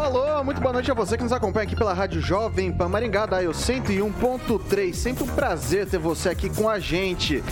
Alô, 0.00 0.22
alô, 0.24 0.42
muito 0.42 0.62
boa 0.62 0.72
noite 0.72 0.90
a 0.90 0.94
você 0.94 1.14
que 1.14 1.22
nos 1.22 1.30
acompanha 1.30 1.66
aqui 1.66 1.76
pela 1.76 1.92
Rádio 1.92 2.22
Jovem 2.22 2.72
Pan 2.72 2.88
Maringá, 2.88 3.26
da 3.26 3.42
101.3. 3.42 4.94
Sempre 4.94 5.24
um 5.24 5.26
prazer 5.26 5.86
ter 5.86 5.98
você 5.98 6.30
aqui 6.30 6.48
com 6.48 6.70
a 6.70 6.78
gente. 6.78 7.44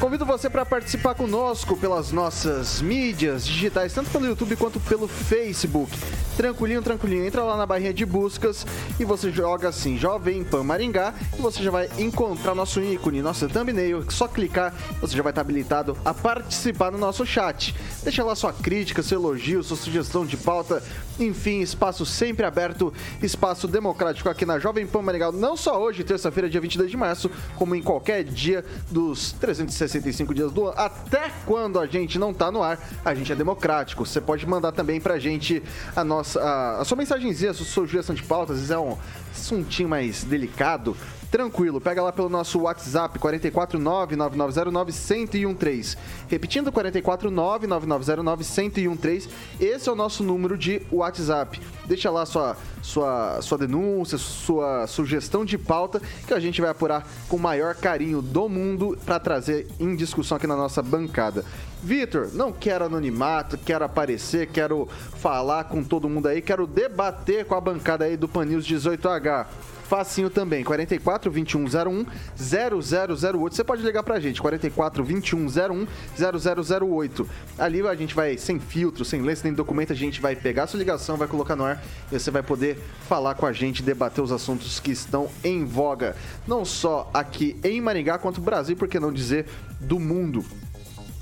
Convido 0.00 0.26
você 0.26 0.50
para 0.50 0.66
participar 0.66 1.14
conosco 1.14 1.74
pelas 1.74 2.12
nossas 2.12 2.82
mídias 2.82 3.46
digitais, 3.46 3.94
tanto 3.94 4.10
pelo 4.10 4.26
YouTube 4.26 4.54
quanto 4.54 4.78
pelo 4.78 5.08
Facebook. 5.08 5.90
Tranquilinho, 6.36 6.82
tranquilinho. 6.82 7.24
Entra 7.24 7.42
lá 7.42 7.56
na 7.56 7.64
barrinha 7.64 7.94
de 7.94 8.04
buscas 8.04 8.66
e 9.00 9.06
você 9.06 9.32
joga 9.32 9.70
assim, 9.70 9.96
Jovem 9.96 10.44
Pan 10.44 10.62
Maringá, 10.62 11.14
e 11.36 11.40
você 11.40 11.62
já 11.62 11.70
vai 11.70 11.88
encontrar 11.96 12.54
nosso 12.54 12.82
ícone, 12.82 13.22
nosso 13.22 13.48
thumbnail. 13.48 14.04
Só 14.10 14.28
clicar, 14.28 14.74
você 15.00 15.16
já 15.16 15.22
vai 15.22 15.32
estar 15.32 15.40
habilitado 15.40 15.96
a 16.04 16.12
participar 16.12 16.92
no 16.92 16.98
nosso 16.98 17.24
chat. 17.24 17.74
Deixa 18.02 18.22
lá 18.22 18.34
sua 18.36 18.52
crítica, 18.52 19.02
seu 19.02 19.18
elogio, 19.18 19.62
sua 19.62 19.78
sugestão 19.78 20.26
de 20.26 20.36
pauta. 20.36 20.82
Enfim, 21.18 21.60
espaço 21.60 22.04
sempre 22.04 22.44
aberto, 22.44 22.92
espaço 23.22 23.66
democrático 23.66 24.28
aqui 24.28 24.44
na 24.44 24.58
Jovem 24.58 24.86
Pan 24.86 25.00
Maringá. 25.00 25.32
Não 25.32 25.56
só 25.56 25.80
hoje, 25.80 26.04
terça-feira, 26.04 26.50
dia 26.50 26.60
22 26.60 26.90
de 26.90 26.96
março, 26.98 27.30
como 27.56 27.74
em 27.74 27.82
qualquer 27.82 28.22
dia 28.22 28.62
dos 28.90 29.32
360 29.32 29.85
365 29.88 30.34
dias 30.34 30.52
do 30.52 30.66
ano, 30.66 30.74
até 30.76 31.30
quando 31.44 31.78
a 31.78 31.86
gente 31.86 32.18
não 32.18 32.32
tá 32.32 32.50
no 32.50 32.62
ar, 32.62 32.78
a 33.04 33.14
gente 33.14 33.32
é 33.32 33.34
democrático. 33.34 34.04
Você 34.04 34.20
pode 34.20 34.46
mandar 34.46 34.72
também 34.72 35.00
pra 35.00 35.18
gente 35.18 35.62
a 35.94 36.04
nossa 36.04 36.40
a, 36.40 36.80
a 36.80 36.84
sua 36.84 36.96
mensagenzinha, 36.96 37.50
a 37.50 37.54
sua 37.54 37.66
sugestão 37.66 38.14
de 38.14 38.22
pauta, 38.22 38.52
às 38.52 38.58
vezes 38.58 38.70
é 38.70 38.78
um 38.78 38.96
assuntinho 39.32 39.88
mais 39.88 40.24
delicado, 40.24 40.96
tranquilo. 41.36 41.78
Pega 41.78 42.02
lá 42.02 42.10
pelo 42.10 42.30
nosso 42.30 42.60
WhatsApp 42.60 43.18
449-9909-1013. 43.18 45.98
Repetindo, 46.28 46.72
449-9909-1013. 46.72 49.28
Esse 49.60 49.86
é 49.86 49.92
o 49.92 49.94
nosso 49.94 50.24
número 50.24 50.56
de 50.56 50.80
WhatsApp. 50.90 51.60
Deixa 51.84 52.10
lá 52.10 52.24
sua, 52.24 52.56
sua, 52.80 53.42
sua 53.42 53.58
denúncia, 53.58 54.16
sua 54.16 54.86
sugestão 54.86 55.44
de 55.44 55.58
pauta 55.58 56.00
que 56.26 56.32
a 56.32 56.40
gente 56.40 56.62
vai 56.62 56.70
apurar 56.70 57.06
com 57.28 57.36
o 57.36 57.40
maior 57.40 57.74
carinho 57.74 58.22
do 58.22 58.48
mundo 58.48 58.96
para 59.04 59.20
trazer 59.20 59.66
em 59.78 59.94
discussão 59.94 60.38
aqui 60.38 60.46
na 60.46 60.56
nossa 60.56 60.82
bancada. 60.82 61.44
Vitor, 61.82 62.30
não 62.32 62.52
quero 62.52 62.84
anonimato, 62.84 63.58
quero 63.58 63.84
aparecer, 63.84 64.48
quero 64.48 64.88
falar 65.20 65.64
com 65.64 65.82
todo 65.82 66.08
mundo 66.08 66.26
aí, 66.26 66.40
quero 66.40 66.66
debater 66.66 67.44
com 67.44 67.54
a 67.54 67.60
bancada 67.60 68.04
aí 68.04 68.16
do 68.16 68.26
Pan 68.26 68.44
News 68.44 68.66
18H. 68.66 69.46
Facinho 69.86 70.28
também, 70.28 70.64
44 70.64 71.30
2101 71.30 72.06
0008. 72.36 73.54
Você 73.54 73.62
pode 73.62 73.82
ligar 73.82 74.02
pra 74.02 74.18
gente, 74.18 74.42
44 74.42 75.04
2101 75.04 75.86
0008. 76.16 77.28
Ali 77.56 77.86
a 77.86 77.94
gente 77.94 78.14
vai, 78.14 78.36
sem 78.36 78.58
filtro, 78.58 79.04
sem 79.04 79.22
lei, 79.22 79.36
sem 79.36 79.54
documento, 79.54 79.92
a 79.92 79.96
gente 79.96 80.20
vai 80.20 80.34
pegar 80.34 80.64
a 80.64 80.66
sua 80.66 80.78
ligação, 80.78 81.16
vai 81.16 81.28
colocar 81.28 81.54
no 81.54 81.64
ar 81.64 81.80
e 82.10 82.18
você 82.18 82.32
vai 82.32 82.42
poder 82.42 82.78
falar 83.08 83.36
com 83.36 83.46
a 83.46 83.52
gente, 83.52 83.80
debater 83.82 84.24
os 84.24 84.32
assuntos 84.32 84.80
que 84.80 84.90
estão 84.90 85.28
em 85.44 85.64
voga. 85.64 86.16
Não 86.48 86.64
só 86.64 87.08
aqui 87.14 87.56
em 87.62 87.80
Maringá, 87.80 88.18
quanto 88.18 88.40
no 88.40 88.44
Brasil, 88.44 88.76
por 88.76 88.88
que 88.88 88.98
não 88.98 89.12
dizer 89.12 89.46
do 89.78 90.00
mundo. 90.00 90.44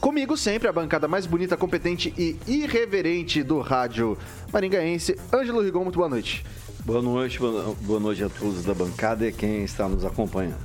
Comigo 0.05 0.37
sempre 0.37 0.69
a 0.69 0.73
bancada 0.73 1.09
mais 1.09 1.25
bonita, 1.25 1.57
competente 1.57 2.13
e 2.19 2.37
irreverente 2.47 3.43
do 3.43 3.61
rádio 3.61 4.19
maringaense, 4.53 5.19
Ângelo 5.33 5.63
Rigon, 5.63 5.83
muito 5.83 5.97
boa 5.97 6.11
noite. 6.11 6.45
Boa 6.85 7.01
noite, 7.01 7.39
boa 7.39 7.99
noite 7.99 8.23
a 8.23 8.29
todos 8.29 8.67
da 8.67 8.75
bancada 8.75 9.27
e 9.27 9.33
quem 9.33 9.65
está 9.65 9.89
nos 9.89 10.05
acompanhando. 10.05 10.59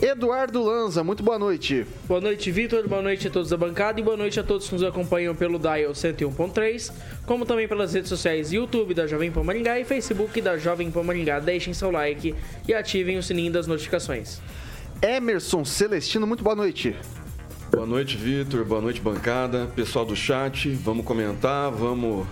Eduardo 0.00 0.60
Lanza, 0.64 1.04
muito 1.04 1.22
boa 1.22 1.38
noite. 1.38 1.86
Boa 2.08 2.20
noite, 2.20 2.50
Vitor. 2.50 2.88
Boa 2.88 3.00
noite 3.00 3.28
a 3.28 3.30
todos 3.30 3.50
da 3.50 3.56
bancada 3.56 4.00
e 4.00 4.02
boa 4.02 4.16
noite 4.16 4.40
a 4.40 4.42
todos 4.42 4.66
que 4.66 4.74
nos 4.74 4.82
acompanham 4.82 5.32
pelo 5.32 5.60
Dial 5.60 5.92
101.3, 5.92 6.92
como 7.24 7.46
também 7.46 7.68
pelas 7.68 7.94
redes 7.94 8.08
sociais 8.08 8.52
YouTube 8.52 8.94
da 8.94 9.06
Jovem 9.06 9.30
Pan 9.30 9.44
Maringá 9.44 9.78
e 9.78 9.84
Facebook 9.84 10.40
da 10.40 10.58
Jovem 10.58 10.90
Pan 10.90 11.04
Maringá. 11.04 11.38
Deixem 11.38 11.72
seu 11.72 11.92
like 11.92 12.34
e 12.66 12.74
ativem 12.74 13.16
o 13.16 13.22
sininho 13.22 13.52
das 13.52 13.68
notificações. 13.68 14.40
Emerson 15.00 15.64
Celestino, 15.64 16.26
muito 16.26 16.42
boa 16.42 16.56
noite. 16.56 16.96
Boa 17.74 17.86
noite, 17.86 18.18
Vitor. 18.18 18.66
Boa 18.66 18.82
noite, 18.82 19.00
bancada. 19.00 19.66
Pessoal 19.74 20.04
do 20.04 20.14
chat, 20.14 20.68
vamos 20.74 21.06
comentar, 21.06 21.70
vamos 21.70 22.26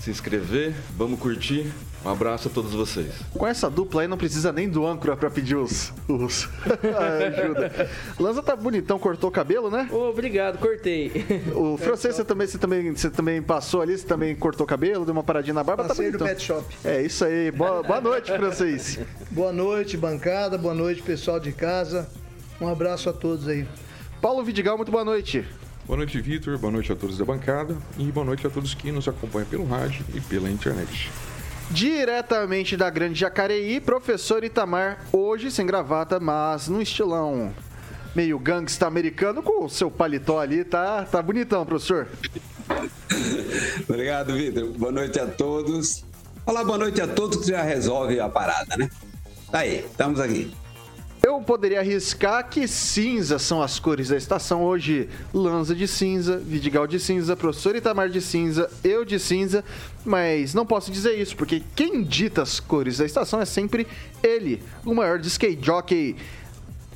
se 0.00 0.10
inscrever, 0.10 0.72
vamos 0.96 1.20
curtir. 1.20 1.70
Um 2.02 2.08
abraço 2.08 2.48
a 2.48 2.50
todos 2.50 2.72
vocês. 2.72 3.12
Com 3.34 3.46
essa 3.46 3.68
dupla 3.68 4.00
aí 4.00 4.08
não 4.08 4.16
precisa 4.16 4.50
nem 4.50 4.66
do 4.66 4.86
âncora 4.86 5.14
pra 5.14 5.28
pedir 5.28 5.56
os. 5.56 5.92
os... 6.08 6.48
ajuda. 7.26 7.90
Lanza 8.18 8.42
tá 8.42 8.56
bonitão, 8.56 8.98
cortou 8.98 9.28
o 9.28 9.32
cabelo, 9.32 9.70
né? 9.70 9.86
Oh, 9.92 10.08
obrigado, 10.08 10.56
cortei. 10.58 11.12
O 11.54 11.76
francês, 11.76 12.16
você 12.16 12.24
também, 12.24 12.46
você, 12.46 12.56
também, 12.56 12.90
você 12.90 13.10
também 13.10 13.42
passou 13.42 13.82
ali, 13.82 13.98
você 13.98 14.06
também 14.06 14.34
cortou 14.34 14.64
o 14.64 14.68
cabelo, 14.68 15.04
deu 15.04 15.12
uma 15.12 15.22
paradinha 15.22 15.52
na 15.52 15.62
barba, 15.62 15.84
Passei 15.84 16.10
tá 16.10 16.18
no 16.18 16.24
pet 16.24 16.42
shop. 16.42 16.64
É 16.82 17.02
isso 17.02 17.26
aí. 17.26 17.50
Boa, 17.50 17.82
boa 17.82 18.00
noite, 18.00 18.32
francês. 18.32 18.98
boa 19.30 19.52
noite, 19.52 19.98
bancada. 19.98 20.56
Boa 20.56 20.74
noite, 20.74 21.02
pessoal 21.02 21.38
de 21.38 21.52
casa. 21.52 22.08
Um 22.58 22.66
abraço 22.66 23.10
a 23.10 23.12
todos 23.12 23.46
aí. 23.46 23.66
Paulo 24.20 24.42
Vidigal, 24.42 24.76
muito 24.76 24.90
boa 24.90 25.04
noite. 25.04 25.46
Boa 25.86 25.96
noite, 25.96 26.20
Vitor. 26.20 26.58
Boa 26.58 26.72
noite 26.72 26.92
a 26.92 26.96
todos 26.96 27.16
da 27.16 27.24
bancada. 27.24 27.76
E 27.96 28.10
boa 28.10 28.26
noite 28.26 28.46
a 28.46 28.50
todos 28.50 28.74
que 28.74 28.90
nos 28.90 29.06
acompanham 29.06 29.48
pelo 29.48 29.64
rádio 29.64 30.04
e 30.12 30.20
pela 30.20 30.50
internet. 30.50 31.10
Diretamente 31.70 32.76
da 32.76 32.90
Grande 32.90 33.20
Jacareí, 33.20 33.80
professor 33.80 34.42
Itamar, 34.42 35.04
hoje 35.12 35.50
sem 35.50 35.64
gravata, 35.66 36.18
mas 36.18 36.68
no 36.68 36.82
estilão 36.82 37.54
meio 38.14 38.38
gangsta 38.38 38.86
americano, 38.86 39.42
com 39.42 39.64
o 39.64 39.68
seu 39.68 39.90
paletó 39.90 40.40
ali, 40.40 40.64
tá, 40.64 41.04
tá 41.04 41.22
bonitão, 41.22 41.64
professor. 41.64 42.08
Obrigado, 43.88 44.34
Vitor. 44.34 44.66
Boa 44.72 44.92
noite 44.92 45.20
a 45.20 45.26
todos. 45.26 46.04
Olá, 46.44 46.64
boa 46.64 46.78
noite 46.78 47.00
a 47.00 47.06
todos 47.06 47.44
que 47.44 47.50
já 47.50 47.62
resolve 47.62 48.18
a 48.18 48.28
parada, 48.28 48.76
né? 48.76 48.90
Tá 49.50 49.60
aí, 49.60 49.84
estamos 49.84 50.18
aqui. 50.18 50.50
Eu 51.28 51.42
poderia 51.42 51.80
arriscar 51.80 52.48
que 52.48 52.66
cinza 52.66 53.38
são 53.38 53.62
as 53.62 53.78
cores 53.78 54.08
da 54.08 54.16
estação. 54.16 54.64
Hoje, 54.64 55.10
Lanza 55.34 55.74
de 55.74 55.86
cinza, 55.86 56.38
Vidigal 56.38 56.86
de 56.86 56.98
cinza, 56.98 57.36
professor 57.36 57.76
Itamar 57.76 58.08
de 58.08 58.18
cinza, 58.22 58.70
eu 58.82 59.04
de 59.04 59.18
cinza. 59.18 59.62
Mas 60.06 60.54
não 60.54 60.64
posso 60.64 60.90
dizer 60.90 61.20
isso, 61.20 61.36
porque 61.36 61.62
quem 61.76 62.02
dita 62.02 62.40
as 62.40 62.58
cores 62.58 62.96
da 62.96 63.04
estação 63.04 63.42
é 63.42 63.44
sempre 63.44 63.86
ele, 64.22 64.62
o 64.86 64.94
maior 64.94 65.18
de 65.18 65.28
skate 65.28 65.60
jockey 65.62 66.16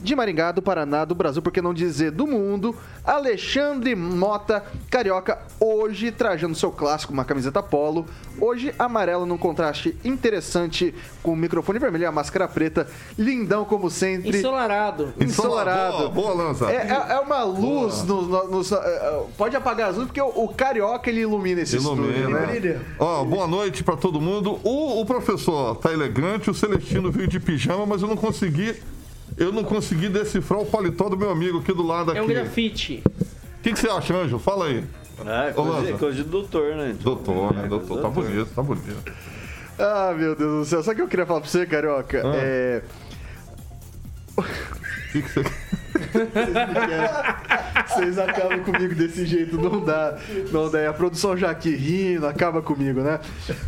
de 0.02 0.16
Maringá, 0.16 0.50
do 0.52 0.60
Paraná, 0.60 1.04
do 1.04 1.14
Brasil, 1.14 1.40
por 1.40 1.52
que 1.52 1.62
não 1.62 1.72
dizer 1.72 2.10
do 2.10 2.26
mundo, 2.26 2.74
Alexandre 3.04 3.94
Mota, 3.94 4.64
carioca, 4.90 5.38
hoje 5.60 6.10
trajando 6.10 6.54
seu 6.56 6.70
clássico, 6.72 7.12
uma 7.12 7.24
camiseta 7.24 7.62
polo, 7.62 8.04
hoje 8.40 8.74
amarelo 8.78 9.24
num 9.24 9.38
contraste 9.38 9.96
interessante 10.04 10.94
com 11.22 11.32
o 11.32 11.36
microfone 11.36 11.78
vermelho 11.78 12.02
e 12.02 12.06
a 12.06 12.12
máscara 12.12 12.48
preta, 12.48 12.86
lindão 13.18 13.64
como 13.64 13.88
sempre. 13.90 14.36
Ensolarado. 14.38 15.14
Ensolarado. 15.20 15.96
Boa, 15.98 16.10
boa 16.10 16.34
lança. 16.34 16.70
É, 16.70 16.76
é, 16.88 17.12
é 17.14 17.20
uma 17.20 17.44
luz 17.44 18.02
no, 18.02 18.22
no, 18.22 18.48
no- 18.48 18.58
no- 18.62 19.26
pode 19.38 19.54
apagar 19.56 19.90
as 19.90 19.94
luzes, 19.96 20.08
porque 20.08 20.20
o, 20.20 20.26
o 20.44 20.48
carioca 20.48 21.08
ele 21.10 21.20
ilumina 21.20 21.60
esse 21.60 21.76
estúdio, 21.76 22.10
Ilumina. 22.10 22.40
né? 22.40 22.80
Ó, 22.98 23.24
boa 23.24 23.46
noite 23.46 23.84
pra 23.84 23.96
todo 23.96 24.20
mundo. 24.20 24.58
O, 24.64 25.00
o 25.00 25.06
professor 25.06 25.76
tá 25.76 25.92
elegante, 25.92 26.50
o 26.50 26.54
Celestino 26.54 27.10
veio 27.10 27.28
de 27.28 27.38
pijama, 27.38 27.86
mas 27.86 28.02
eu 28.02 28.08
não 28.08 28.16
consegui. 28.16 28.74
Eu 29.36 29.52
não 29.52 29.64
consegui 29.64 30.08
decifrar 30.08 30.60
o 30.60 30.66
paletó 30.66 31.08
do 31.08 31.16
meu 31.16 31.30
amigo 31.30 31.58
aqui 31.58 31.72
do 31.72 31.82
lado 31.82 32.10
aqui. 32.10 32.18
É 32.18 32.22
um 32.22 32.26
grafite. 32.26 33.02
O 33.06 33.62
que, 33.62 33.72
que 33.72 33.78
você 33.78 33.88
acha, 33.88 34.14
Anjo? 34.14 34.38
Fala 34.38 34.66
aí. 34.66 34.84
É, 35.24 35.50
Ô, 35.50 35.54
coisa, 35.54 35.70
Lanza. 35.72 35.92
coisa 35.98 36.16
de 36.16 36.24
doutor, 36.24 36.74
né? 36.74 36.96
Doutor, 37.00 37.54
né? 37.54 37.64
É, 37.64 37.68
Doutor, 37.68 37.96
tá 37.96 38.02
doutor. 38.08 38.24
bonito, 38.24 38.50
tá 38.54 38.62
bonito. 38.62 39.12
Ah, 39.78 40.14
meu 40.16 40.34
Deus 40.34 40.50
do 40.60 40.64
céu. 40.64 40.82
Sabe 40.82 40.94
o 40.94 40.96
que 40.96 41.02
eu 41.02 41.08
queria 41.08 41.26
falar 41.26 41.40
pra 41.40 41.48
você, 41.48 41.64
carioca? 41.66 42.22
Ah. 42.24 42.32
É. 42.34 42.82
O 44.36 44.42
que, 45.12 45.22
que 45.22 45.28
você. 45.28 45.44
Vocês 47.88 48.18
acabam 48.18 48.60
comigo 48.64 48.94
desse 48.94 49.24
jeito, 49.26 49.56
não 49.56 49.80
dá. 49.84 50.18
Não 50.50 50.70
dá. 50.70 50.80
E 50.82 50.86
A 50.86 50.92
produção 50.92 51.36
já 51.36 51.50
aqui 51.50 51.74
rindo, 51.74 52.26
acaba 52.26 52.62
comigo, 52.62 53.00
né? 53.00 53.20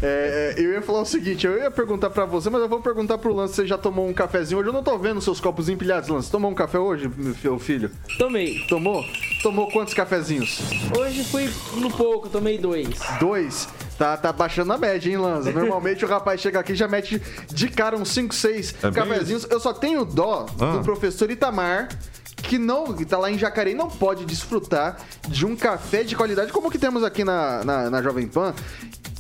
É, 0.03 0.55
é, 0.57 0.61
eu 0.63 0.73
ia 0.73 0.83
falar 0.83 1.03
o 1.03 1.05
seguinte, 1.07 1.47
eu 1.47 1.59
ia 1.59 1.71
perguntar 1.71 2.11
pra 2.11 2.25
você, 2.25 2.49
mas 2.51 2.61
eu 2.63 2.69
vou 2.69 2.81
perguntar 2.81 3.19
pro 3.19 3.33
Lance, 3.35 3.55
você 3.55 3.67
já 3.67 3.77
tomou 3.79 4.09
um 4.09 4.13
cafezinho 4.13 4.61
hoje? 4.61 4.69
Eu 4.69 4.73
não 4.73 4.83
tô 4.83 4.97
vendo 4.99 5.21
seus 5.21 5.41
copos 5.41 5.69
empilhados, 5.69 6.09
Lance. 6.09 6.31
Tomou 6.31 6.51
um 6.51 6.55
café 6.55 6.79
hoje, 6.79 7.11
meu 7.17 7.35
fi- 7.35 7.59
filho? 7.65 7.91
Tomei. 8.19 8.61
Tomou? 8.69 9.05
Tomou 9.43 9.71
quantos 9.71 9.93
cafezinhos? 9.95 10.61
Hoje 10.99 11.25
fui 11.25 11.51
no 11.81 11.91
pouco, 11.91 12.29
tomei 12.29 12.59
dois. 12.59 12.89
Dois. 13.21 13.69
Tá, 13.99 14.17
tá 14.17 14.33
baixando 14.33 14.73
a 14.73 14.79
média, 14.79 15.09
hein, 15.09 15.17
Lanza? 15.19 15.53
Normalmente 15.53 16.05
o 16.05 16.09
rapaz 16.09 16.41
chega 16.41 16.59
aqui 16.59 16.73
e 16.73 16.75
já 16.77 16.89
mete 16.89 17.23
de 17.53 17.69
cara 17.69 17.95
uns 17.97 18.09
5, 18.09 18.35
6 18.35 18.75
É 18.83 18.91
bem 18.91 18.93
cafezinhos. 18.93 19.47
Eu 19.49 19.61
só 19.61 19.73
tenho 19.73 20.05
dó 20.05 20.47
Ah. 20.61 20.73
do 20.79 20.83
professor 20.83 21.31
Itamar, 21.31 21.89
que 22.49 22.59
não 22.59 22.93
que 22.93 23.05
tá 23.05 23.19
lá 23.19 23.31
em 23.31 23.39
Jacareí 23.39 23.75
não 23.75 23.89
pode 23.89 24.25
desfrutar 24.25 24.99
de 25.29 25.47
um 25.47 25.57
café 25.57 26.03
de 26.03 26.15
qualidade 26.15 26.53
como 26.53 26.69
o 26.69 26.71
que 26.71 26.79
temos 26.79 27.03
aqui 27.03 27.25
na, 27.25 27.65
na, 27.65 27.91
na 27.91 28.03
Jovem 28.03 28.27
Pan. 28.27 28.55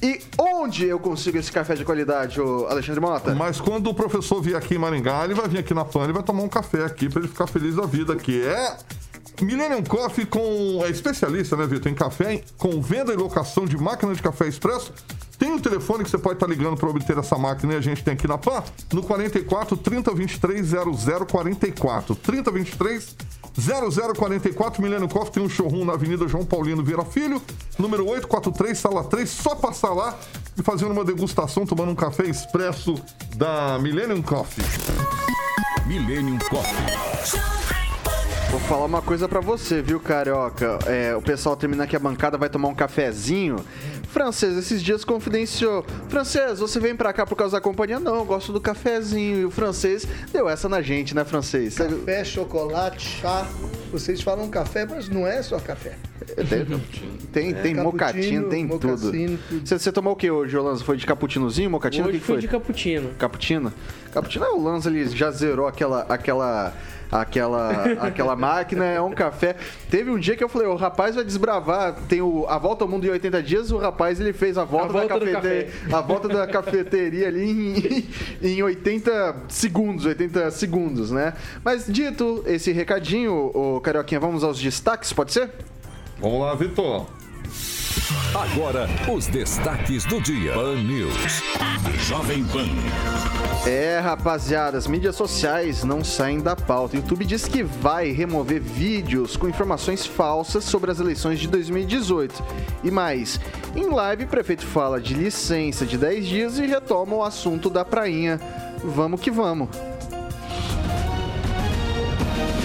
E 0.02 0.20
onde 0.38 0.84
eu 0.84 0.98
consigo 0.98 1.38
esse 1.38 1.50
café 1.50 1.74
de 1.74 1.84
qualidade, 1.84 2.38
Alexandre 2.68 3.00
Mota? 3.00 3.34
Mas 3.34 3.60
quando 3.60 3.88
o 3.88 3.94
professor 3.94 4.42
vier 4.42 4.56
aqui 4.56 4.74
em 4.74 4.78
Maringá, 4.78 5.24
ele 5.24 5.34
vai 5.34 5.48
vir 5.48 5.58
aqui 5.58 5.72
na 5.72 5.84
PAN, 5.84 6.04
ele 6.04 6.12
vai 6.12 6.22
tomar 6.22 6.42
um 6.42 6.48
café 6.48 6.84
aqui 6.84 7.08
pra 7.08 7.20
ele 7.20 7.28
ficar 7.28 7.46
feliz 7.46 7.76
da 7.76 7.86
vida, 7.86 8.14
que 8.14 8.42
é 8.42 8.76
Millennium 9.40 9.82
Coffee 9.82 10.26
com. 10.26 10.82
É 10.84 10.90
especialista, 10.90 11.56
né, 11.56 11.66
Vitor? 11.66 11.90
Em 11.90 11.94
café, 11.94 12.42
com 12.56 12.80
venda 12.80 13.12
e 13.12 13.16
locação 13.16 13.66
de 13.66 13.76
máquina 13.76 14.14
de 14.14 14.22
café 14.22 14.46
expresso. 14.46 14.92
Tem 15.38 15.50
um 15.50 15.58
telefone 15.58 16.04
que 16.04 16.10
você 16.10 16.18
pode 16.18 16.36
estar 16.36 16.46
ligando 16.46 16.76
para 16.76 16.88
obter 16.88 17.18
essa 17.18 17.36
máquina 17.36 17.74
e 17.74 17.76
a 17.76 17.80
gente 17.80 18.04
tem 18.04 18.14
aqui 18.14 18.26
na 18.26 18.38
PAN, 18.38 18.62
no 18.92 19.02
44 19.02 19.76
3023 19.76 20.70
0044. 21.26 22.14
3023 22.14 23.16
0044 23.56 24.82
Milênio 24.82 25.08
Coffee 25.08 25.32
tem 25.32 25.42
um 25.42 25.48
showroom 25.48 25.84
na 25.84 25.92
Avenida 25.92 26.26
João 26.26 26.44
Paulino 26.44 26.82
Vieira 26.82 27.04
Filho, 27.04 27.40
número 27.78 28.04
843, 28.04 28.78
sala 28.78 29.04
3. 29.04 29.28
Só 29.28 29.54
passar 29.54 29.92
lá 29.92 30.16
e 30.58 30.62
fazer 30.62 30.86
uma 30.86 31.04
degustação, 31.04 31.66
tomando 31.66 31.92
um 31.92 31.94
café 31.94 32.24
expresso 32.24 32.94
da 33.36 33.78
Millennium 33.78 34.22
Coffee. 34.22 34.64
Millennium 35.86 36.38
Coffee. 36.38 37.73
Vou 38.54 38.60
falar 38.60 38.84
uma 38.84 39.02
coisa 39.02 39.28
pra 39.28 39.40
você, 39.40 39.82
viu, 39.82 39.98
Carioca? 39.98 40.78
É, 40.86 41.12
o 41.16 41.20
pessoal 41.20 41.56
termina 41.56 41.82
aqui 41.82 41.96
a 41.96 41.98
bancada, 41.98 42.38
vai 42.38 42.48
tomar 42.48 42.68
um 42.68 42.74
cafezinho. 42.74 43.56
Francês, 44.04 44.56
esses 44.56 44.80
dias 44.80 45.04
confidenciou. 45.04 45.84
Francês, 46.08 46.60
você 46.60 46.78
vem 46.78 46.94
pra 46.94 47.12
cá 47.12 47.26
por 47.26 47.34
causa 47.34 47.56
da 47.56 47.60
companhia? 47.60 47.98
Não, 47.98 48.14
eu 48.14 48.24
gosto 48.24 48.52
do 48.52 48.60
cafezinho. 48.60 49.40
E 49.40 49.44
o 49.44 49.50
francês 49.50 50.06
deu 50.32 50.48
essa 50.48 50.68
na 50.68 50.80
gente, 50.80 51.16
né, 51.16 51.24
francês? 51.24 51.74
Café, 51.74 52.22
chocolate, 52.22 53.04
chá. 53.20 53.44
Vocês 53.90 54.20
falam 54.20 54.48
café, 54.48 54.86
mas 54.86 55.08
não 55.08 55.26
é 55.26 55.42
só 55.42 55.58
café. 55.58 55.96
Tem, 57.32 57.52
tem, 57.52 57.54
tem 57.54 57.72
É, 57.78 57.82
mocatino, 57.82 58.48
tem 58.48 58.66
tudo. 58.68 58.96
Você, 58.96 59.78
você 59.78 59.92
tomou 59.92 60.12
o 60.12 60.16
que 60.16 60.30
hoje, 60.30 60.56
Lanza? 60.56 60.84
Foi 60.84 60.96
de 60.96 61.04
cappuccinozinho, 61.06 61.70
mocatino? 61.70 62.06
O 62.06 62.08
Hoje 62.08 62.18
que, 62.18 62.24
que 62.24 62.26
foi? 62.32 62.40
de 62.40 62.48
cappuccino. 62.48 63.10
Cappuccino? 63.18 63.72
Cappuccino 64.12 64.44
é 64.44 64.50
o 64.50 64.62
Lanza, 64.62 64.88
ele 64.88 65.06
já 65.08 65.30
zerou 65.32 65.66
aquela, 65.66 66.02
aquela, 66.02 66.72
aquela, 67.10 67.82
aquela 68.00 68.36
máquina, 68.36 68.84
é 68.84 69.00
um 69.00 69.10
café. 69.12 69.56
Teve 69.90 70.08
um 70.10 70.18
dia 70.18 70.36
que 70.36 70.42
eu 70.44 70.48
falei, 70.48 70.68
o 70.68 70.76
rapaz 70.76 71.16
vai 71.16 71.24
desbravar, 71.24 71.94
tem 72.08 72.22
o, 72.22 72.46
a 72.48 72.58
volta 72.58 72.84
ao 72.84 72.88
mundo 72.88 73.04
em 73.06 73.10
80 73.10 73.42
dias, 73.42 73.70
o 73.72 73.76
rapaz 73.76 74.20
ele 74.20 74.32
fez 74.32 74.56
a 74.56 74.64
volta, 74.64 74.86
A 74.86 74.92
volta 74.92 75.18
da, 75.18 75.18
do 75.18 75.30
cafete- 75.32 75.72
a 75.92 76.00
volta 76.00 76.28
da 76.28 76.46
cafeteria 76.46 77.26
ali 77.28 78.06
em, 78.40 78.48
em 78.58 78.62
80 78.62 79.36
segundos, 79.48 80.06
80 80.06 80.50
segundos, 80.52 81.10
né? 81.10 81.34
Mas 81.64 81.86
dito 81.88 82.44
esse 82.46 82.70
recadinho, 82.72 83.50
o 83.52 83.80
Carioquinha, 83.80 84.20
vamos 84.20 84.44
aos 84.44 84.60
destaques, 84.60 85.12
pode 85.12 85.32
ser? 85.32 85.50
Vamos 86.24 86.40
lá, 86.40 86.54
Vitor. 86.54 87.04
Agora, 88.34 88.88
os 89.14 89.26
destaques 89.26 90.06
do 90.06 90.22
dia. 90.22 90.54
Pan 90.54 90.76
News. 90.76 91.42
Jovem 92.08 92.42
Pan. 92.46 92.64
É, 93.68 93.98
rapaziada, 93.98 94.78
as 94.78 94.86
mídias 94.86 95.16
sociais 95.16 95.84
não 95.84 96.02
saem 96.02 96.40
da 96.40 96.56
pauta. 96.56 96.96
O 96.96 97.00
YouTube 97.00 97.26
diz 97.26 97.46
que 97.46 97.62
vai 97.62 98.10
remover 98.10 98.58
vídeos 98.58 99.36
com 99.36 99.46
informações 99.50 100.06
falsas 100.06 100.64
sobre 100.64 100.90
as 100.90 100.98
eleições 100.98 101.38
de 101.38 101.46
2018. 101.46 102.42
E 102.82 102.90
mais, 102.90 103.38
em 103.76 103.90
live, 103.90 104.24
o 104.24 104.28
prefeito 104.28 104.64
fala 104.64 105.02
de 105.02 105.12
licença 105.12 105.84
de 105.84 105.98
10 105.98 106.26
dias 106.26 106.58
e 106.58 106.64
retoma 106.64 107.16
o 107.16 107.22
assunto 107.22 107.68
da 107.68 107.84
prainha. 107.84 108.40
Vamos 108.82 109.20
que 109.20 109.30
vamos. 109.30 109.68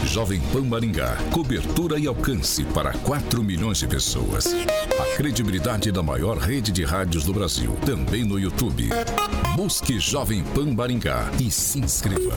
Jovem 0.10 0.42
Pan 0.52 0.64
Maringá. 0.64 1.18
Cobertura 1.32 2.00
e 2.00 2.08
alcance 2.08 2.64
para 2.66 2.94
4 2.94 3.44
milhões 3.44 3.78
de 3.78 3.88
pessoas. 3.88 4.48
A 5.00 5.16
credibilidade 5.16 5.92
da 5.92 6.02
maior 6.02 6.36
rede 6.40 6.72
de 6.72 6.84
rádios 6.84 7.24
do 7.26 7.32
Brasil. 7.32 7.78
Também 7.86 8.26
no 8.26 8.40
YouTube. 8.40 8.90
Busque 9.56 10.00
Jovem 10.00 10.44
Pan 10.44 10.74
Maringá 10.74 11.30
e 11.40 11.52
se 11.52 11.78
inscreva. 11.78 12.36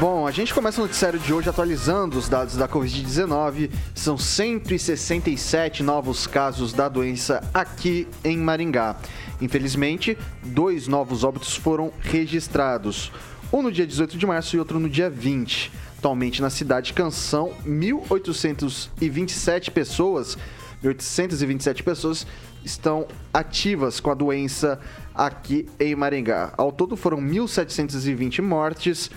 Bom, 0.00 0.26
a 0.26 0.32
gente 0.32 0.52
começa 0.52 0.80
o 0.80 0.86
noticiário 0.86 1.20
de 1.20 1.32
hoje 1.32 1.48
atualizando 1.48 2.18
os 2.18 2.28
dados 2.28 2.56
da 2.56 2.66
Covid-19. 2.66 3.70
São 3.94 4.18
167 4.18 5.84
novos 5.84 6.26
casos 6.26 6.72
da 6.72 6.88
doença 6.88 7.48
aqui 7.54 8.08
em 8.24 8.36
Maringá. 8.38 8.96
Infelizmente, 9.40 10.18
dois 10.42 10.88
novos 10.88 11.22
óbitos 11.22 11.54
foram 11.54 11.92
registrados. 12.00 13.12
Um 13.52 13.60
no 13.60 13.70
dia 13.70 13.86
18 13.86 14.16
de 14.16 14.24
março 14.24 14.56
e 14.56 14.58
outro 14.58 14.80
no 14.80 14.88
dia 14.88 15.10
20. 15.10 15.70
Atualmente 15.98 16.40
na 16.40 16.48
cidade 16.48 16.86
de 16.86 16.94
Canção, 16.94 17.52
1.827 17.66 19.70
pessoas, 19.70 20.38
1.827 20.82 21.82
pessoas 21.82 22.26
estão 22.64 23.06
ativas 23.32 24.00
com 24.00 24.10
a 24.10 24.14
doença 24.14 24.80
aqui 25.14 25.68
em 25.78 25.94
Maringá. 25.94 26.54
Ao 26.56 26.72
todo 26.72 26.96
foram 26.96 27.18
1.720 27.18 28.40
mortes, 28.40 29.10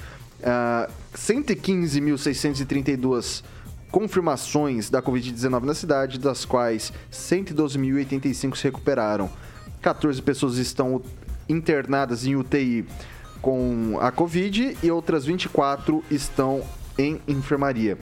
ah, 0.43 0.89
115.632 1.15 3.41
confirmações 3.89 4.89
da 4.89 5.01
Covid-19 5.01 5.63
na 5.63 5.73
cidade, 5.73 6.19
das 6.19 6.43
quais 6.43 6.91
112.085 7.09 8.57
se 8.57 8.65
recuperaram. 8.65 9.29
14 9.81 10.21
pessoas 10.21 10.57
estão 10.57 11.01
internadas 11.47 12.25
em 12.25 12.35
UTI 12.35 12.85
com 13.45 13.99
a 14.01 14.11
Covid 14.11 14.75
e 14.81 14.89
outras 14.89 15.23
24 15.23 16.03
estão 16.09 16.63
em 16.97 17.21
enfermaria. 17.27 17.95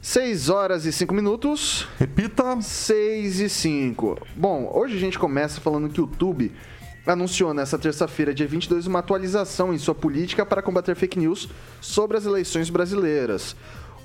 6 0.00 0.48
horas 0.48 0.84
e 0.84 0.92
5 0.92 1.14
minutos. 1.14 1.86
Repita. 1.96 2.60
6 2.60 3.38
e 3.38 3.48
5. 3.48 4.18
Bom, 4.34 4.68
hoje 4.74 4.96
a 4.96 4.98
gente 4.98 5.16
começa 5.16 5.60
falando 5.60 5.88
que 5.88 6.00
o 6.00 6.06
YouTube 6.06 6.50
anunciou 7.06 7.54
nessa 7.54 7.78
terça-feira, 7.78 8.34
dia 8.34 8.48
22, 8.48 8.88
uma 8.88 8.98
atualização 8.98 9.72
em 9.72 9.78
sua 9.78 9.94
política 9.94 10.44
para 10.44 10.60
combater 10.60 10.96
fake 10.96 11.20
news 11.20 11.48
sobre 11.80 12.16
as 12.16 12.26
eleições 12.26 12.68
brasileiras. 12.68 13.54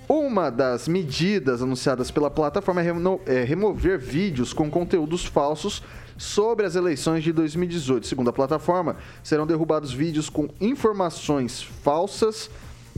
Uma 0.07 0.51
das 0.51 0.87
medidas 0.87 1.63
anunciadas 1.63 2.11
pela 2.11 2.29
plataforma 2.29 2.81
é, 2.81 2.83
remo- 2.83 3.21
é 3.25 3.43
remover 3.43 3.97
vídeos 3.97 4.53
com 4.53 4.69
conteúdos 4.69 5.25
falsos 5.25 5.81
sobre 6.17 6.65
as 6.65 6.75
eleições 6.75 7.23
de 7.23 7.31
2018. 7.31 8.07
Segundo 8.07 8.29
a 8.29 8.33
plataforma, 8.33 8.97
serão 9.23 9.45
derrubados 9.45 9.93
vídeos 9.93 10.29
com 10.29 10.49
informações 10.59 11.61
falsas 11.61 12.49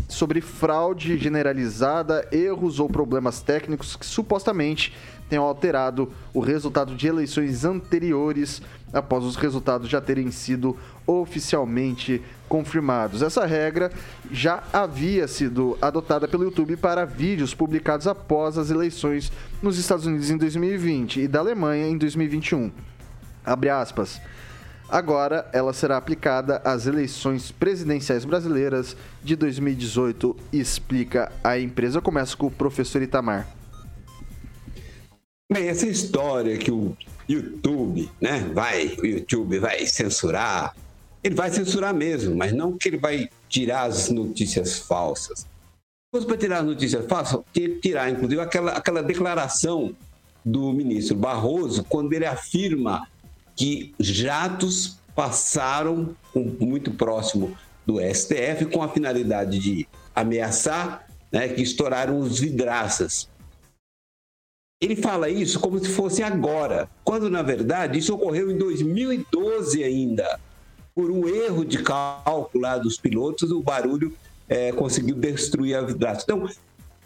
sobre 0.08 0.42
fraude 0.42 1.18
generalizada, 1.18 2.28
erros 2.32 2.80
ou 2.80 2.90
problemas 2.90 3.42
técnicos 3.42 3.96
que 3.96 4.06
supostamente 4.06 4.94
tenham 5.30 5.44
alterado 5.44 6.12
o 6.34 6.40
resultado 6.40 6.96
de 6.96 7.08
eleições 7.08 7.64
anteriores 7.64 8.62
após 8.92 9.24
os 9.24 9.36
resultados 9.36 9.88
já 9.88 10.02
terem 10.02 10.32
sido 10.32 10.76
oficialmente 11.06 12.22
confirmados. 12.48 13.22
Essa 13.22 13.46
regra 13.46 13.92
já 14.32 14.64
havia 14.74 15.28
sido 15.28 15.78
adotada 15.80 16.28
pelo 16.28 16.46
YouTube 16.46 16.76
para 16.78 17.06
vídeos 17.06 17.54
publicados 17.54 18.08
após 18.08 18.58
as 18.58 18.72
eleições 18.72 19.32
nos 19.62 19.78
Estados 19.78 20.08
Unidos 20.08 20.32
em 20.32 20.38
2020 20.38 21.22
e 21.22 21.28
da 21.28 21.40
Alemanha 21.40 21.88
em 21.88 21.98
2021. 21.98 22.72
Abre 23.50 23.70
aspas. 23.70 24.22
Agora 24.88 25.50
ela 25.52 25.74
será 25.74 25.98
aplicada 25.98 26.62
às 26.64 26.86
eleições 26.86 27.52
presidenciais 27.52 28.26
brasileiras 28.26 28.96
de 29.24 29.36
2018, 29.36 30.36
explica 30.54 31.32
a 31.44 31.60
empresa. 31.60 31.98
Eu 31.98 32.02
começo 32.02 32.38
com 32.38 32.46
o 32.46 32.52
professor 32.52 33.02
Itamar. 33.02 33.48
Bem, 35.52 35.68
essa 35.68 35.88
história 35.88 36.58
que 36.58 36.72
o 36.72 36.96
YouTube, 37.28 38.10
né, 38.22 38.52
vai, 38.54 38.96
o 39.00 39.06
YouTube 39.06 39.58
vai 39.58 39.84
censurar, 39.88 40.76
ele 41.24 41.34
vai 41.34 41.50
censurar 41.50 41.94
mesmo, 41.94 42.36
mas 42.36 42.54
não 42.54 42.78
que 42.78 42.88
ele 42.88 42.98
vai 42.98 43.30
tirar 43.48 43.86
as 43.86 44.12
notícias 44.12 44.78
falsas. 44.78 45.48
Se 46.16 46.26
para 46.26 46.38
tirar 46.38 46.60
as 46.60 46.66
notícias 46.66 47.06
falsas, 47.08 47.42
que 47.52 47.68
tirar, 47.80 48.12
inclusive, 48.12 48.42
aquela, 48.42 48.74
aquela 48.74 49.02
declaração 49.02 49.96
do 50.46 50.72
ministro 50.72 51.16
Barroso, 51.16 51.84
quando 51.84 52.14
ele 52.14 52.26
afirma 52.26 53.08
que 53.60 53.94
jatos 54.00 54.98
passaram 55.14 56.16
muito 56.34 56.92
próximo 56.92 57.58
do 57.86 58.00
STF 58.00 58.68
com 58.72 58.82
a 58.82 58.88
finalidade 58.88 59.60
de 59.60 59.86
ameaçar 60.16 61.06
né, 61.30 61.50
que 61.50 61.62
estouraram 61.62 62.20
os 62.20 62.40
vidraças. 62.40 63.28
Ele 64.82 64.96
fala 64.96 65.30
isso 65.30 65.60
como 65.60 65.78
se 65.78 65.90
fosse 65.90 66.24
agora, 66.24 66.90
quando 67.04 67.30
na 67.30 67.42
verdade 67.42 68.00
isso 68.00 68.16
ocorreu 68.16 68.50
em 68.50 68.58
2012 68.58 69.84
ainda. 69.84 70.40
Por 70.96 71.12
um 71.12 71.28
erro 71.28 71.66
de 71.66 71.84
cálculo 71.84 72.64
lá 72.64 72.78
dos 72.78 72.98
pilotos, 72.98 73.52
o 73.52 73.62
barulho 73.62 74.16
eh, 74.48 74.72
conseguiu 74.72 75.16
destruir 75.16 75.76
a 75.76 75.82
vidraça. 75.82 76.22
Então, 76.24 76.50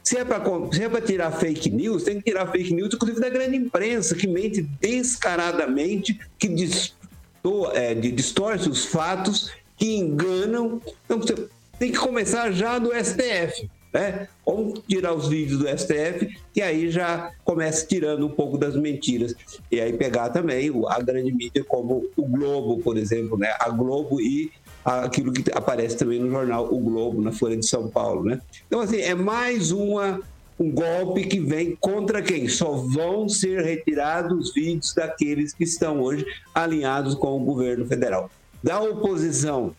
Se 0.03 0.17
é 0.17 0.25
para 0.25 1.01
tirar 1.01 1.31
fake 1.31 1.69
news, 1.69 2.03
tem 2.03 2.17
que 2.17 2.29
tirar 2.29 2.51
fake 2.51 2.73
news, 2.73 2.93
inclusive 2.93 3.21
da 3.21 3.29
grande 3.29 3.55
imprensa, 3.55 4.13
que 4.13 4.27
mente 4.27 4.61
descaradamente, 4.61 6.19
que 6.37 6.49
distor, 6.49 7.71
é, 7.73 7.95
distorce 7.95 8.67
os 8.67 8.85
fatos, 8.85 9.51
que 9.77 9.95
enganam. 9.95 10.81
Então, 11.05 11.19
você 11.19 11.47
tem 11.79 11.91
que 11.91 11.97
começar 11.97 12.51
já 12.51 12.77
do 12.77 12.91
STF. 12.93 13.69
Né? 13.93 14.27
Vamos 14.43 14.81
tirar 14.87 15.13
os 15.13 15.27
vídeos 15.27 15.59
do 15.59 15.67
STF, 15.67 16.35
e 16.55 16.61
aí 16.61 16.89
já 16.89 17.31
começa 17.45 17.85
tirando 17.85 18.25
um 18.25 18.29
pouco 18.29 18.57
das 18.57 18.75
mentiras. 18.75 19.35
E 19.71 19.79
aí 19.79 19.93
pegar 19.93 20.29
também 20.29 20.71
a 20.87 20.99
grande 20.99 21.31
mídia, 21.31 21.63
como 21.63 22.09
o 22.17 22.25
Globo, 22.25 22.81
por 22.81 22.97
exemplo, 22.97 23.37
né? 23.37 23.53
a 23.59 23.69
Globo 23.69 24.19
e 24.19 24.51
aquilo 24.83 25.31
que 25.31 25.43
aparece 25.53 25.95
também 25.97 26.19
no 26.19 26.29
jornal 26.29 26.67
O 26.73 26.79
Globo, 26.79 27.21
na 27.21 27.31
Folha 27.31 27.55
de 27.55 27.65
São 27.65 27.87
Paulo. 27.87 28.23
Né? 28.23 28.41
Então, 28.67 28.81
assim, 28.81 28.99
é 28.99 29.15
mais 29.15 29.71
uma, 29.71 30.19
um 30.59 30.71
golpe 30.71 31.25
que 31.25 31.39
vem 31.39 31.75
contra 31.75 32.21
quem? 32.21 32.47
Só 32.47 32.71
vão 32.71 33.29
ser 33.29 33.61
retirados 33.61 34.49
os 34.49 34.53
vídeos 34.53 34.93
daqueles 34.93 35.53
que 35.53 35.63
estão 35.63 36.01
hoje 36.01 36.25
alinhados 36.53 37.15
com 37.15 37.39
o 37.39 37.45
governo 37.45 37.85
federal. 37.85 38.29
Da 38.61 38.81
oposição, 38.81 39.75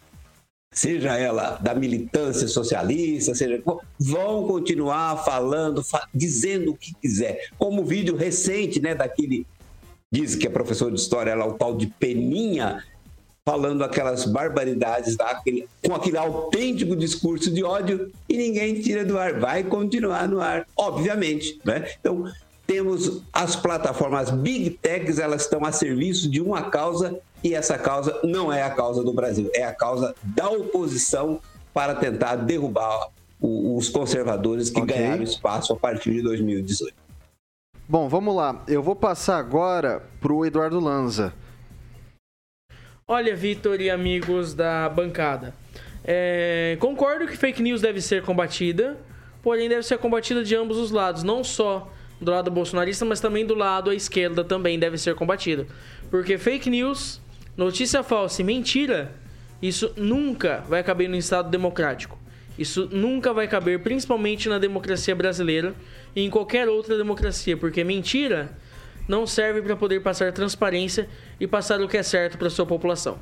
seja 0.74 1.16
ela 1.16 1.58
da 1.62 1.74
militância 1.74 2.48
socialista, 2.48 3.34
seja 3.34 3.62
vão 3.98 4.46
continuar 4.46 5.24
falando, 5.24 5.82
fa 5.82 6.08
dizendo 6.12 6.72
o 6.72 6.76
que 6.76 6.92
quiser. 7.00 7.48
Como 7.56 7.82
o 7.82 7.84
vídeo 7.86 8.16
recente, 8.16 8.80
né, 8.80 8.94
daquele 8.94 9.46
diz 10.10 10.34
que 10.34 10.46
é 10.46 10.50
professor 10.50 10.92
de 10.92 11.00
história 11.00 11.34
lá, 11.34 11.46
o 11.46 11.54
tal 11.54 11.76
de 11.76 11.86
Peninha, 11.86 12.84
falando 13.44 13.84
aquelas 13.84 14.24
barbaridades 14.24 15.16
lá, 15.16 15.32
aquele, 15.32 15.68
com 15.84 15.94
aquele 15.94 16.16
autêntico 16.16 16.96
discurso 16.96 17.50
de 17.50 17.62
ódio 17.62 18.10
e 18.28 18.36
ninguém 18.36 18.80
tira 18.80 19.04
do 19.04 19.18
ar, 19.18 19.38
vai 19.38 19.62
continuar 19.62 20.28
no 20.28 20.40
ar, 20.40 20.66
obviamente, 20.76 21.60
né? 21.64 21.88
Então, 22.00 22.24
temos 22.66 23.22
as 23.32 23.54
plataformas 23.54 24.30
Big 24.30 24.70
Techs, 24.70 25.18
elas 25.18 25.42
estão 25.42 25.64
a 25.64 25.72
serviço 25.72 26.30
de 26.30 26.40
uma 26.40 26.70
causa 26.70 27.20
e 27.44 27.54
essa 27.54 27.76
causa 27.76 28.18
não 28.24 28.50
é 28.50 28.62
a 28.62 28.70
causa 28.70 29.04
do 29.04 29.12
Brasil, 29.12 29.50
é 29.54 29.64
a 29.64 29.74
causa 29.74 30.14
da 30.22 30.48
oposição 30.48 31.38
para 31.74 31.94
tentar 31.94 32.36
derrubar 32.36 33.10
os 33.38 33.90
conservadores 33.90 34.70
que 34.70 34.80
okay. 34.80 34.96
ganharam 34.96 35.22
espaço 35.22 35.74
a 35.74 35.76
partir 35.76 36.14
de 36.14 36.22
2018. 36.22 36.94
Bom, 37.86 38.08
vamos 38.08 38.34
lá. 38.34 38.64
Eu 38.66 38.82
vou 38.82 38.96
passar 38.96 39.36
agora 39.36 40.02
para 40.18 40.32
o 40.32 40.46
Eduardo 40.46 40.80
Lanza. 40.80 41.34
Olha, 43.06 43.36
Vitor 43.36 43.78
e 43.82 43.90
amigos 43.90 44.54
da 44.54 44.88
bancada. 44.88 45.52
É, 46.02 46.78
concordo 46.80 47.26
que 47.26 47.36
fake 47.36 47.62
news 47.62 47.82
deve 47.82 48.00
ser 48.00 48.22
combatida, 48.22 48.96
porém 49.42 49.68
deve 49.68 49.82
ser 49.82 49.98
combatida 49.98 50.42
de 50.42 50.56
ambos 50.56 50.78
os 50.78 50.90
lados, 50.90 51.22
não 51.22 51.44
só 51.44 51.90
do 52.18 52.30
lado 52.30 52.50
bolsonarista, 52.50 53.04
mas 53.04 53.20
também 53.20 53.44
do 53.44 53.54
lado 53.54 53.90
à 53.90 53.94
esquerda 53.94 54.42
também 54.42 54.78
deve 54.78 54.96
ser 54.96 55.14
combatida. 55.14 55.66
Porque 56.10 56.38
fake 56.38 56.70
news, 56.70 57.20
notícia 57.56 58.02
falsa 58.02 58.42
e 58.42 58.44
mentira, 58.44 59.12
isso 59.62 59.92
nunca 59.96 60.64
vai 60.68 60.82
caber 60.82 61.08
no 61.08 61.16
Estado 61.16 61.50
democrático. 61.50 62.18
Isso 62.58 62.88
nunca 62.92 63.32
vai 63.32 63.48
caber, 63.48 63.80
principalmente 63.80 64.48
na 64.48 64.58
democracia 64.58 65.14
brasileira 65.14 65.74
e 66.14 66.22
em 66.22 66.30
qualquer 66.30 66.68
outra 66.68 66.96
democracia, 66.96 67.56
porque 67.56 67.82
mentira 67.82 68.56
não 69.08 69.26
serve 69.26 69.60
para 69.60 69.76
poder 69.76 70.00
passar 70.00 70.32
transparência 70.32 71.08
e 71.40 71.46
passar 71.46 71.80
o 71.80 71.88
que 71.88 71.96
é 71.96 72.02
certo 72.02 72.38
para 72.38 72.48
sua 72.48 72.64
população. 72.64 73.18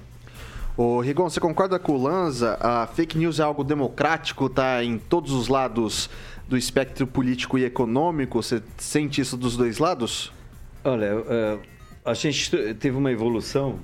Ô, 0.76 1.00
Rigon, 1.00 1.28
você 1.28 1.40
concorda 1.40 1.78
com 1.78 1.92
o 1.92 2.02
Lanza? 2.02 2.56
A 2.60 2.86
fake 2.86 3.18
news 3.18 3.40
é 3.40 3.42
algo 3.42 3.62
democrático, 3.62 4.48
tá 4.48 4.82
em 4.82 4.98
todos 4.98 5.32
os 5.32 5.48
lados 5.48 6.08
do 6.48 6.56
espectro 6.56 7.06
político 7.06 7.58
e 7.58 7.64
econômico? 7.64 8.42
Você 8.42 8.62
sente 8.78 9.20
isso 9.20 9.36
dos 9.36 9.56
dois 9.56 9.78
lados? 9.78 10.32
Olha, 10.84 11.06
é, 11.28 11.58
a 12.04 12.14
gente 12.14 12.74
teve 12.74 12.96
uma 12.96 13.12
evolução 13.12 13.78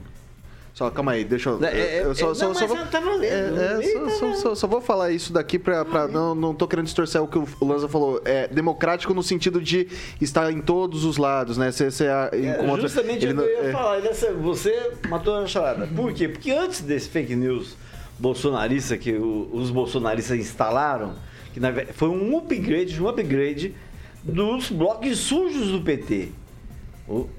só, 0.79 0.89
calma 0.93 1.11
aí, 1.11 1.25
deixa 1.25 1.51
eu. 1.51 1.65
É, 1.65 2.05
eu 2.05 2.15
só, 2.15 2.33
só, 2.33 2.55
só, 2.55 2.67
vou, 2.69 2.77
tá 2.87 3.03
é, 3.21 3.81
é, 3.81 4.35
só, 4.37 4.55
só, 4.55 4.67
vou 4.69 4.81
falar 4.81 5.11
isso 5.11 5.33
daqui 5.33 5.59
pra. 5.59 5.85
pra 5.85 6.07
não, 6.07 6.37
não 6.37 6.55
tô 6.55 6.69
querendo 6.69 6.85
distorcer 6.85 7.21
o 7.21 7.27
que 7.27 7.37
o 7.37 7.49
Lanza 7.67 7.89
falou. 7.89 8.23
É 8.25 8.47
democrático 8.47 9.13
no 9.13 9.21
sentido 9.21 9.61
de 9.61 9.89
estar 10.21 10.53
em 10.53 10.61
todos 10.61 11.05
os 11.05 11.17
lados, 11.17 11.59
né? 11.59 11.73
Você, 11.73 11.91
você 11.91 12.07
encontra, 12.33 12.83
justamente 12.83 13.27
o 13.27 13.35
que 13.35 13.41
eu 13.41 13.65
ia 13.65 13.73
falar. 13.73 14.01
Você 14.41 14.93
matou 15.09 15.39
a 15.39 15.49
charada. 15.49 15.89
Por 15.89 16.13
quê? 16.13 16.29
Porque 16.29 16.53
antes 16.53 16.81
desse 16.81 17.09
fake 17.09 17.35
news 17.35 17.77
bolsonarista 18.17 18.97
que 18.97 19.15
os 19.15 19.71
bolsonaristas 19.71 20.39
instalaram, 20.39 21.17
que 21.53 21.59
na, 21.59 21.73
foi 21.93 22.09
um 22.09 22.39
upgrade, 22.39 23.03
um 23.03 23.09
upgrade 23.09 23.75
dos 24.23 24.71
blogs 24.71 25.19
sujos 25.19 25.73
do 25.73 25.81
PT. 25.81 26.29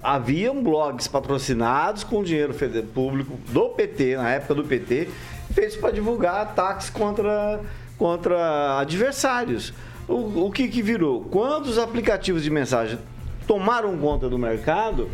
Haviam 0.01 0.63
blogs 0.63 1.07
patrocinados 1.07 2.03
com 2.03 2.23
dinheiro 2.23 2.55
público 2.93 3.37
do 3.49 3.69
PT, 3.69 4.17
na 4.17 4.29
época 4.31 4.55
do 4.55 4.63
PT, 4.63 5.09
feitos 5.53 5.75
para 5.77 5.91
divulgar 5.91 6.41
ataques 6.41 6.89
contra, 6.89 7.59
contra 7.97 8.79
adversários. 8.79 9.73
O, 10.07 10.47
o 10.47 10.51
que, 10.51 10.67
que 10.67 10.81
virou? 10.81 11.21
Quando 11.25 11.67
os 11.67 11.77
aplicativos 11.77 12.41
de 12.43 12.49
mensagem 12.49 12.97
tomaram 13.45 13.95
conta 13.97 14.27
do 14.27 14.39
mercado, 14.39 15.09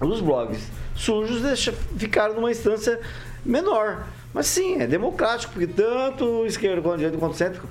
os 0.00 0.20
blogs 0.20 0.70
sujos 0.94 1.42
deixa, 1.42 1.72
ficaram 1.72 2.34
numa 2.34 2.50
instância 2.50 2.98
menor. 3.44 4.06
Mas 4.32 4.46
sim, 4.46 4.80
é 4.80 4.86
democrático, 4.86 5.52
porque 5.52 5.66
tanto 5.66 6.46
esquerdo 6.46 6.82
quanto 6.82 6.98
direito 6.98 7.18
quanto 7.18 7.36
centro. 7.36 7.62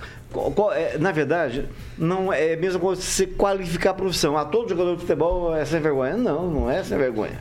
É, 0.73 0.97
na 0.97 1.11
verdade, 1.11 1.67
não 1.97 2.31
é 2.31 2.53
a 2.53 2.57
mesma 2.57 2.79
coisa 2.79 3.01
você 3.01 3.25
qualificar 3.25 3.91
a 3.91 3.93
profissão. 3.93 4.37
Ah, 4.37 4.43
todo 4.43 4.69
jogador 4.69 4.95
de 4.95 5.01
futebol 5.01 5.55
é 5.55 5.63
sem 5.63 5.79
vergonha. 5.79 6.17
Não, 6.17 6.49
não 6.51 6.69
é 6.69 6.83
sem 6.83 6.97
vergonha. 6.97 7.39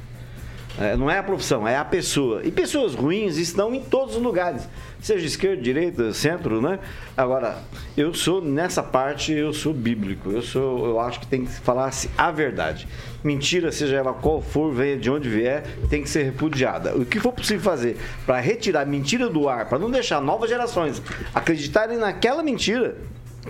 É, 0.80 0.96
não 0.96 1.10
é 1.10 1.18
a 1.18 1.22
profissão, 1.24 1.66
é 1.66 1.76
a 1.76 1.84
pessoa. 1.84 2.40
E 2.44 2.52
pessoas 2.52 2.94
ruins 2.94 3.36
estão 3.36 3.74
em 3.74 3.82
todos 3.82 4.14
os 4.14 4.22
lugares, 4.22 4.62
seja 5.00 5.26
esquerda, 5.26 5.60
direita, 5.60 6.12
centro, 6.12 6.62
né? 6.62 6.78
Agora, 7.16 7.58
eu 7.96 8.14
sou 8.14 8.40
nessa 8.40 8.80
parte, 8.80 9.32
eu 9.32 9.52
sou 9.52 9.74
bíblico. 9.74 10.30
Eu 10.30 10.40
sou, 10.40 10.86
eu 10.86 11.00
acho 11.00 11.18
que 11.18 11.26
tem 11.26 11.44
que 11.44 11.50
falar 11.50 11.90
a 12.16 12.30
verdade. 12.30 12.86
Mentira, 13.24 13.72
seja 13.72 13.96
ela 13.96 14.12
qual 14.12 14.40
for, 14.40 14.72
venha 14.72 14.96
de 14.96 15.10
onde 15.10 15.28
vier, 15.28 15.64
tem 15.90 16.00
que 16.00 16.08
ser 16.08 16.22
repudiada. 16.22 16.96
O 16.96 17.04
que 17.04 17.18
for 17.18 17.32
possível 17.32 17.62
fazer 17.62 17.96
para 18.24 18.38
retirar 18.38 18.86
mentira 18.86 19.28
do 19.28 19.48
ar, 19.48 19.68
para 19.68 19.80
não 19.80 19.90
deixar 19.90 20.20
novas 20.20 20.48
gerações 20.48 21.02
acreditarem 21.34 21.98
naquela 21.98 22.40
mentira, 22.40 22.96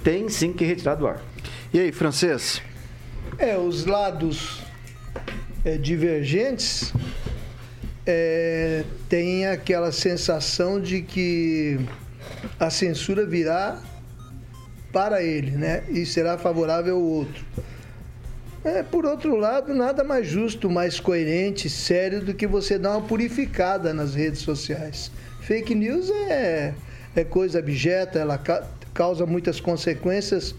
tem 0.03 0.31
sim 0.31 0.51
que 0.55 0.65
retirar 0.65 0.95
do 0.95 1.07
ar. 1.07 1.21
E 1.75 1.79
aí, 1.79 1.93
francês? 1.93 2.63
É, 3.39 3.59
os 3.59 3.85
lados 3.85 4.63
é, 5.65 5.77
divergentes 5.77 6.93
é, 8.11 8.85
tem 9.07 9.47
aquela 9.47 9.93
sensação 9.93 10.81
de 10.81 11.03
que 11.03 11.79
a 12.59 12.71
censura 12.71 13.27
virá 13.27 13.83
para 14.91 15.23
ele, 15.23 15.51
né? 15.51 15.85
E 15.91 16.07
será 16.07 16.39
favorável 16.39 16.97
ao 16.97 17.03
outro. 17.03 17.45
É, 18.65 18.83
por 18.83 19.05
outro 19.05 19.37
lado, 19.37 19.75
nada 19.75 20.03
mais 20.03 20.27
justo, 20.27 20.71
mais 20.71 20.99
coerente, 20.99 21.69
sério 21.69 22.25
do 22.25 22.33
que 22.33 22.47
você 22.47 22.79
dar 22.79 22.93
uma 22.93 23.07
purificada 23.07 23.93
nas 23.93 24.15
redes 24.15 24.41
sociais. 24.41 25.13
Fake 25.43 25.75
news 25.75 26.09
é, 26.11 26.73
é 27.15 27.25
coisa 27.25 27.59
abjeta, 27.59 28.19
ela 28.19 28.39
ca 28.39 28.67
causa 28.95 29.25
muitas 29.25 29.61
consequências, 29.61 30.55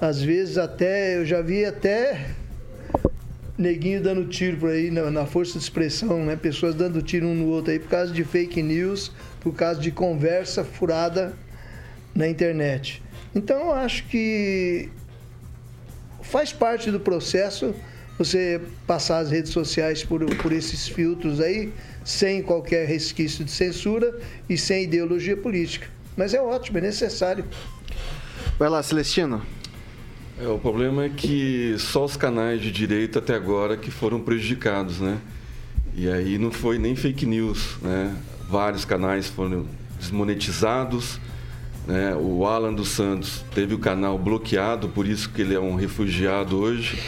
às 0.00 0.20
vezes 0.20 0.58
até, 0.58 1.16
eu 1.16 1.24
já 1.24 1.40
vi 1.40 1.64
até 1.64 2.26
neguinho 3.58 4.00
dando 4.00 4.24
tiro 4.26 4.56
por 4.56 4.70
aí 4.70 4.90
na, 4.90 5.10
na, 5.10 5.26
força 5.26 5.54
de 5.54 5.64
expressão, 5.64 6.24
né? 6.24 6.36
Pessoas 6.36 6.74
dando 6.74 7.02
tiro 7.02 7.26
um 7.26 7.34
no 7.34 7.48
outro 7.48 7.72
aí 7.72 7.78
por 7.80 7.88
causa 7.88 8.12
de 8.12 8.22
fake 8.22 8.62
news, 8.62 9.10
por 9.40 9.52
causa 9.52 9.80
de 9.80 9.90
conversa 9.90 10.62
furada 10.62 11.34
na 12.14 12.28
internet. 12.28 13.02
Então 13.34 13.58
eu 13.66 13.72
acho 13.72 14.06
que 14.06 14.88
faz 16.22 16.52
parte 16.52 16.90
do 16.90 17.00
processo 17.00 17.74
você 18.16 18.60
passar 18.86 19.18
as 19.18 19.30
redes 19.30 19.52
sociais 19.52 20.02
por, 20.02 20.24
por 20.36 20.52
esses 20.52 20.88
filtros 20.88 21.40
aí, 21.40 21.72
sem 22.04 22.42
qualquer 22.42 22.86
resquício 22.86 23.44
de 23.44 23.50
censura 23.50 24.18
e 24.48 24.58
sem 24.58 24.84
ideologia 24.84 25.36
política. 25.36 25.86
Mas 26.16 26.34
é 26.34 26.40
ótimo, 26.40 26.78
é 26.78 26.80
necessário. 26.80 27.44
Vai 28.58 28.68
lá, 28.68 28.82
Celestino. 28.82 29.40
É, 30.40 30.46
o 30.46 30.56
problema 30.56 31.04
é 31.04 31.08
que 31.08 31.74
só 31.78 32.04
os 32.04 32.16
canais 32.16 32.60
de 32.60 32.70
direita 32.70 33.18
até 33.18 33.34
agora 33.34 33.76
que 33.76 33.90
foram 33.90 34.20
prejudicados, 34.20 35.00
né? 35.00 35.18
E 35.96 36.08
aí 36.08 36.38
não 36.38 36.52
foi 36.52 36.78
nem 36.78 36.94
fake 36.94 37.26
news, 37.26 37.76
né? 37.82 38.14
Vários 38.48 38.84
canais 38.84 39.26
foram 39.26 39.66
desmonetizados, 39.98 41.18
né? 41.88 42.14
O 42.14 42.46
Alan 42.46 42.72
dos 42.72 42.90
Santos 42.90 43.44
teve 43.52 43.74
o 43.74 43.78
canal 43.78 44.16
bloqueado, 44.16 44.88
por 44.88 45.08
isso 45.08 45.28
que 45.30 45.42
ele 45.42 45.56
é 45.56 45.60
um 45.60 45.74
refugiado 45.74 46.56
hoje. 46.56 47.02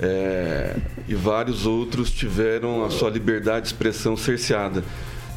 É, 0.00 0.76
e 1.06 1.14
vários 1.14 1.66
outros 1.66 2.10
tiveram 2.10 2.84
a 2.84 2.90
sua 2.90 3.10
liberdade 3.10 3.60
de 3.60 3.66
expressão 3.68 4.16
cerceada. 4.16 4.82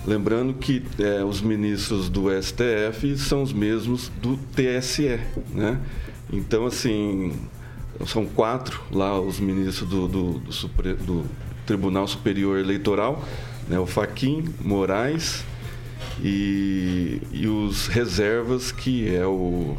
Lembrando 0.04 0.56
que 0.56 0.82
é, 0.98 1.24
os 1.24 1.42
ministros 1.42 2.10
do 2.10 2.26
STF 2.42 3.16
são 3.18 3.44
os 3.44 3.54
mesmos 3.54 4.12
do 4.20 4.36
TSE, 4.36 5.20
né? 5.54 5.80
Então, 6.32 6.66
assim, 6.66 7.34
são 8.06 8.26
quatro 8.26 8.82
lá 8.92 9.20
os 9.20 9.40
ministros 9.40 9.90
do, 9.90 10.08
do, 10.08 10.40
do, 10.40 10.52
Supre, 10.52 10.94
do 10.96 11.26
Tribunal 11.66 12.08
Superior 12.08 12.60
Eleitoral, 12.60 13.24
né, 13.68 13.80
o 13.80 13.86
Faquim, 13.86 14.46
Moraes 14.62 15.44
e, 16.22 17.22
e 17.32 17.48
os 17.48 17.88
reservas, 17.88 18.72
que 18.72 19.14
é 19.14 19.26
o 19.26 19.76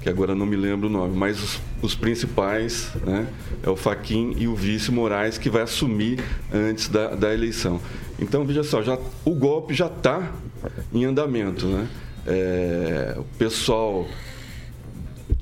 que 0.00 0.08
agora 0.08 0.34
não 0.34 0.44
me 0.44 0.56
lembro 0.56 0.88
o 0.88 0.90
nome, 0.90 1.16
mas 1.16 1.40
os, 1.40 1.60
os 1.80 1.94
principais, 1.94 2.90
né, 3.06 3.28
é 3.62 3.70
o 3.70 3.76
Faquim 3.76 4.34
e 4.36 4.48
o 4.48 4.54
vice 4.56 4.90
Moraes, 4.90 5.38
que 5.38 5.48
vai 5.48 5.62
assumir 5.62 6.18
antes 6.52 6.88
da, 6.88 7.14
da 7.14 7.32
eleição. 7.32 7.80
Então, 8.18 8.44
veja 8.44 8.64
só, 8.64 8.82
já, 8.82 8.98
o 9.24 9.30
golpe 9.32 9.72
já 9.72 9.86
está 9.86 10.32
em 10.92 11.04
andamento. 11.04 11.66
Né? 11.66 11.88
É, 12.26 13.14
o 13.16 13.24
pessoal 13.38 14.06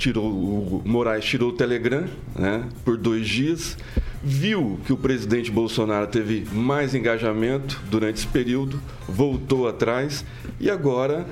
tirou, 0.00 0.26
o 0.26 0.82
Moraes 0.84 1.24
tirou 1.24 1.50
o 1.50 1.52
Telegram 1.52 2.06
né, 2.34 2.66
por 2.84 2.96
dois 2.96 3.28
dias, 3.28 3.76
viu 4.22 4.80
que 4.86 4.92
o 4.92 4.96
presidente 4.96 5.50
Bolsonaro 5.50 6.06
teve 6.06 6.46
mais 6.52 6.94
engajamento 6.94 7.78
durante 7.90 8.16
esse 8.16 8.26
período, 8.26 8.80
voltou 9.06 9.68
atrás 9.68 10.24
e 10.58 10.70
agora 10.70 11.26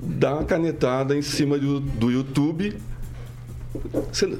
dá 0.00 0.34
uma 0.34 0.44
canetada 0.44 1.14
em 1.14 1.22
cima 1.22 1.58
do, 1.58 1.80
do 1.80 2.10
YouTube 2.10 2.74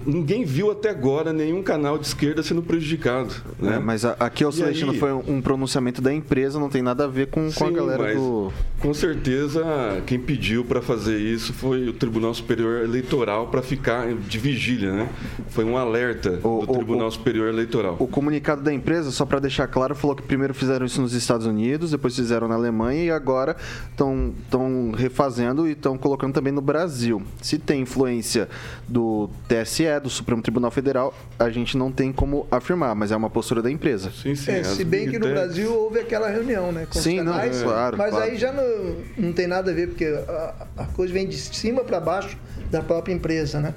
ninguém 0.06 0.44
viu 0.44 0.70
até 0.70 0.90
agora 0.90 1.32
nenhum 1.32 1.62
canal 1.62 1.98
de 1.98 2.06
esquerda 2.06 2.42
sendo 2.42 2.62
prejudicado. 2.62 3.34
Né? 3.58 3.76
É, 3.76 3.78
mas 3.78 4.04
aqui, 4.04 4.44
o 4.44 4.52
Celestino, 4.52 4.92
aí... 4.92 4.98
foi 4.98 5.12
um 5.12 5.40
pronunciamento 5.40 6.00
da 6.00 6.12
empresa, 6.12 6.58
não 6.58 6.68
tem 6.68 6.82
nada 6.82 7.04
a 7.04 7.06
ver 7.08 7.28
com, 7.28 7.50
Sim, 7.50 7.58
com 7.58 7.64
a 7.66 7.70
galera 7.70 8.14
do. 8.14 8.52
Com 8.80 8.94
certeza, 8.94 9.64
quem 10.06 10.18
pediu 10.18 10.64
para 10.64 10.80
fazer 10.80 11.18
isso 11.18 11.52
foi 11.52 11.88
o 11.88 11.92
Tribunal 11.92 12.32
Superior 12.34 12.84
Eleitoral 12.84 13.48
para 13.48 13.62
ficar 13.62 14.12
de 14.14 14.38
vigília, 14.38 14.92
né? 14.92 15.08
Foi 15.48 15.64
um 15.64 15.76
alerta 15.76 16.38
o, 16.42 16.64
do 16.64 16.72
o, 16.72 16.74
Tribunal 16.74 17.08
o, 17.08 17.12
Superior 17.12 17.48
Eleitoral. 17.48 17.96
O 17.98 18.06
comunicado 18.06 18.62
da 18.62 18.72
empresa, 18.72 19.10
só 19.10 19.24
para 19.24 19.40
deixar 19.40 19.66
claro, 19.66 19.94
falou 19.94 20.14
que 20.14 20.22
primeiro 20.22 20.54
fizeram 20.54 20.86
isso 20.86 21.00
nos 21.00 21.12
Estados 21.12 21.46
Unidos, 21.46 21.90
depois 21.90 22.14
fizeram 22.14 22.46
na 22.46 22.54
Alemanha 22.54 23.04
e 23.04 23.10
agora 23.10 23.56
estão 23.90 24.92
refazendo 24.96 25.66
e 25.66 25.72
estão 25.72 25.98
colocando 25.98 26.34
também 26.34 26.52
no 26.52 26.60
Brasil. 26.60 27.22
Se 27.40 27.58
tem 27.58 27.82
influência 27.82 28.48
do 28.86 29.23
TSE, 29.48 30.00
do 30.02 30.10
Supremo 30.10 30.42
Tribunal 30.42 30.70
Federal, 30.70 31.14
a 31.38 31.50
gente 31.50 31.76
não 31.76 31.90
tem 31.90 32.12
como 32.12 32.46
afirmar, 32.50 32.94
mas 32.94 33.12
é 33.12 33.16
uma 33.16 33.30
postura 33.30 33.62
da 33.62 33.70
empresa. 33.70 34.10
Sim, 34.10 34.34
sim. 34.34 34.52
É, 34.52 34.64
se 34.64 34.84
bem 34.84 35.08
que 35.08 35.18
no 35.18 35.28
Brasil 35.28 35.72
houve 35.72 36.00
aquela 36.00 36.28
reunião, 36.28 36.72
né? 36.72 36.86
Com 36.90 36.98
sim, 36.98 37.18
canais, 37.18 37.60
não, 37.60 37.70
é, 37.70 37.72
claro. 37.72 37.98
Mas 37.98 38.10
claro. 38.10 38.24
aí 38.24 38.36
já 38.36 38.52
não, 38.52 38.96
não 39.16 39.32
tem 39.32 39.46
nada 39.46 39.70
a 39.70 39.74
ver, 39.74 39.88
porque 39.88 40.04
a, 40.04 40.66
a 40.78 40.86
coisa 40.86 41.12
vem 41.12 41.26
de 41.26 41.36
cima 41.36 41.82
para 41.84 42.00
baixo 42.00 42.36
da 42.70 42.82
própria 42.82 43.12
empresa, 43.12 43.60
né? 43.60 43.74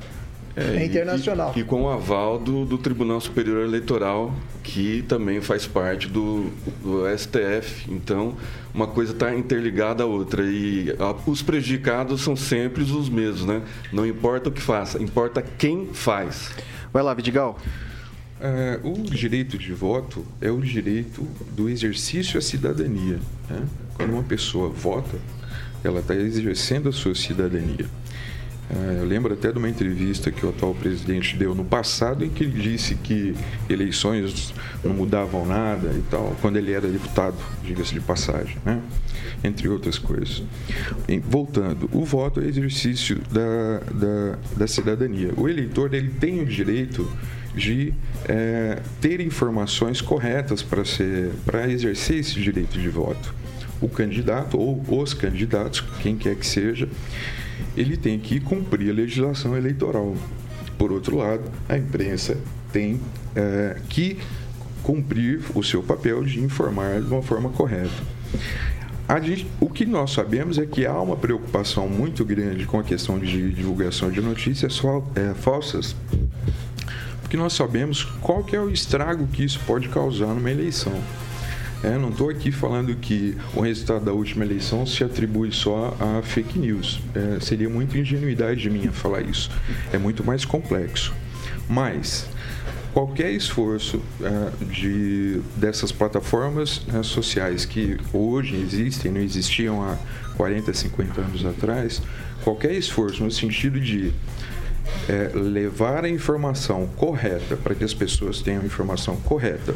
É, 0.57 0.77
é 0.77 0.85
internacional. 0.85 1.53
E, 1.55 1.59
e, 1.59 1.63
com 1.63 1.83
o 1.83 1.89
aval 1.89 2.39
do, 2.39 2.65
do, 2.65 2.79
Tribunal 2.79 3.21
Superior 3.21 3.63
Eleitoral, 3.63 4.33
que 4.63 5.03
também 5.07 5.39
faz 5.39 5.67
parte 5.67 6.07
do, 6.07 6.49
do 6.81 7.03
STF. 7.15 7.91
Então, 7.91 8.35
uma 8.73 8.87
coisa 8.87 9.13
está 9.13 9.35
interligada 9.35 10.01
à 10.01 10.07
outra. 10.07 10.43
E 10.43 10.95
a, 10.97 11.29
os 11.29 11.43
prejudicados 11.43 12.21
são 12.23 12.35
sempre 12.35 12.81
os 12.81 13.07
mesmos, 13.07 13.45
né? 13.45 13.61
Não 13.93 14.03
importa 14.03 14.49
o 14.49 14.51
que 14.51 14.61
faça, 14.61 15.01
importa 15.01 15.43
quem 15.43 15.89
faz. 15.93 16.49
Vai 16.91 17.03
lá, 17.03 17.13
Vidigal. 17.13 17.59
É, 18.41 18.79
o 18.83 18.93
direito 19.03 19.59
de 19.59 19.73
voto 19.73 20.25
é 20.41 20.49
o 20.49 20.59
direito 20.59 21.21
do 21.55 21.69
exercício 21.69 22.39
à 22.39 22.41
cidadania. 22.41 23.19
Né? 23.47 23.63
Quando 23.95 24.13
uma 24.13 24.23
pessoa 24.23 24.69
vota, 24.69 25.17
ela 25.83 25.99
está 25.99 26.15
exercendo 26.15 26.89
a 26.89 26.91
sua 26.91 27.13
cidadania. 27.13 27.87
É, 28.69 28.99
eu 28.99 29.05
lembro 29.05 29.33
até 29.33 29.51
de 29.51 29.57
uma 29.57 29.69
entrevista 29.69 30.29
que 30.29 30.45
o 30.45 30.49
atual 30.49 30.75
presidente 30.75 31.37
deu 31.37 31.55
no 31.55 31.63
passado, 31.63 32.25
em 32.25 32.29
que 32.29 32.43
ele 32.43 32.61
disse 32.61 32.95
que 32.95 33.33
eleições 33.69 34.53
não 34.83 34.93
mudavam 34.93 35.45
nada 35.45 35.93
e 35.93 36.01
tal, 36.09 36.35
quando 36.41 36.57
ele 36.57 36.73
era 36.73 36.87
deputado, 36.87 37.37
diga-se 37.63 37.93
de 37.93 38.01
passagem, 38.01 38.57
né? 38.65 38.81
entre 39.43 39.69
outras 39.69 39.97
coisas. 39.97 40.43
voltando, 41.23 41.89
o 41.93 42.03
voto 42.03 42.41
é 42.41 42.45
exercício 42.45 43.21
da, 43.31 43.79
da, 43.93 44.37
da, 44.57 44.67
cidadania. 44.67 45.31
O 45.37 45.47
eleitor 45.47 45.93
ele 45.93 46.09
tem 46.09 46.41
o 46.41 46.45
direito 46.45 47.09
de 47.55 47.93
é, 48.25 48.81
ter 48.99 49.21
informações 49.21 50.01
corretas 50.01 50.61
para 50.61 51.69
exercer 51.69 52.19
esse 52.19 52.39
direito 52.39 52.77
de 52.77 52.89
voto. 52.89 53.33
O 53.79 53.87
candidato 53.87 54.59
ou 54.59 54.83
os 55.01 55.13
candidatos, 55.13 55.81
quem 56.01 56.17
quer 56.17 56.35
que 56.35 56.45
seja, 56.45 56.89
ele 57.77 57.95
tem 57.95 58.19
que 58.19 58.39
cumprir 58.39 58.89
a 58.89 58.93
legislação 58.93 59.55
eleitoral. 59.55 60.15
Por 60.77 60.91
outro 60.91 61.17
lado, 61.17 61.43
a 61.69 61.77
imprensa 61.77 62.37
tem 62.73 62.99
é, 63.35 63.77
que 63.87 64.17
cumprir 64.83 65.41
o 65.53 65.63
seu 65.63 65.83
papel 65.83 66.23
de 66.23 66.39
informar 66.39 67.01
de 67.01 67.07
uma 67.07 67.21
forma 67.21 67.49
correta. 67.49 68.17
Gente, 69.23 69.47
o 69.61 69.69
que 69.69 69.85
nós 69.85 70.11
sabemos 70.11 70.57
é 70.57 70.65
que 70.65 70.85
há 70.85 70.99
uma 70.99 71.15
preocupação 71.15 71.87
muito 71.87 72.25
grande 72.25 72.65
com 72.65 72.77
a 72.77 72.83
questão 72.83 73.17
de 73.17 73.53
divulgação 73.53 74.11
de 74.11 74.19
notícias 74.19 74.81
é, 75.15 75.33
falsas, 75.33 75.95
porque 77.21 77.37
nós 77.37 77.53
sabemos 77.53 78.03
qual 78.21 78.43
que 78.43 78.55
é 78.55 78.59
o 78.59 78.69
estrago 78.69 79.27
que 79.27 79.43
isso 79.45 79.61
pode 79.65 79.87
causar 79.87 80.27
numa 80.27 80.51
eleição. 80.51 80.93
É, 81.83 81.97
não 81.97 82.09
estou 82.09 82.29
aqui 82.29 82.51
falando 82.51 82.95
que 82.95 83.37
o 83.53 83.61
resultado 83.61 84.05
da 84.05 84.11
última 84.11 84.43
eleição 84.43 84.85
se 84.85 85.03
atribui 85.03 85.51
só 85.51 85.95
a 85.99 86.21
fake 86.23 86.57
news. 86.57 86.99
É, 87.13 87.39
seria 87.39 87.69
muita 87.69 87.97
ingenuidade 87.97 88.69
minha 88.69 88.91
falar 88.91 89.21
isso. 89.21 89.51
É 89.93 89.97
muito 89.97 90.23
mais 90.23 90.43
complexo. 90.43 91.13
Mas 91.69 92.27
qualquer 92.93 93.31
esforço 93.31 94.01
é, 94.21 94.65
de, 94.65 95.39
dessas 95.55 95.91
plataformas 95.91 96.81
né, 96.87 97.03
sociais 97.03 97.63
que 97.63 97.97
hoje 98.11 98.55
existem, 98.55 99.11
não 99.11 99.21
existiam 99.21 99.83
há 99.83 99.97
40, 100.35 100.73
50 100.73 101.21
anos 101.21 101.45
atrás, 101.45 102.01
qualquer 102.43 102.71
esforço 102.71 103.23
no 103.23 103.29
sentido 103.29 103.79
de 103.79 104.11
é, 105.07 105.31
levar 105.37 106.05
a 106.05 106.09
informação 106.09 106.87
correta 106.95 107.55
para 107.55 107.75
que 107.75 107.83
as 107.83 107.93
pessoas 107.93 108.41
tenham 108.41 108.61
a 108.61 108.65
informação 108.65 109.15
correta 109.17 109.75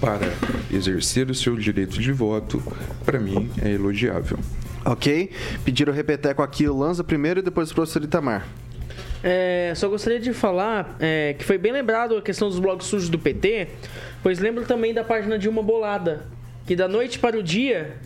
para 0.00 0.32
exercer 0.72 1.30
o 1.30 1.34
seu 1.34 1.56
direito 1.56 2.00
de 2.00 2.12
voto, 2.12 2.62
para 3.04 3.18
mim 3.18 3.50
é 3.62 3.70
elogiável. 3.70 4.38
Ok. 4.84 5.30
Pediram 5.64 5.92
repeteco 5.92 6.42
aqui 6.42 6.68
o 6.68 6.76
Lanza 6.76 7.02
primeiro 7.02 7.40
e 7.40 7.42
depois 7.42 7.70
o 7.70 7.74
professor 7.74 8.02
Itamar. 8.02 8.46
É, 9.22 9.72
só 9.74 9.88
gostaria 9.88 10.20
de 10.20 10.34
falar 10.34 10.96
é, 11.00 11.34
que 11.38 11.44
foi 11.44 11.56
bem 11.56 11.72
lembrado 11.72 12.16
a 12.16 12.20
questão 12.20 12.48
dos 12.48 12.58
blogs 12.58 12.86
sujos 12.86 13.08
do 13.08 13.18
PT, 13.18 13.68
pois 14.22 14.38
lembro 14.38 14.66
também 14.66 14.92
da 14.92 15.02
página 15.02 15.38
de 15.38 15.48
uma 15.48 15.62
bolada, 15.62 16.26
que 16.66 16.76
da 16.76 16.86
noite 16.86 17.18
para 17.18 17.38
o 17.38 17.42
dia 17.42 17.96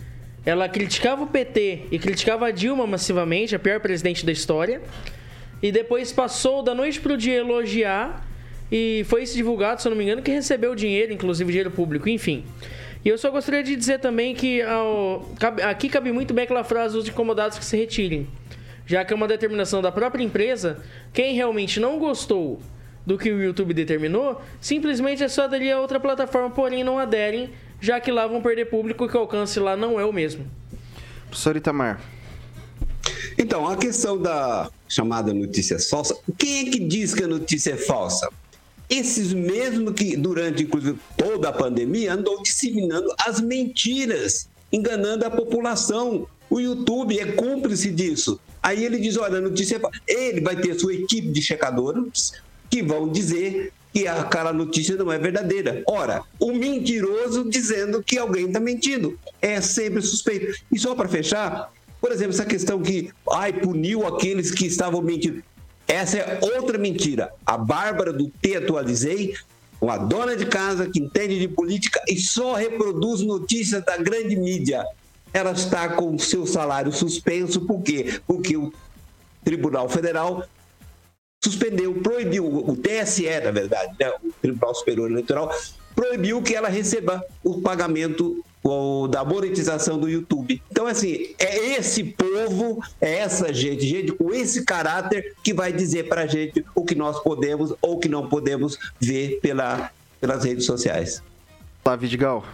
ela 0.45 0.69
criticava 0.69 1.23
o 1.23 1.27
PT 1.27 1.87
e 1.91 1.99
criticava 1.99 2.47
a 2.47 2.51
Dilma 2.51 2.87
massivamente, 2.87 3.53
a 3.53 3.59
pior 3.59 3.81
presidente 3.81 4.25
da 4.25 4.31
história, 4.31 4.81
e 5.61 5.73
depois 5.73 6.13
passou 6.13 6.63
da 6.63 6.73
noite 6.73 7.01
para 7.01 7.13
o 7.13 7.17
dia 7.17 7.35
elogiar 7.35 8.25
e 8.71 9.05
foi 9.07 9.23
divulgado, 9.25 9.81
se 9.81 9.87
eu 9.87 9.91
não 9.91 9.97
me 9.97 10.03
engano, 10.03 10.21
que 10.21 10.31
recebeu 10.31 10.75
dinheiro, 10.75 11.11
inclusive 11.13 11.51
dinheiro 11.51 11.71
público, 11.71 12.07
enfim. 12.07 12.45
E 13.03 13.09
eu 13.09 13.17
só 13.17 13.31
gostaria 13.31 13.63
de 13.63 13.75
dizer 13.75 13.99
também 13.99 14.35
que 14.35 14.61
ao, 14.61 15.29
cabe, 15.39 15.61
aqui 15.61 15.87
cabe 15.87 16.11
muito 16.11 16.33
bem 16.33 16.43
aquela 16.43 16.63
frase 16.63 16.97
os 16.97 17.07
incomodados 17.07 17.57
que 17.57 17.65
se 17.65 17.77
retirem. 17.77 18.27
Já 18.85 19.05
que 19.05 19.13
é 19.13 19.15
uma 19.15 19.27
determinação 19.27 19.81
da 19.81 19.91
própria 19.91 20.23
empresa, 20.23 20.83
quem 21.13 21.33
realmente 21.33 21.79
não 21.79 21.97
gostou 21.97 22.59
do 23.05 23.17
que 23.17 23.31
o 23.31 23.41
YouTube 23.41 23.73
determinou, 23.73 24.41
simplesmente 24.59 25.23
é 25.23 25.27
só 25.27 25.43
aderir 25.43 25.75
a 25.75 25.79
outra 25.79 25.99
plataforma, 25.99 26.49
porém 26.49 26.83
não 26.83 26.99
aderem, 26.99 27.49
já 27.79 27.99
que 27.99 28.11
lá 28.11 28.27
vão 28.27 28.41
perder 28.41 28.65
público 28.65 29.05
e 29.05 29.07
que 29.07 29.15
o 29.15 29.19
alcance 29.19 29.59
lá 29.59 29.77
não 29.77 29.99
é 29.99 30.05
o 30.05 30.11
mesmo. 30.11 30.45
Professor 31.27 31.55
Itamar. 31.55 32.01
Então, 33.37 33.67
a 33.67 33.77
questão 33.77 34.21
da 34.21 34.69
chamada 34.87 35.33
notícia 35.33 35.79
falsa, 35.79 36.17
quem 36.37 36.67
é 36.67 36.71
que 36.71 36.79
diz 36.79 37.13
que 37.13 37.23
a 37.23 37.27
notícia 37.27 37.71
é 37.71 37.77
falsa? 37.77 38.29
Esses 38.89 39.31
mesmo 39.31 39.93
que 39.93 40.17
durante 40.17 40.63
inclusive 40.63 40.97
toda 41.15 41.49
a 41.49 41.53
pandemia 41.53 42.13
andou 42.13 42.41
disseminando 42.41 43.13
as 43.19 43.39
mentiras, 43.39 44.49
enganando 44.71 45.25
a 45.25 45.29
população. 45.29 46.27
O 46.49 46.59
YouTube 46.59 47.19
é 47.19 47.33
cúmplice 47.33 47.91
disso. 47.91 48.39
Aí 48.61 48.83
ele 48.83 48.97
diz, 48.97 49.15
olha, 49.17 49.37
a 49.37 49.41
notícia 49.41 49.79
é... 50.07 50.13
ele 50.13 50.41
vai 50.41 50.55
ter 50.55 50.77
sua 50.77 50.93
equipe 50.93 51.29
de 51.29 51.41
checadores 51.41 52.33
que 52.69 52.81
vão 52.81 53.07
dizer 53.07 53.71
que 53.93 54.07
aquela 54.07 54.51
notícia 54.51 54.95
não 54.95 55.11
é 55.11 55.17
verdadeira. 55.17 55.83
Ora, 55.87 56.23
o 56.39 56.51
mentiroso 56.51 57.49
dizendo 57.49 58.03
que 58.03 58.17
alguém 58.17 58.47
está 58.47 58.59
mentindo 58.59 59.17
é 59.41 59.61
sempre 59.61 60.01
suspeito. 60.01 60.59
E 60.71 60.79
só 60.79 60.95
para 60.95 61.09
fechar, 61.09 61.71
por 62.01 62.11
exemplo, 62.11 62.33
essa 62.33 62.45
questão 62.45 62.81
que 62.81 63.11
ai 63.31 63.53
puniu 63.53 64.05
aqueles 64.07 64.51
que 64.51 64.65
estavam 64.65 65.01
mentindo. 65.01 65.43
Essa 65.89 66.19
é 66.19 66.39
outra 66.39 66.77
mentira. 66.77 67.33
A 67.43 67.57
Bárbara 67.57 68.13
do 68.13 68.29
T 68.29 68.55
Atualizei, 68.55 69.33
uma 69.81 69.97
dona 69.97 70.35
de 70.35 70.45
casa 70.45 70.87
que 70.87 70.99
entende 70.99 71.39
de 71.39 71.47
política 71.47 71.99
e 72.07 72.15
só 72.19 72.53
reproduz 72.53 73.21
notícias 73.21 73.83
da 73.83 73.97
grande 73.97 74.35
mídia. 74.35 74.85
Ela 75.33 75.51
está 75.51 75.89
com 75.89 76.17
seu 76.19 76.45
salário 76.45 76.91
suspenso, 76.91 77.61
por 77.61 77.81
quê? 77.81 78.21
Porque 78.27 78.55
o 78.55 78.71
Tribunal 79.43 79.89
Federal 79.89 80.47
suspendeu, 81.43 81.95
proibiu, 81.95 82.45
o 82.45 82.75
TSE, 82.75 83.27
na 83.43 83.51
verdade, 83.51 83.95
né, 83.99 84.11
o 84.23 84.31
Tribunal 84.41 84.75
Superior 84.75 85.09
Eleitoral, 85.09 85.51
proibiu 85.95 86.41
que 86.43 86.53
ela 86.53 86.69
receba 86.69 87.23
o 87.43 87.61
pagamento 87.61 88.43
da 89.09 89.23
monetização 89.23 89.97
do 89.97 90.09
YouTube. 90.09 90.61
Então, 90.69 90.85
assim, 90.85 91.33
é 91.39 91.77
esse 91.77 92.03
povo, 92.03 92.83
é 92.99 93.19
essa 93.19 93.53
gente, 93.53 93.87
gente 93.87 94.11
com 94.11 94.33
esse 94.33 94.65
caráter 94.65 95.35
que 95.43 95.53
vai 95.53 95.71
dizer 95.71 96.07
para 96.07 96.21
a 96.21 96.27
gente 96.27 96.65
o 96.75 96.83
que 96.83 96.95
nós 96.95 97.21
podemos 97.21 97.73
ou 97.81 97.99
que 97.99 98.09
não 98.09 98.27
podemos 98.27 98.77
ver 98.99 99.39
pela, 99.41 99.91
pelas 100.19 100.43
redes 100.43 100.65
sociais. 100.65 101.23
Olá, 101.83 101.95
Vidigal. 101.95 102.45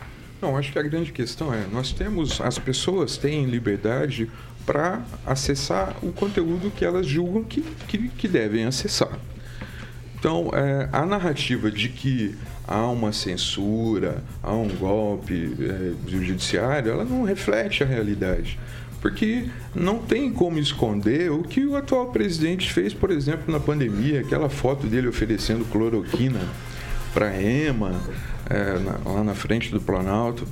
Não, 0.42 0.56
acho 0.56 0.72
que 0.72 0.80
a 0.80 0.84
grande 0.84 1.12
questão 1.12 1.54
é, 1.54 1.66
nós 1.72 1.92
temos, 1.92 2.40
as 2.40 2.60
pessoas 2.60 3.18
têm 3.18 3.46
liberdade 3.46 4.30
para 4.66 5.04
acessar 5.26 5.96
o 6.02 6.12
conteúdo 6.12 6.72
que 6.72 6.84
elas 6.84 7.06
julgam 7.06 7.44
que, 7.44 7.62
que, 7.88 8.10
que 8.10 8.28
devem 8.28 8.66
acessar. 8.66 9.20
Então, 10.18 10.50
é, 10.54 10.90
a 10.92 11.06
narrativa 11.06 11.70
de 11.70 11.90
que 11.90 12.36
há 12.68 12.88
uma 12.88 13.12
censura, 13.12 14.24
há 14.42 14.54
um 14.54 14.70
golpe 14.70 15.56
é, 15.60 15.94
do 16.10 16.24
judiciário, 16.24 16.92
ela 16.92 17.06
não 17.06 17.24
reflete 17.24 17.84
a 17.84 17.86
realidade. 17.86 18.60
Porque 19.02 19.46
não 19.74 20.00
tem 20.00 20.32
como 20.32 20.58
esconder 20.58 21.32
o 21.32 21.44
que 21.44 21.66
o 21.66 21.76
atual 21.76 22.08
presidente 22.08 22.74
fez, 22.74 22.94
por 22.94 23.12
exemplo, 23.12 23.52
na 23.54 23.60
pandemia, 23.60 24.22
aquela 24.22 24.50
foto 24.50 24.88
dele 24.88 25.08
oferecendo 25.08 25.64
cloroquina 25.66 26.42
para 27.14 27.30
a 27.30 27.42
EMA, 27.42 28.02
é, 28.50 28.80
na, 28.80 29.12
lá 29.12 29.24
na 29.24 29.36
frente 29.36 29.72
do 29.72 29.80
Planalto, 29.80 30.48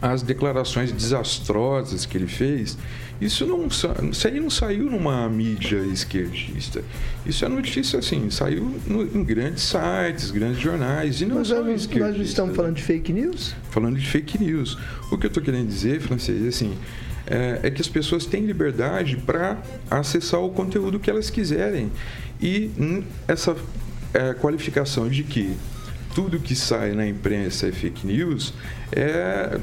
as 0.00 0.22
declarações 0.22 0.92
desastrosas 0.92 2.06
que 2.06 2.16
ele 2.16 2.26
fez 2.26 2.76
isso 3.20 3.44
não, 3.46 3.66
isso 3.66 4.28
aí 4.28 4.38
não 4.38 4.48
saiu 4.48 4.84
numa 4.84 5.28
mídia 5.28 5.78
esquerdista. 5.78 6.84
Isso 7.26 7.44
é 7.44 7.48
notícia 7.48 7.98
assim, 7.98 8.30
saiu 8.30 8.80
no, 8.86 9.02
em 9.02 9.24
grandes 9.24 9.64
sites, 9.64 10.30
grandes 10.30 10.60
jornais 10.60 11.20
e 11.20 11.26
não 11.26 11.36
Mas 11.36 11.48
só 11.48 11.60
nós, 11.60 11.86
nós 11.88 12.16
estamos 12.18 12.54
falando 12.54 12.76
de 12.76 12.82
fake 12.82 13.12
news? 13.12 13.56
Falando 13.70 13.98
de 13.98 14.06
fake 14.06 14.38
news. 14.38 14.78
O 15.10 15.18
que 15.18 15.26
eu 15.26 15.28
estou 15.28 15.42
querendo 15.42 15.66
dizer, 15.66 16.00
francês, 16.00 16.44
é 16.44 16.48
assim, 16.48 16.78
é, 17.26 17.60
é 17.64 17.70
que 17.72 17.80
as 17.80 17.88
pessoas 17.88 18.24
têm 18.24 18.46
liberdade 18.46 19.16
para 19.16 19.58
acessar 19.90 20.40
o 20.40 20.50
conteúdo 20.50 21.00
que 21.00 21.10
elas 21.10 21.28
quiserem. 21.28 21.90
E 22.40 22.70
essa 23.26 23.56
é, 24.14 24.32
qualificação 24.34 25.08
de 25.08 25.24
que 25.24 25.56
tudo 26.14 26.38
que 26.38 26.54
sai 26.54 26.92
na 26.92 27.06
imprensa 27.06 27.66
é 27.66 27.72
fake 27.72 28.06
news 28.06 28.54
é 28.92 29.58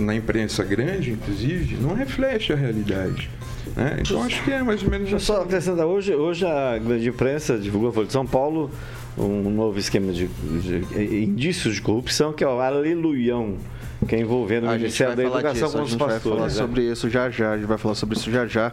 na 0.00 0.14
imprensa 0.14 0.64
grande, 0.64 1.12
inclusive, 1.12 1.76
não 1.76 1.94
reflete 1.94 2.52
a 2.52 2.56
realidade. 2.56 3.30
Né? 3.76 3.98
Então 4.00 4.22
acho 4.22 4.42
que 4.42 4.50
é 4.50 4.62
mais 4.62 4.82
ou 4.82 4.90
menos. 4.90 5.22
Só 5.22 5.42
acrescentar, 5.42 5.86
hoje, 5.86 6.14
hoje 6.14 6.46
a 6.46 6.78
grande 6.78 7.08
imprensa 7.08 7.58
divulgou 7.58 7.90
a 7.90 7.92
Folha 7.92 8.06
de 8.06 8.12
São 8.12 8.26
Paulo 8.26 8.70
um 9.18 9.50
novo 9.50 9.78
esquema 9.78 10.12
de, 10.12 10.28
de, 10.28 10.80
de 10.80 11.24
indícios 11.24 11.74
de 11.74 11.82
corrupção, 11.82 12.32
que 12.32 12.44
é 12.44 12.46
o 12.48 12.60
Aleluião 12.60 13.56
que 14.06 14.16
é 14.16 14.20
envolvendo 14.20 14.66
o 14.66 14.70
Ministério 14.70 15.14
da 15.14 15.22
Educação 15.22 15.68
disso, 15.68 15.76
com 15.76 15.82
os 15.82 15.94
pastores. 15.94 16.00
A 16.00 16.14
gente 16.14 16.28
vai 16.28 16.36
falar 16.36 16.46
né? 16.46 16.54
sobre 16.54 16.82
isso 16.90 17.10
já 17.10 17.30
já, 17.30 17.52
a 17.52 17.56
gente 17.56 17.66
vai 17.66 17.78
falar 17.78 17.94
sobre 17.94 18.16
isso 18.16 18.30
já 18.30 18.46
já. 18.46 18.72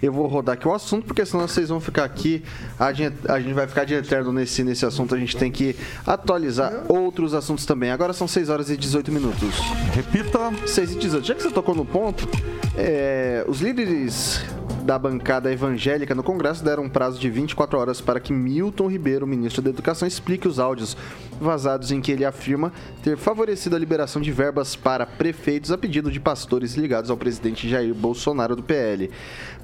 Eu 0.00 0.12
vou 0.12 0.26
rodar 0.26 0.54
aqui 0.54 0.68
o 0.68 0.72
assunto, 0.72 1.06
porque 1.06 1.26
senão 1.26 1.48
vocês 1.48 1.68
vão 1.68 1.80
ficar 1.80 2.04
aqui, 2.04 2.42
a 2.78 2.92
gente, 2.92 3.16
a 3.28 3.40
gente 3.40 3.52
vai 3.52 3.66
ficar 3.66 3.84
de 3.84 3.94
eterno 3.94 4.32
nesse, 4.32 4.62
nesse 4.62 4.86
assunto, 4.86 5.14
a 5.14 5.18
gente 5.18 5.36
tem 5.36 5.50
que 5.50 5.74
atualizar 6.06 6.84
outros 6.88 7.34
assuntos 7.34 7.66
também. 7.66 7.90
Agora 7.90 8.12
são 8.12 8.28
6 8.28 8.48
horas 8.48 8.70
e 8.70 8.76
18 8.76 9.10
minutos. 9.10 9.56
Repita. 9.92 10.52
6 10.66 10.92
e 10.92 10.98
18. 10.98 11.26
Já 11.26 11.34
que 11.34 11.42
você 11.42 11.50
tocou 11.50 11.74
no 11.74 11.84
ponto, 11.84 12.28
é, 12.76 13.44
os 13.48 13.60
líderes 13.60 14.44
da 14.88 14.98
bancada 14.98 15.52
evangélica 15.52 16.14
no 16.14 16.22
Congresso 16.22 16.64
deram 16.64 16.84
um 16.84 16.88
prazo 16.88 17.20
de 17.20 17.28
24 17.28 17.78
horas 17.78 18.00
para 18.00 18.18
que 18.18 18.32
Milton 18.32 18.90
Ribeiro, 18.90 19.26
ministro 19.26 19.60
da 19.60 19.68
Educação, 19.68 20.08
explique 20.08 20.48
os 20.48 20.58
áudios 20.58 20.96
vazados 21.38 21.92
em 21.92 22.00
que 22.00 22.10
ele 22.10 22.24
afirma 22.24 22.72
ter 23.02 23.18
favorecido 23.18 23.76
a 23.76 23.78
liberação 23.78 24.22
de 24.22 24.32
verbas 24.32 24.74
para 24.74 25.04
prefeitos 25.04 25.70
a 25.70 25.76
pedido 25.76 26.10
de 26.10 26.18
pastores 26.18 26.74
ligados 26.74 27.10
ao 27.10 27.18
presidente 27.18 27.68
Jair 27.68 27.94
Bolsonaro 27.94 28.56
do 28.56 28.62
PL. 28.62 29.10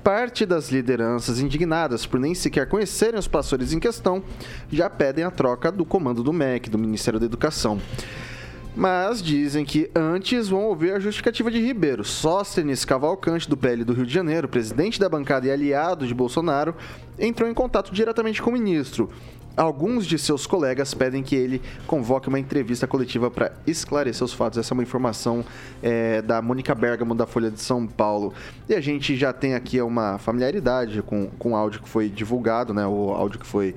Parte 0.03 0.45
das 0.45 0.71
lideranças 0.71 1.41
indignadas 1.41 2.05
por 2.05 2.21
nem 2.21 2.35
sequer 2.35 2.69
conhecerem 2.69 3.19
os 3.19 3.27
pastores 3.27 3.73
em 3.73 3.81
questão 3.81 4.23
já 4.71 4.91
pedem 4.91 5.25
a 5.25 5.31
troca 5.31 5.73
do 5.73 5.87
comando 5.87 6.23
do 6.23 6.35
MEC, 6.35 6.69
do 6.69 6.77
Ministério 6.77 7.19
da 7.19 7.25
Educação 7.25 7.81
mas 8.75 9.23
dizem 9.23 9.65
que 9.65 9.91
antes 9.95 10.49
vão 10.49 10.65
ouvir 10.65 10.93
a 10.93 11.01
justificativa 11.01 11.51
de 11.51 11.61
Ribeiro. 11.61 12.05
Sóstenes 12.05 12.85
Cavalcante, 12.85 13.49
do 13.49 13.57
PL 13.57 13.85
do 13.85 13.93
Rio 13.93 14.07
de 14.07 14.13
Janeiro, 14.13 14.49
presidente 14.49 14.99
da 14.99 15.09
bancada 15.09 15.47
e 15.47 15.51
aliado 15.51 16.07
de 16.07 16.15
Bolsonaro, 16.15 16.75
entrou 17.19 17.49
em 17.49 17.55
contato 17.55 17.93
diretamente 17.93 18.43
com 18.43 18.51
o 18.51 18.53
ministro. 18.53 19.11
Alguns 19.57 20.05
de 20.05 20.19
seus 20.19 20.49
colegas 20.49 20.95
pedem 20.95 21.23
que 21.23 21.37
ele 21.37 21.63
convoque 21.87 22.27
uma 22.29 22.41
entrevista 22.41 22.89
coletiva 22.89 23.31
para 23.31 23.53
esclarecer 23.65 24.25
os 24.25 24.33
fatos. 24.33 24.59
Essa 24.59 24.73
é 24.73 24.75
uma 24.75 24.83
informação 24.83 25.45
é, 25.81 26.21
da 26.23 26.43
Mônica 26.43 26.75
Bergamo, 26.75 27.15
da 27.15 27.25
Folha 27.25 27.53
de 27.53 27.61
São 27.61 27.87
Paulo. 27.87 28.35
E 28.69 28.75
a 28.75 28.81
gente 28.81 29.15
já 29.15 29.33
tem 29.33 29.55
aqui 29.55 29.81
uma 29.81 30.19
familiaridade 30.19 31.01
com, 31.03 31.29
com 31.39 31.53
o 31.53 31.57
áudio 31.57 31.81
que 31.83 31.89
foi 31.89 32.09
divulgado, 32.09 32.75
né? 32.75 32.85
O 32.85 33.13
áudio 33.13 33.39
que 33.39 33.47
foi 33.47 33.77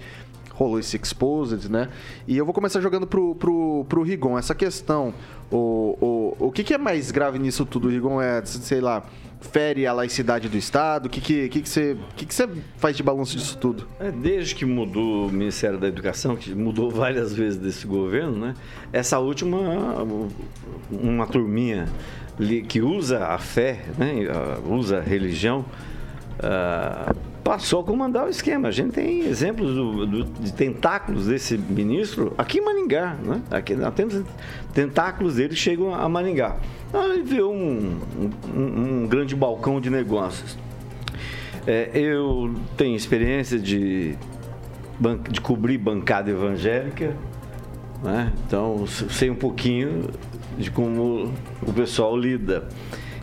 rolou 0.57 0.79
esse 0.79 0.97
Exposed, 0.97 1.69
né? 1.69 1.87
E 2.27 2.35
eu 2.35 2.43
vou 2.43 2.53
começar 2.53 2.81
jogando 2.81 3.05
pro, 3.05 3.35
pro, 3.35 3.85
pro 3.87 4.01
Rigon. 4.01 4.37
Essa 4.37 4.55
questão, 4.55 5.13
o, 5.51 6.35
o, 6.39 6.47
o 6.47 6.51
que, 6.51 6.63
que 6.63 6.73
é 6.73 6.77
mais 6.79 7.11
grave 7.11 7.37
nisso 7.37 7.63
tudo, 7.63 7.89
Rigon? 7.89 8.19
É, 8.19 8.43
sei 8.43 8.81
lá, 8.81 9.03
fere 9.39 9.85
a 9.85 9.93
laicidade 9.93 10.49
do 10.49 10.57
Estado? 10.57 11.05
O 11.05 11.09
que, 11.09 11.21
que, 11.21 11.47
que, 11.47 11.61
que, 11.61 11.69
você, 11.69 11.95
que, 12.15 12.25
que 12.25 12.33
você 12.33 12.49
faz 12.77 12.97
de 12.97 13.03
balanço 13.03 13.37
disso 13.37 13.55
tudo? 13.59 13.87
É, 13.99 14.11
desde 14.11 14.55
que 14.55 14.65
mudou 14.65 15.27
o 15.27 15.31
Ministério 15.31 15.77
da 15.77 15.87
Educação, 15.87 16.35
que 16.35 16.55
mudou 16.55 16.89
várias 16.91 17.33
vezes 17.33 17.59
desse 17.59 17.85
governo, 17.85 18.35
né? 18.35 18.55
Essa 18.91 19.19
última, 19.19 19.59
uma 20.89 21.27
turminha 21.27 21.87
que 22.67 22.81
usa 22.81 23.25
a 23.27 23.37
fé, 23.37 23.85
né? 23.95 24.15
usa 24.67 24.97
a 24.97 25.01
religião, 25.01 25.65
uh, 26.39 27.15
passou 27.47 27.79
a 27.79 27.83
comandar 27.85 28.25
o 28.25 28.29
esquema. 28.29 28.67
A 28.67 28.71
gente 28.71 28.91
tem 28.91 29.21
exemplos 29.21 29.73
do, 29.73 30.05
do, 30.05 30.23
de 30.25 30.51
tentáculos 30.51 31.27
desse 31.27 31.57
ministro 31.57 32.33
aqui 32.37 32.57
em 32.57 32.61
Maningá. 32.61 33.15
Né? 33.23 33.41
Aqui, 33.49 33.73
temos 33.95 34.21
tentáculos 34.73 35.35
dele 35.35 35.55
chegam 35.55 35.95
a 35.95 36.09
Maningá. 36.09 36.57
Então, 36.89 37.13
ele 37.13 37.23
viu 37.23 37.49
um, 37.49 37.99
um, 38.53 39.03
um 39.03 39.07
grande 39.07 39.33
balcão 39.33 39.79
de 39.79 39.89
negócios. 39.89 40.57
É, 41.65 41.89
eu 41.93 42.53
tenho 42.75 42.97
experiência 42.97 43.57
de, 43.57 44.17
de 45.29 45.39
cobrir 45.39 45.77
bancada 45.77 46.29
evangélica, 46.29 47.15
né? 48.03 48.33
então 48.45 48.85
sei 48.85 49.29
um 49.29 49.35
pouquinho 49.35 50.09
de 50.57 50.69
como 50.69 51.31
o 51.65 51.71
pessoal 51.71 52.17
lida. 52.17 52.67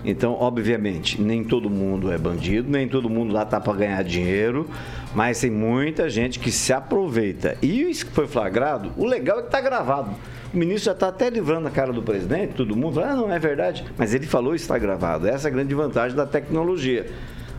Então, 0.04 0.36
obviamente, 0.38 1.20
nem 1.20 1.42
todo 1.42 1.70
mundo 1.70 2.12
é 2.12 2.18
bandido, 2.18 2.70
nem 2.70 2.86
todo 2.86 3.08
mundo 3.08 3.32
lá 3.32 3.44
tá 3.44 3.58
para 3.58 3.72
ganhar 3.72 4.04
dinheiro, 4.04 4.68
mas 5.14 5.40
tem 5.40 5.50
muita 5.50 6.10
gente 6.10 6.38
que 6.38 6.50
se 6.50 6.72
aproveita. 6.72 7.56
E 7.62 7.82
isso 7.82 8.06
que 8.06 8.12
foi 8.12 8.26
flagrado, 8.26 8.92
o 8.98 9.06
legal 9.06 9.40
é 9.40 9.42
que 9.42 9.50
tá 9.50 9.60
gravado. 9.60 10.10
O 10.52 10.56
ministro 10.56 10.86
já 10.86 10.92
está 10.92 11.08
até 11.08 11.30
livrando 11.30 11.66
a 11.66 11.70
cara 11.70 11.92
do 11.92 12.02
presidente, 12.02 12.54
todo 12.54 12.76
mundo 12.76 12.94
fala, 12.94 13.12
ah, 13.12 13.16
não, 13.16 13.32
é 13.32 13.38
verdade. 13.38 13.84
Mas 13.96 14.12
ele 14.12 14.26
falou 14.26 14.54
está 14.54 14.78
gravado. 14.78 15.26
Essa 15.26 15.48
é 15.48 15.50
a 15.50 15.52
grande 15.54 15.74
vantagem 15.74 16.16
da 16.16 16.26
tecnologia. 16.26 17.06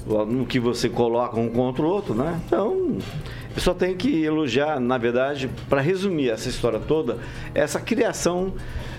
No 0.05 0.45
que 0.45 0.60
você 0.60 0.88
coloca 0.88 1.39
um 1.39 1.49
contra 1.49 1.81
o 1.81 1.88
outro, 1.88 2.13
né? 2.13 2.39
Então, 2.45 2.99
eu 3.55 3.62
só 3.62 3.73
tenho 3.73 3.95
que 3.95 4.23
elogiar, 4.23 4.79
na 4.79 4.99
verdade, 4.99 5.49
para 5.67 5.81
resumir 5.81 6.29
essa 6.29 6.47
história 6.47 6.79
toda, 6.79 7.17
essa 7.55 7.79
criação 7.79 8.53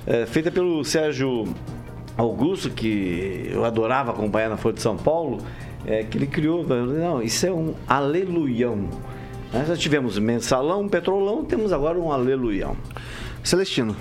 é, 0.05 0.27
feita 0.27 0.51
pelo 0.51 0.85
Sérgio 0.85 1.45
Augusto, 2.17 2.71
que 2.71 3.51
eu 3.53 3.65
adorava 3.65 4.13
acompanhar 4.13 4.49
na 4.49 4.57
Folha 4.57 4.75
de 4.75 4.83
São 4.83 4.97
Paulo, 4.97 5.39
é, 5.87 6.03
que 6.03 6.17
ele 6.17 6.27
criou, 6.27 6.65
não, 6.67 7.23
isso 7.23 7.47
é 7.47 7.53
um 7.53 7.75
aleluião. 7.87 8.89
Nós 9.53 9.69
já 9.69 9.77
tivemos 9.77 10.19
mensalão, 10.19 10.89
petrolão, 10.89 11.45
temos 11.45 11.73
agora 11.73 11.99
um 11.99 12.11
aleluião. 12.11 12.77
Celestino. 13.45 13.95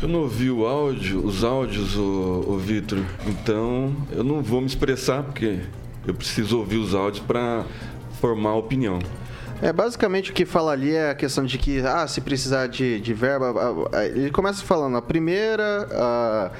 Eu 0.00 0.08
não 0.08 0.20
ouvi 0.20 0.48
o 0.48 0.64
áudio, 0.64 1.24
os 1.24 1.42
áudios, 1.42 1.96
o, 1.96 2.44
o 2.46 2.56
Vitor, 2.56 3.00
então 3.26 3.94
eu 4.12 4.22
não 4.22 4.40
vou 4.42 4.60
me 4.60 4.66
expressar 4.66 5.24
porque 5.24 5.58
eu 6.06 6.14
preciso 6.14 6.58
ouvir 6.58 6.76
os 6.76 6.94
áudios 6.94 7.24
para 7.24 7.64
formar 8.20 8.54
opinião. 8.54 9.00
É, 9.60 9.72
basicamente 9.72 10.30
o 10.30 10.34
que 10.34 10.46
fala 10.46 10.70
ali 10.70 10.94
é 10.94 11.10
a 11.10 11.14
questão 11.16 11.44
de 11.44 11.58
que, 11.58 11.80
ah, 11.80 12.06
se 12.06 12.20
precisar 12.20 12.68
de, 12.68 13.00
de 13.00 13.12
verba, 13.12 13.52
ele 14.14 14.30
começa 14.30 14.64
falando, 14.64 14.96
a 14.96 15.02
primeira, 15.02 15.88
a 15.90 16.50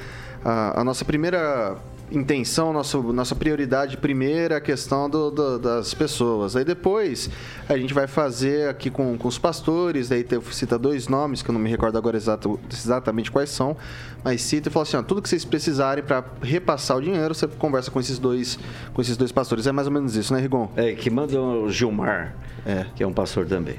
a, 0.43 0.81
a 0.81 0.83
nossa 0.83 1.03
primeira 1.03 1.77
intenção, 2.11 2.73
nossa, 2.73 2.97
nossa 2.97 3.35
prioridade 3.35 3.97
primeira 3.97 4.55
é 4.55 4.57
a 4.57 4.61
questão 4.61 5.09
do, 5.09 5.29
do, 5.29 5.59
das 5.59 5.93
pessoas. 5.93 6.55
Aí 6.55 6.63
depois 6.65 7.29
a 7.67 7.77
gente 7.77 7.93
vai 7.93 8.07
fazer 8.07 8.67
aqui 8.69 8.89
com, 8.89 9.17
com 9.17 9.27
os 9.27 9.37
pastores, 9.37 10.09
daí 10.09 10.23
te, 10.23 10.39
cita 10.51 10.77
dois 10.77 11.07
nomes, 11.07 11.41
que 11.41 11.49
eu 11.49 11.53
não 11.53 11.59
me 11.59 11.69
recordo 11.69 11.97
agora 11.97 12.17
exato, 12.17 12.59
exatamente 12.71 13.31
quais 13.31 13.49
são, 13.49 13.77
mas 14.23 14.41
cita 14.41 14.69
e 14.69 14.71
fala 14.71 14.83
assim, 14.83 14.97
ó, 14.97 15.03
tudo 15.03 15.21
que 15.21 15.29
vocês 15.29 15.45
precisarem 15.45 16.03
para 16.03 16.23
repassar 16.41 16.97
o 16.97 17.01
dinheiro, 17.01 17.33
você 17.33 17.47
conversa 17.47 17.91
com 17.91 17.99
esses 17.99 18.17
dois 18.17 18.57
com 18.93 19.01
esses 19.01 19.15
dois 19.15 19.31
pastores. 19.31 19.67
É 19.67 19.71
mais 19.71 19.87
ou 19.87 19.93
menos 19.93 20.15
isso, 20.15 20.33
né, 20.33 20.39
Rigon? 20.39 20.69
É, 20.75 20.93
que 20.93 21.09
manda 21.09 21.39
o 21.39 21.69
Gilmar, 21.69 22.35
é. 22.65 22.85
que 22.95 23.03
é 23.03 23.07
um 23.07 23.13
pastor 23.13 23.45
também. 23.45 23.77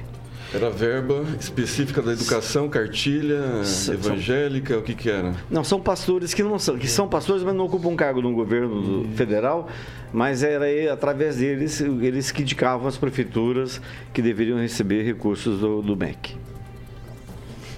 Era 0.53 0.69
verba 0.69 1.23
específica 1.39 2.01
da 2.01 2.11
educação, 2.11 2.67
cartilha, 2.67 3.61
evangélica, 3.89 4.77
o 4.77 4.81
que 4.81 4.93
que 4.93 5.09
era? 5.09 5.33
Não, 5.49 5.63
são 5.63 5.79
pastores 5.79 6.33
que 6.33 6.43
não 6.43 6.59
são, 6.59 6.77
que 6.77 6.87
são 6.87 7.07
pastores, 7.07 7.41
mas 7.41 7.55
não 7.55 7.65
ocupam 7.65 7.87
um 7.87 7.95
cargo 7.95 8.21
no 8.21 8.33
governo 8.33 9.07
federal, 9.15 9.69
mas 10.11 10.43
era 10.43 10.65
através 10.91 11.37
deles, 11.37 11.79
eles 11.79 12.31
que 12.31 12.41
indicavam 12.41 12.85
as 12.85 12.97
prefeituras 12.97 13.81
que 14.13 14.21
deveriam 14.21 14.57
receber 14.57 15.03
recursos 15.03 15.61
do, 15.61 15.81
do 15.81 15.95
MEC. 15.95 16.35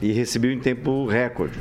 E 0.02 0.12
recebiam 0.12 0.52
em 0.52 0.60
tempo 0.60 1.06
recorde. 1.06 1.60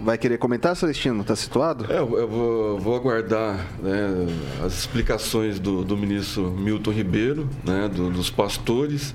Vai 0.00 0.16
querer 0.16 0.38
comentar, 0.38 0.76
Celestino? 0.76 1.22
Está 1.22 1.34
situado? 1.34 1.92
É, 1.92 1.98
eu 1.98 2.28
vou, 2.28 2.78
vou 2.78 2.94
aguardar 2.94 3.66
né, 3.82 4.28
as 4.64 4.78
explicações 4.78 5.58
do, 5.58 5.84
do, 5.84 5.96
ministro 5.96 6.52
Milton 6.52 6.92
Ribeiro, 6.92 7.48
né, 7.64 7.88
do, 7.88 8.08
dos 8.08 8.30
pastores, 8.30 9.12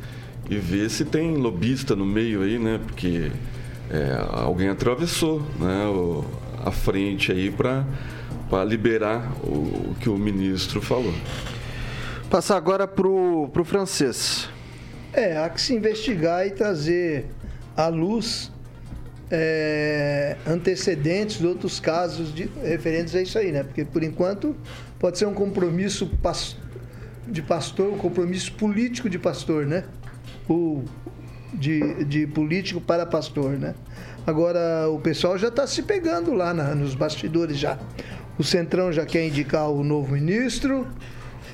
e 0.49 0.57
ver 0.57 0.89
se 0.89 1.05
tem 1.05 1.35
lobista 1.35 1.95
no 1.95 2.05
meio 2.05 2.41
aí, 2.41 2.59
né? 2.59 2.79
Porque 2.85 3.31
é, 3.89 4.17
alguém 4.31 4.69
atravessou 4.69 5.41
né, 5.59 5.85
o, 5.87 6.25
a 6.63 6.71
frente 6.71 7.31
aí 7.31 7.51
para 7.51 8.63
liberar 8.65 9.31
o, 9.43 9.91
o, 9.91 9.95
que 9.99 10.09
o 10.09 10.17
ministro 10.17 10.81
falou. 10.81 11.13
Passar 12.29 12.57
agora 12.57 12.87
para 12.87 13.07
o 13.07 13.63
francês. 13.63 14.49
É, 15.11 15.37
há 15.37 15.49
que 15.49 15.61
se 15.61 15.73
investigar 15.73 16.47
e 16.47 16.51
trazer 16.51 17.27
à 17.77 17.87
luz 17.87 18.51
é, 19.29 20.37
antecedentes 20.47 21.37
de 21.37 21.45
outros 21.45 21.79
casos 21.79 22.33
de, 22.33 22.49
referentes 22.63 23.15
a 23.15 23.21
isso 23.21 23.37
aí, 23.37 23.51
né? 23.51 23.63
Porque 23.63 23.85
por 23.85 24.03
enquanto 24.03 24.55
pode 24.99 25.17
ser 25.17 25.25
um 25.25 25.33
compromisso 25.33 26.09
de 27.27 27.41
pastor, 27.41 27.93
um 27.93 27.97
compromisso 27.97 28.53
político 28.53 29.09
de 29.09 29.19
pastor, 29.19 29.65
né? 29.65 29.85
O, 30.49 30.83
de, 31.53 32.03
de 32.05 32.27
político 32.27 32.81
para 32.81 33.05
pastor, 33.05 33.51
né? 33.51 33.75
Agora 34.25 34.89
o 34.89 34.99
pessoal 34.99 35.37
já 35.37 35.49
está 35.49 35.67
se 35.67 35.83
pegando 35.83 36.33
lá 36.33 36.53
na, 36.53 36.73
nos 36.73 36.95
bastidores 36.95 37.57
já. 37.57 37.77
O 38.37 38.43
Centrão 38.43 38.91
já 38.91 39.05
quer 39.05 39.27
indicar 39.27 39.69
o 39.69 39.83
novo 39.83 40.13
ministro, 40.13 40.87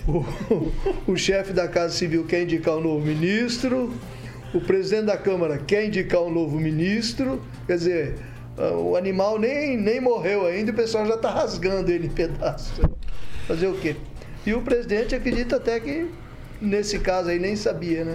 o, 0.07 1.11
o 1.11 1.17
chefe 1.17 1.51
da 1.51 1.67
Casa 1.67 1.93
Civil 1.93 2.25
quer 2.25 2.43
indicar 2.43 2.75
o 2.75 2.81
novo 2.81 3.05
ministro, 3.05 3.93
o 4.53 4.61
presidente 4.61 5.05
da 5.05 5.17
Câmara 5.17 5.57
quer 5.57 5.85
indicar 5.85 6.21
um 6.21 6.31
novo 6.31 6.59
ministro. 6.59 7.41
Quer 7.67 7.77
dizer, 7.77 8.15
o 8.77 8.95
animal 8.95 9.39
nem, 9.39 9.77
nem 9.77 10.01
morreu 10.01 10.45
ainda 10.45 10.71
o 10.71 10.75
pessoal 10.75 11.05
já 11.05 11.15
está 11.15 11.31
rasgando 11.31 11.91
ele 11.91 12.07
em 12.07 12.09
pedaços. 12.09 12.79
Fazer 13.47 13.67
o 13.67 13.73
quê? 13.73 13.95
E 14.45 14.53
o 14.53 14.61
presidente 14.61 15.15
acredita 15.15 15.57
até 15.57 15.79
que 15.79 16.07
nesse 16.61 16.99
caso 16.99 17.29
aí 17.29 17.39
nem 17.39 17.55
sabia, 17.55 18.03
né? 18.03 18.13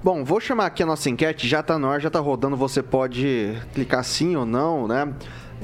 Bom, 0.00 0.22
vou 0.22 0.38
chamar 0.38 0.66
aqui 0.66 0.80
a 0.80 0.86
nossa 0.86 1.10
enquete, 1.10 1.48
já 1.48 1.58
está 1.58 1.76
no 1.76 1.88
ar, 1.90 2.00
já 2.00 2.06
está 2.06 2.20
rodando, 2.20 2.56
você 2.56 2.80
pode 2.80 3.60
clicar 3.74 4.04
sim 4.04 4.36
ou 4.36 4.46
não, 4.46 4.86
né? 4.86 5.12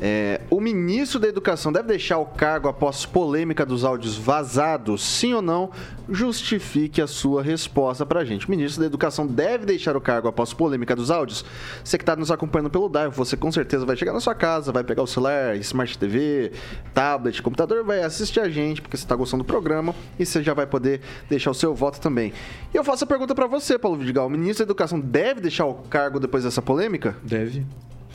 É, 0.01 0.41
o 0.51 0.61
ministro 0.61 1.21
da 1.21 1.29
Educação 1.29 1.73
deve 1.73 1.89
deixar 1.89 2.19
o 2.19 2.27
cargo 2.27 2.69
após 2.69 3.07
polêmica 3.07 3.65
dos 3.65 3.85
áudios 3.85 4.17
vazados? 4.17 5.03
Sim 5.03 5.35
ou 5.35 5.43
não? 5.43 5.71
Justifique 6.09 7.01
a 7.01 7.07
sua 7.07 7.43
resposta 7.43 8.05
para 8.05 8.21
a 8.21 8.25
gente. 8.25 8.47
O 8.47 8.51
ministro 8.51 8.81
da 8.81 8.87
Educação 8.87 9.27
deve 9.27 9.65
deixar 9.65 9.97
o 9.97 10.01
cargo 10.01 10.29
após 10.29 10.53
polêmica 10.53 10.95
dos 10.95 11.11
áudios? 11.11 11.45
Você 11.83 11.97
que 11.97 12.03
está 12.03 12.17
nos 12.17 12.31
acompanhando 12.31 12.71
pelo 12.71 12.89
Dive, 12.89 13.15
você 13.15 13.37
com 13.37 13.51
certeza 13.51 13.87
vai 13.87 13.97
chegar 13.97 14.13
na 14.13 14.21
sua 14.21 14.35
casa, 14.35 14.73
vai 14.73 14.85
pegar 14.85 15.03
o 15.03 15.07
celular, 15.07 15.57
Smart 15.57 15.97
TV, 15.99 16.53
tablet, 16.93 17.41
computador, 17.43 17.85
vai 17.85 18.03
assistir 18.03 18.41
a 18.41 18.49
gente, 18.49 18.83
porque 18.83 18.97
você 18.97 19.05
está 19.05 19.15
gostando 19.15 19.43
do 19.43 19.47
programa 19.47 19.95
e 20.19 20.27
você 20.27 20.43
já 20.43 20.55
vai 20.55 20.67
poder 20.67 21.01
deixar 21.29 21.51
o 21.51 21.55
seu 21.55 21.75
voto 21.75 22.01
também. 22.01 22.33
E 22.73 22.77
eu 22.77 22.85
faço 22.85 23.05
a 23.05 23.07
pergunta 23.07 23.35
para 23.35 23.47
você, 23.47 23.79
Paulo 23.79 23.99
Vidigal. 23.99 24.27
O 24.27 24.31
ministro 24.31 24.65
da 24.65 24.69
Educação 24.69 24.99
deve 25.01 25.41
deixar 25.41 25.67
o 25.67 25.75
cargo 25.75 26.19
depois 26.19 26.45
dessa 26.45 26.61
polêmica? 26.61 27.17
Deve, 27.23 27.65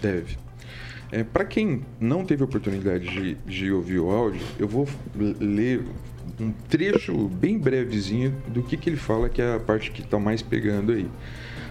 deve. 0.01 0.48
É, 1.11 1.23
Para 1.23 1.45
quem 1.45 1.81
não 1.99 2.23
teve 2.23 2.43
oportunidade 2.43 3.09
de, 3.09 3.35
de 3.35 3.71
ouvir 3.71 3.99
o 3.99 4.11
áudio, 4.11 4.41
eu 4.59 4.67
vou 4.67 4.87
ler 5.15 5.83
um 6.39 6.51
trecho 6.51 7.27
bem 7.27 7.57
brevezinho 7.57 8.33
do 8.47 8.61
que, 8.61 8.77
que 8.77 8.89
ele 8.89 8.97
fala, 8.97 9.27
que 9.27 9.41
é 9.41 9.55
a 9.55 9.59
parte 9.59 9.91
que 9.91 10.01
está 10.01 10.19
mais 10.19 10.41
pegando 10.41 10.91
aí. 10.91 11.07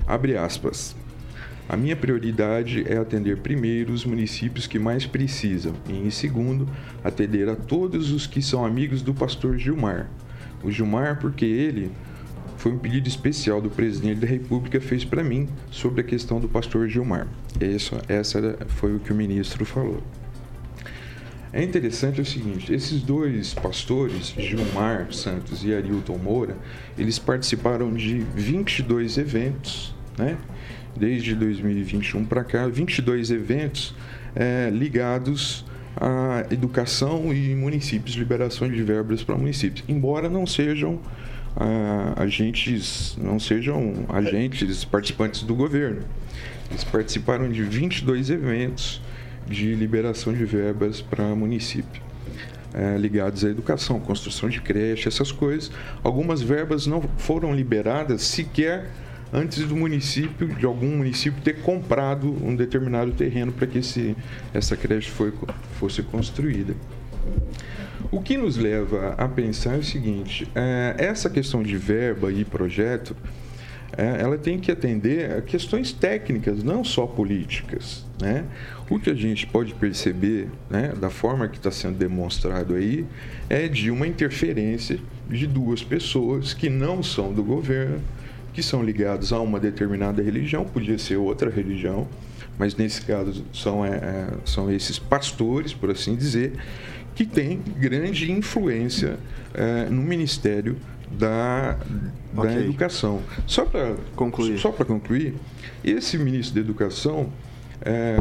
Abre 0.06 0.36
aspas. 0.36 0.96
A 1.68 1.76
minha 1.76 1.94
prioridade 1.94 2.84
é 2.88 2.96
atender 2.96 3.38
primeiro 3.38 3.92
os 3.92 4.04
municípios 4.04 4.66
que 4.66 4.78
mais 4.78 5.04
precisam 5.06 5.74
e, 5.86 5.92
em 5.92 6.10
segundo, 6.10 6.66
atender 7.04 7.48
a 7.48 7.54
todos 7.54 8.10
os 8.10 8.26
que 8.26 8.40
são 8.40 8.64
amigos 8.64 9.02
do 9.02 9.12
pastor 9.12 9.58
Gilmar. 9.58 10.08
O 10.64 10.70
Gilmar, 10.70 11.18
porque 11.20 11.44
ele 11.44 11.92
foi 12.58 12.72
um 12.72 12.78
pedido 12.78 13.08
especial 13.08 13.60
do 13.62 13.70
presidente 13.70 14.18
da 14.18 14.26
República 14.26 14.80
fez 14.80 15.04
para 15.04 15.22
mim 15.22 15.48
sobre 15.70 16.00
a 16.00 16.04
questão 16.04 16.40
do 16.40 16.48
pastor 16.48 16.88
Gilmar. 16.88 17.28
Isso, 17.60 17.96
essa 18.08 18.58
foi 18.66 18.94
o 18.96 18.98
que 18.98 19.12
o 19.12 19.14
ministro 19.14 19.64
falou. 19.64 20.02
É 21.52 21.62
interessante 21.62 22.20
o 22.20 22.26
seguinte, 22.26 22.74
esses 22.74 23.00
dois 23.00 23.54
pastores, 23.54 24.34
Gilmar 24.36 25.10
Santos 25.12 25.64
e 25.64 25.72
Arilton 25.72 26.18
Moura, 26.18 26.56
eles 26.98 27.18
participaram 27.18 27.94
de 27.94 28.18
22 28.34 29.16
eventos, 29.16 29.94
né? 30.18 30.36
Desde 30.96 31.34
2021 31.36 32.24
para 32.24 32.42
cá, 32.42 32.66
22 32.66 33.30
eventos 33.30 33.94
é, 34.34 34.68
ligados 34.68 35.64
à 35.96 36.44
educação 36.50 37.32
e 37.32 37.54
municípios, 37.54 38.16
liberação 38.16 38.68
de 38.68 38.82
verbas 38.82 39.22
para 39.22 39.36
municípios, 39.36 39.84
embora 39.88 40.28
não 40.28 40.44
sejam 40.44 41.00
agentes, 42.16 43.16
não 43.20 43.38
sejam 43.38 44.06
agentes 44.08 44.84
participantes 44.84 45.42
do 45.42 45.54
governo. 45.54 46.02
Eles 46.70 46.84
participaram 46.84 47.50
de 47.50 47.62
22 47.62 48.30
eventos 48.30 49.00
de 49.46 49.74
liberação 49.74 50.32
de 50.32 50.44
verbas 50.44 51.00
para 51.00 51.24
município. 51.34 52.02
É, 52.74 52.98
ligados 52.98 53.44
à 53.44 53.48
educação, 53.48 53.98
construção 53.98 54.48
de 54.48 54.60
creche, 54.60 55.08
essas 55.08 55.32
coisas. 55.32 55.70
Algumas 56.04 56.42
verbas 56.42 56.86
não 56.86 57.02
foram 57.16 57.54
liberadas 57.54 58.22
sequer 58.22 58.90
antes 59.32 59.64
do 59.64 59.74
município, 59.74 60.48
de 60.48 60.66
algum 60.66 60.96
município, 60.98 61.40
ter 61.42 61.60
comprado 61.62 62.28
um 62.44 62.54
determinado 62.54 63.12
terreno 63.12 63.52
para 63.52 63.66
que 63.66 63.78
esse, 63.78 64.14
essa 64.52 64.76
creche 64.76 65.10
foi, 65.10 65.32
fosse 65.78 66.02
construída. 66.02 66.74
O 68.10 68.20
que 68.20 68.36
nos 68.36 68.56
leva 68.56 69.14
a 69.18 69.28
pensar 69.28 69.74
é 69.74 69.78
o 69.78 69.84
seguinte: 69.84 70.48
é, 70.54 70.94
essa 70.98 71.28
questão 71.28 71.62
de 71.62 71.76
verba 71.76 72.32
e 72.32 72.44
projeto, 72.44 73.16
é, 73.96 74.20
ela 74.20 74.38
tem 74.38 74.58
que 74.58 74.70
atender 74.70 75.32
a 75.32 75.42
questões 75.42 75.92
técnicas, 75.92 76.62
não 76.62 76.84
só 76.84 77.06
políticas. 77.06 78.04
Né? 78.20 78.44
O 78.88 78.98
que 78.98 79.10
a 79.10 79.14
gente 79.14 79.46
pode 79.46 79.74
perceber, 79.74 80.48
né, 80.70 80.92
da 80.98 81.10
forma 81.10 81.48
que 81.48 81.56
está 81.56 81.70
sendo 81.70 81.98
demonstrado 81.98 82.74
aí, 82.74 83.04
é 83.48 83.68
de 83.68 83.90
uma 83.90 84.06
interferência 84.06 84.98
de 85.28 85.46
duas 85.46 85.82
pessoas 85.82 86.54
que 86.54 86.70
não 86.70 87.02
são 87.02 87.32
do 87.32 87.42
governo, 87.42 88.00
que 88.52 88.62
são 88.62 88.82
ligados 88.82 89.32
a 89.32 89.40
uma 89.40 89.60
determinada 89.60 90.22
religião, 90.22 90.64
podia 90.64 90.98
ser 90.98 91.16
outra 91.16 91.50
religião, 91.50 92.08
mas 92.58 92.74
nesse 92.74 93.02
caso 93.02 93.44
são, 93.52 93.84
é, 93.84 93.90
é 93.90 94.26
são 94.44 94.70
esses 94.70 94.98
pastores, 94.98 95.72
por 95.72 95.90
assim 95.90 96.16
dizer, 96.16 96.52
que 97.18 97.26
tem 97.26 97.60
grande 97.76 98.30
influência 98.30 99.18
é, 99.52 99.86
no 99.90 100.02
Ministério 100.02 100.76
da, 101.10 101.76
da 102.32 102.42
okay. 102.42 102.58
Educação. 102.58 103.20
Só 103.44 103.64
para 103.64 103.96
concluir. 104.14 104.56
Só 104.56 104.70
para 104.70 104.84
concluir, 104.84 105.34
esse 105.82 106.16
ministro 106.16 106.54
da 106.54 106.60
Educação 106.60 107.32
é, 107.82 108.20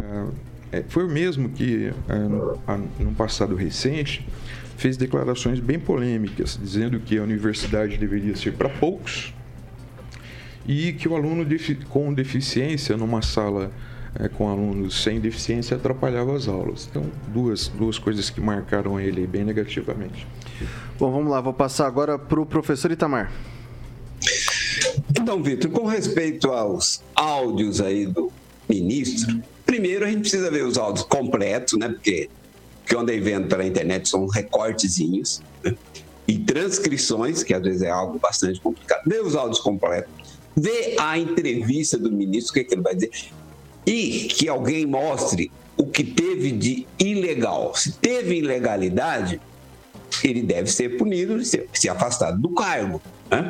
é, 0.72 0.84
foi 0.90 1.06
o 1.06 1.08
mesmo 1.08 1.50
que, 1.50 1.94
é, 2.10 3.04
no 3.04 3.14
passado 3.14 3.54
recente, 3.56 4.28
fez 4.78 4.98
declarações 4.98 5.60
bem 5.60 5.78
polêmicas, 5.78 6.60
dizendo 6.60 7.00
que 7.00 7.20
a 7.20 7.22
universidade 7.22 7.98
deveria 7.98 8.36
ser 8.36 8.54
para 8.54 8.68
poucos 8.68 9.32
e 10.68 10.94
que 10.94 11.08
o 11.08 11.16
aluno 11.16 11.46
com 11.88 12.12
deficiência 12.12 12.98
numa 12.98 13.22
sala 13.22 13.72
é, 14.20 14.28
com 14.28 14.50
alunos 14.50 15.04
sem 15.04 15.20
deficiência 15.20 15.78
atrapalhava 15.78 16.36
as 16.36 16.48
aulas. 16.48 16.88
Então, 16.90 17.04
duas, 17.28 17.68
duas 17.68 18.00
coisas 18.00 18.30
que 18.30 18.42
marcaram 18.42 19.00
ele 19.00 19.26
bem 19.28 19.44
negativamente. 19.44 20.28
Bom, 20.98 21.12
vamos 21.12 21.32
lá, 21.32 21.40
vou 21.42 21.54
passar 21.54 21.88
agora 21.88 22.18
para 22.18 22.40
o 22.40 22.46
professor 22.46 22.92
Itamar. 22.92 23.32
Então, 25.10 25.42
Vitor, 25.42 25.70
com 25.72 25.86
respeito 25.86 26.52
aos 26.52 27.04
áudios 27.16 27.82
aí 27.82 28.06
do 28.06 28.32
ministro, 28.68 29.42
primeiro 29.66 30.06
a 30.06 30.08
gente 30.10 30.22
precisa 30.22 30.50
ver 30.50 30.66
os 30.66 30.78
áudios 30.78 31.06
completos, 31.06 31.78
né? 31.78 31.90
Porque 31.90 32.30
que 32.86 32.96
eu 32.96 33.00
andei 33.02 33.20
vendo 33.20 33.48
pela 33.48 33.66
internet 33.66 34.08
são 34.08 34.28
recortezinhos, 34.28 35.42
né? 35.64 35.76
e 36.28 36.38
transcrições, 36.40 37.44
que 37.44 37.54
às 37.54 37.62
vezes 37.62 37.82
é 37.82 37.90
algo 37.90 38.18
bastante 38.20 38.60
complicado, 38.60 39.04
ver 39.06 39.22
os 39.22 39.36
áudios 39.36 39.60
completos, 39.60 40.12
ver 40.56 40.96
a 41.00 41.18
entrevista 41.18 41.98
do 41.98 42.12
ministro, 42.12 42.52
o 42.52 42.54
que, 42.54 42.60
é 42.62 42.64
que 42.64 42.74
ele 42.74 42.82
vai 42.82 42.96
dizer, 42.96 43.12
e 43.88 44.28
que 44.28 44.50
alguém 44.50 44.86
mostre 44.86 45.50
o 45.78 45.88
que 45.88 46.04
teve 46.04 46.52
de 46.52 46.86
ilegal. 47.00 47.74
Se 47.74 47.94
teve 47.94 48.36
ilegalidade, 48.36 49.40
ele 50.22 50.42
deve 50.42 50.70
ser 50.70 50.98
punido, 50.98 51.44
ser, 51.46 51.70
ser 51.74 51.90
afastado 51.90 52.38
do 52.42 52.50
cargo. 52.50 53.02
Né? 53.32 53.50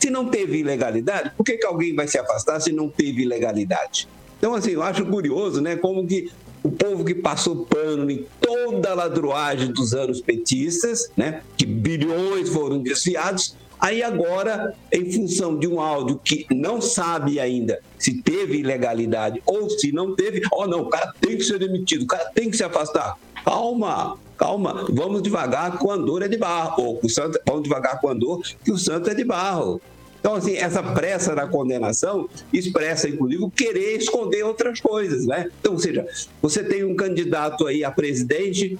Se 0.00 0.08
não 0.08 0.30
teve 0.30 0.58
ilegalidade, 0.58 1.32
por 1.36 1.44
que, 1.44 1.58
que 1.58 1.66
alguém 1.66 1.94
vai 1.94 2.08
se 2.08 2.18
afastar 2.18 2.60
se 2.60 2.72
não 2.72 2.88
teve 2.88 3.22
ilegalidade? 3.22 4.08
Então, 4.38 4.54
assim, 4.54 4.70
eu 4.70 4.82
acho 4.82 5.04
curioso, 5.06 5.60
né? 5.60 5.76
Como 5.76 6.06
que 6.06 6.30
o 6.62 6.70
povo 6.70 7.04
que 7.04 7.14
passou 7.14 7.64
pano 7.66 8.10
em 8.10 8.26
toda 8.40 8.90
a 8.90 8.94
ladruagem 8.94 9.72
dos 9.72 9.92
anos 9.92 10.20
petistas, 10.20 11.10
né? 11.16 11.42
Que 11.56 11.64
bilhões 11.66 12.48
foram 12.48 12.82
desviados, 12.82 13.56
Aí 13.84 14.02
agora, 14.02 14.72
em 14.90 15.12
função 15.12 15.58
de 15.58 15.68
um 15.68 15.78
áudio 15.78 16.18
que 16.24 16.46
não 16.50 16.80
sabe 16.80 17.38
ainda 17.38 17.80
se 17.98 18.22
teve 18.22 18.60
ilegalidade 18.60 19.42
ou 19.44 19.68
se 19.68 19.92
não 19.92 20.16
teve, 20.16 20.40
oh 20.50 20.66
não, 20.66 20.84
o 20.84 20.88
cara 20.88 21.12
tem 21.20 21.36
que 21.36 21.44
ser 21.44 21.58
demitido, 21.58 22.04
o 22.04 22.06
cara 22.06 22.24
tem 22.34 22.50
que 22.50 22.56
se 22.56 22.64
afastar. 22.64 23.18
Calma, 23.44 24.16
calma, 24.38 24.86
vamos 24.88 25.20
devagar 25.20 25.76
com 25.76 25.90
a 25.90 25.98
dor 25.98 26.22
é 26.22 26.28
de 26.28 26.38
barro, 26.38 26.82
ou 26.82 27.00
o 27.02 27.10
santo, 27.10 27.38
vamos 27.46 27.64
devagar 27.64 28.00
com 28.00 28.08
a 28.08 28.14
dor 28.14 28.40
que 28.64 28.72
o 28.72 28.78
santo 28.78 29.10
é 29.10 29.14
de 29.14 29.22
barro. 29.22 29.78
Então, 30.18 30.34
assim, 30.34 30.56
essa 30.56 30.82
pressa 30.82 31.34
na 31.34 31.46
condenação 31.46 32.26
expressa, 32.50 33.06
inclusive, 33.06 33.50
querer 33.50 33.98
esconder 33.98 34.44
outras 34.44 34.80
coisas, 34.80 35.26
né? 35.26 35.50
Então, 35.60 35.74
ou 35.74 35.78
seja, 35.78 36.06
você 36.40 36.64
tem 36.64 36.82
um 36.84 36.96
candidato 36.96 37.66
aí 37.66 37.84
a 37.84 37.90
presidente 37.90 38.78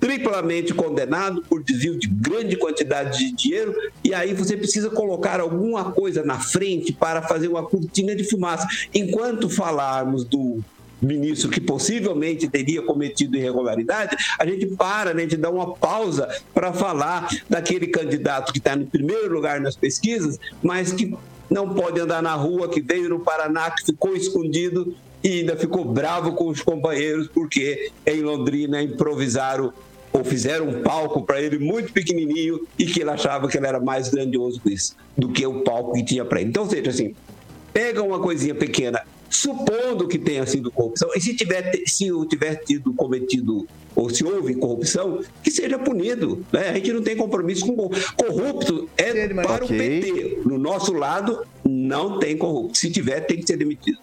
triplamente 0.00 0.72
condenado 0.72 1.42
por 1.42 1.62
desvio 1.62 1.98
de 1.98 2.06
grande 2.08 2.56
quantidade 2.56 3.18
de 3.18 3.32
dinheiro, 3.32 3.74
e 4.04 4.14
aí 4.14 4.32
você 4.32 4.56
precisa 4.56 4.90
colocar 4.90 5.40
alguma 5.40 5.92
coisa 5.92 6.24
na 6.24 6.38
frente 6.38 6.92
para 6.92 7.22
fazer 7.22 7.48
uma 7.48 7.64
cortina 7.64 8.14
de 8.14 8.24
fumaça. 8.24 8.66
Enquanto 8.94 9.48
falarmos 9.48 10.24
do 10.24 10.60
ministro 11.00 11.48
que 11.48 11.60
possivelmente 11.60 12.48
teria 12.48 12.82
cometido 12.82 13.36
irregularidade, 13.36 14.16
a 14.38 14.46
gente 14.46 14.66
para, 14.66 15.14
né, 15.14 15.22
a 15.22 15.24
gente 15.28 15.36
dá 15.36 15.50
uma 15.50 15.74
pausa 15.74 16.28
para 16.52 16.72
falar 16.72 17.28
daquele 17.48 17.86
candidato 17.86 18.52
que 18.52 18.58
está 18.58 18.74
no 18.74 18.86
primeiro 18.86 19.32
lugar 19.32 19.60
nas 19.60 19.76
pesquisas, 19.76 20.38
mas 20.62 20.92
que 20.92 21.16
não 21.48 21.74
pode 21.74 22.00
andar 22.00 22.22
na 22.22 22.34
rua, 22.34 22.68
que 22.68 22.80
veio 22.80 23.08
no 23.08 23.20
Paraná, 23.20 23.70
que 23.70 23.86
ficou 23.86 24.14
escondido 24.14 24.94
e 25.22 25.40
ainda 25.40 25.56
ficou 25.56 25.84
bravo 25.84 26.32
com 26.32 26.48
os 26.48 26.62
companheiros 26.62 27.28
porque 27.28 27.90
em 28.06 28.22
Londrina 28.22 28.82
improvisaram 28.82 29.72
ou 30.12 30.24
fizeram 30.24 30.68
um 30.68 30.82
palco 30.82 31.22
para 31.22 31.40
ele 31.40 31.58
muito 31.58 31.92
pequenininho 31.92 32.66
e 32.78 32.86
que 32.86 33.00
ele 33.00 33.10
achava 33.10 33.48
que 33.48 33.56
ele 33.56 33.66
era 33.66 33.80
mais 33.80 34.08
grandioso 34.08 34.60
isso, 34.66 34.96
do 35.16 35.28
que 35.28 35.46
o 35.46 35.60
palco 35.62 35.92
que 35.92 36.04
tinha 36.04 36.24
para 36.24 36.40
ele. 36.40 36.50
Então, 36.50 36.68
seja, 36.68 36.90
assim, 36.90 37.14
pega 37.72 38.02
uma 38.02 38.18
coisinha 38.18 38.54
pequena, 38.54 39.02
supondo 39.28 40.08
que 40.08 40.18
tenha 40.18 40.46
sido 40.46 40.70
corrupção, 40.70 41.10
e 41.14 41.20
se 41.20 41.34
tiver, 41.34 41.70
se 41.86 42.10
tiver 42.28 42.56
tido 42.56 42.92
cometido 42.94 43.66
ou 43.94 44.08
se 44.08 44.24
houve 44.24 44.54
corrupção, 44.54 45.20
que 45.42 45.50
seja 45.50 45.78
punido. 45.78 46.44
Né? 46.52 46.68
A 46.68 46.74
gente 46.74 46.92
não 46.92 47.02
tem 47.02 47.16
compromisso 47.16 47.66
com 47.66 47.90
corrupto. 48.16 48.88
É 48.96 49.26
para 49.28 49.64
okay. 49.64 49.64
o 49.64 49.68
PT. 49.68 50.40
No 50.44 50.56
nosso 50.56 50.92
lado, 50.92 51.44
não 51.64 52.20
tem 52.20 52.36
corrupto. 52.36 52.78
Se 52.78 52.90
tiver, 52.90 53.22
tem 53.22 53.38
que 53.38 53.46
ser 53.46 53.56
demitido. 53.56 53.98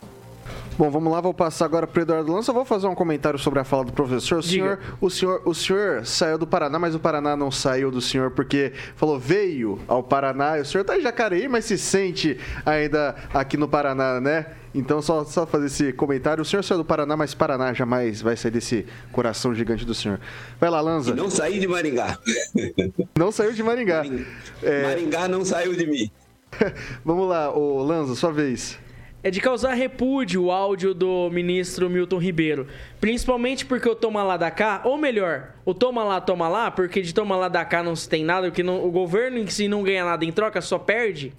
Bom, 0.77 0.89
vamos 0.89 1.09
lá, 1.09 1.21
vou 1.21 1.33
passar 1.33 1.63
agora 1.63 1.87
para 1.87 2.01
o 2.01 2.03
Eduardo 2.03 2.33
Lança. 2.33 2.51
Vou 2.51 2.65
fazer 2.65 2.85
um 2.87 2.95
comentário 2.95 3.39
sobre 3.39 3.61
a 3.61 3.63
fala 3.63 3.85
do 3.85 3.93
professor. 3.93 4.39
O 4.39 4.43
senhor, 4.43 4.77
o 4.99 5.09
senhor, 5.09 5.41
o 5.45 5.53
senhor 5.53 6.05
saiu 6.05 6.37
do 6.37 6.45
Paraná, 6.45 6.77
mas 6.77 6.93
o 6.93 6.99
Paraná 6.99 7.33
não 7.33 7.49
saiu 7.49 7.89
do 7.89 8.01
senhor 8.01 8.31
porque 8.31 8.73
falou 8.97 9.17
veio 9.17 9.79
ao 9.87 10.03
Paraná. 10.03 10.55
O 10.55 10.65
senhor 10.65 10.81
está 10.81 10.97
em 10.97 11.01
Jacareí, 11.01 11.47
mas 11.47 11.63
se 11.63 11.77
sente 11.77 12.37
ainda 12.65 13.15
aqui 13.33 13.55
no 13.55 13.69
Paraná, 13.69 14.19
né? 14.19 14.47
Então, 14.73 15.01
só, 15.01 15.23
só 15.23 15.45
fazer 15.45 15.67
esse 15.67 15.93
comentário. 15.93 16.41
O 16.41 16.45
senhor 16.45 16.61
saiu 16.61 16.79
do 16.79 16.85
Paraná, 16.85 17.15
mas 17.15 17.33
Paraná 17.33 17.73
jamais 17.73 18.21
vai 18.21 18.35
sair 18.35 18.51
desse 18.51 18.85
coração 19.13 19.55
gigante 19.55 19.85
do 19.85 19.95
senhor. 19.95 20.19
Vai 20.59 20.69
lá, 20.69 20.81
Lanza. 20.81 21.11
E 21.11 21.13
não 21.13 21.29
saí 21.29 21.57
de 21.57 21.67
Maringá. 21.69 22.19
Não 23.17 23.31
saiu 23.31 23.53
de 23.53 23.63
Maringá. 23.63 24.03
Maringá, 24.03 24.25
é... 24.61 24.83
Maringá 24.83 25.27
não 25.29 25.45
saiu 25.45 25.73
de 25.73 25.87
mim. 25.87 26.11
Vamos 27.05 27.29
lá, 27.29 27.49
ô 27.49 27.81
Lanza, 27.81 28.13
sua 28.13 28.33
vez 28.33 28.77
é 29.25 29.31
de 29.31 29.41
causar 29.41 29.73
repúdio 29.73 30.43
o 30.43 30.51
áudio 30.51 30.93
do 30.93 31.31
ministro 31.31 31.89
Milton 31.89 32.19
Ribeiro. 32.19 32.67
Principalmente 33.01 33.65
porque 33.65 33.89
o 33.89 33.95
toma 33.95 34.21
lá 34.21 34.37
da 34.37 34.51
cá, 34.51 34.83
ou 34.85 34.99
melhor, 34.99 35.55
o 35.65 35.73
toma 35.73 36.03
lá, 36.03 36.21
toma 36.21 36.47
lá, 36.47 36.69
porque 36.69 37.01
de 37.01 37.11
toma 37.11 37.35
lá 37.35 37.47
da 37.47 37.65
cá 37.65 37.81
não 37.81 37.95
se 37.95 38.07
tem 38.07 38.23
nada, 38.23 38.49
porque 38.49 38.61
não, 38.61 38.85
o 38.85 38.91
governo 38.91 39.39
em 39.39 39.47
si 39.47 39.67
não 39.67 39.81
ganha 39.81 40.05
nada 40.05 40.23
em 40.23 40.31
troca, 40.31 40.61
só 40.61 40.77
perde, 40.77 41.33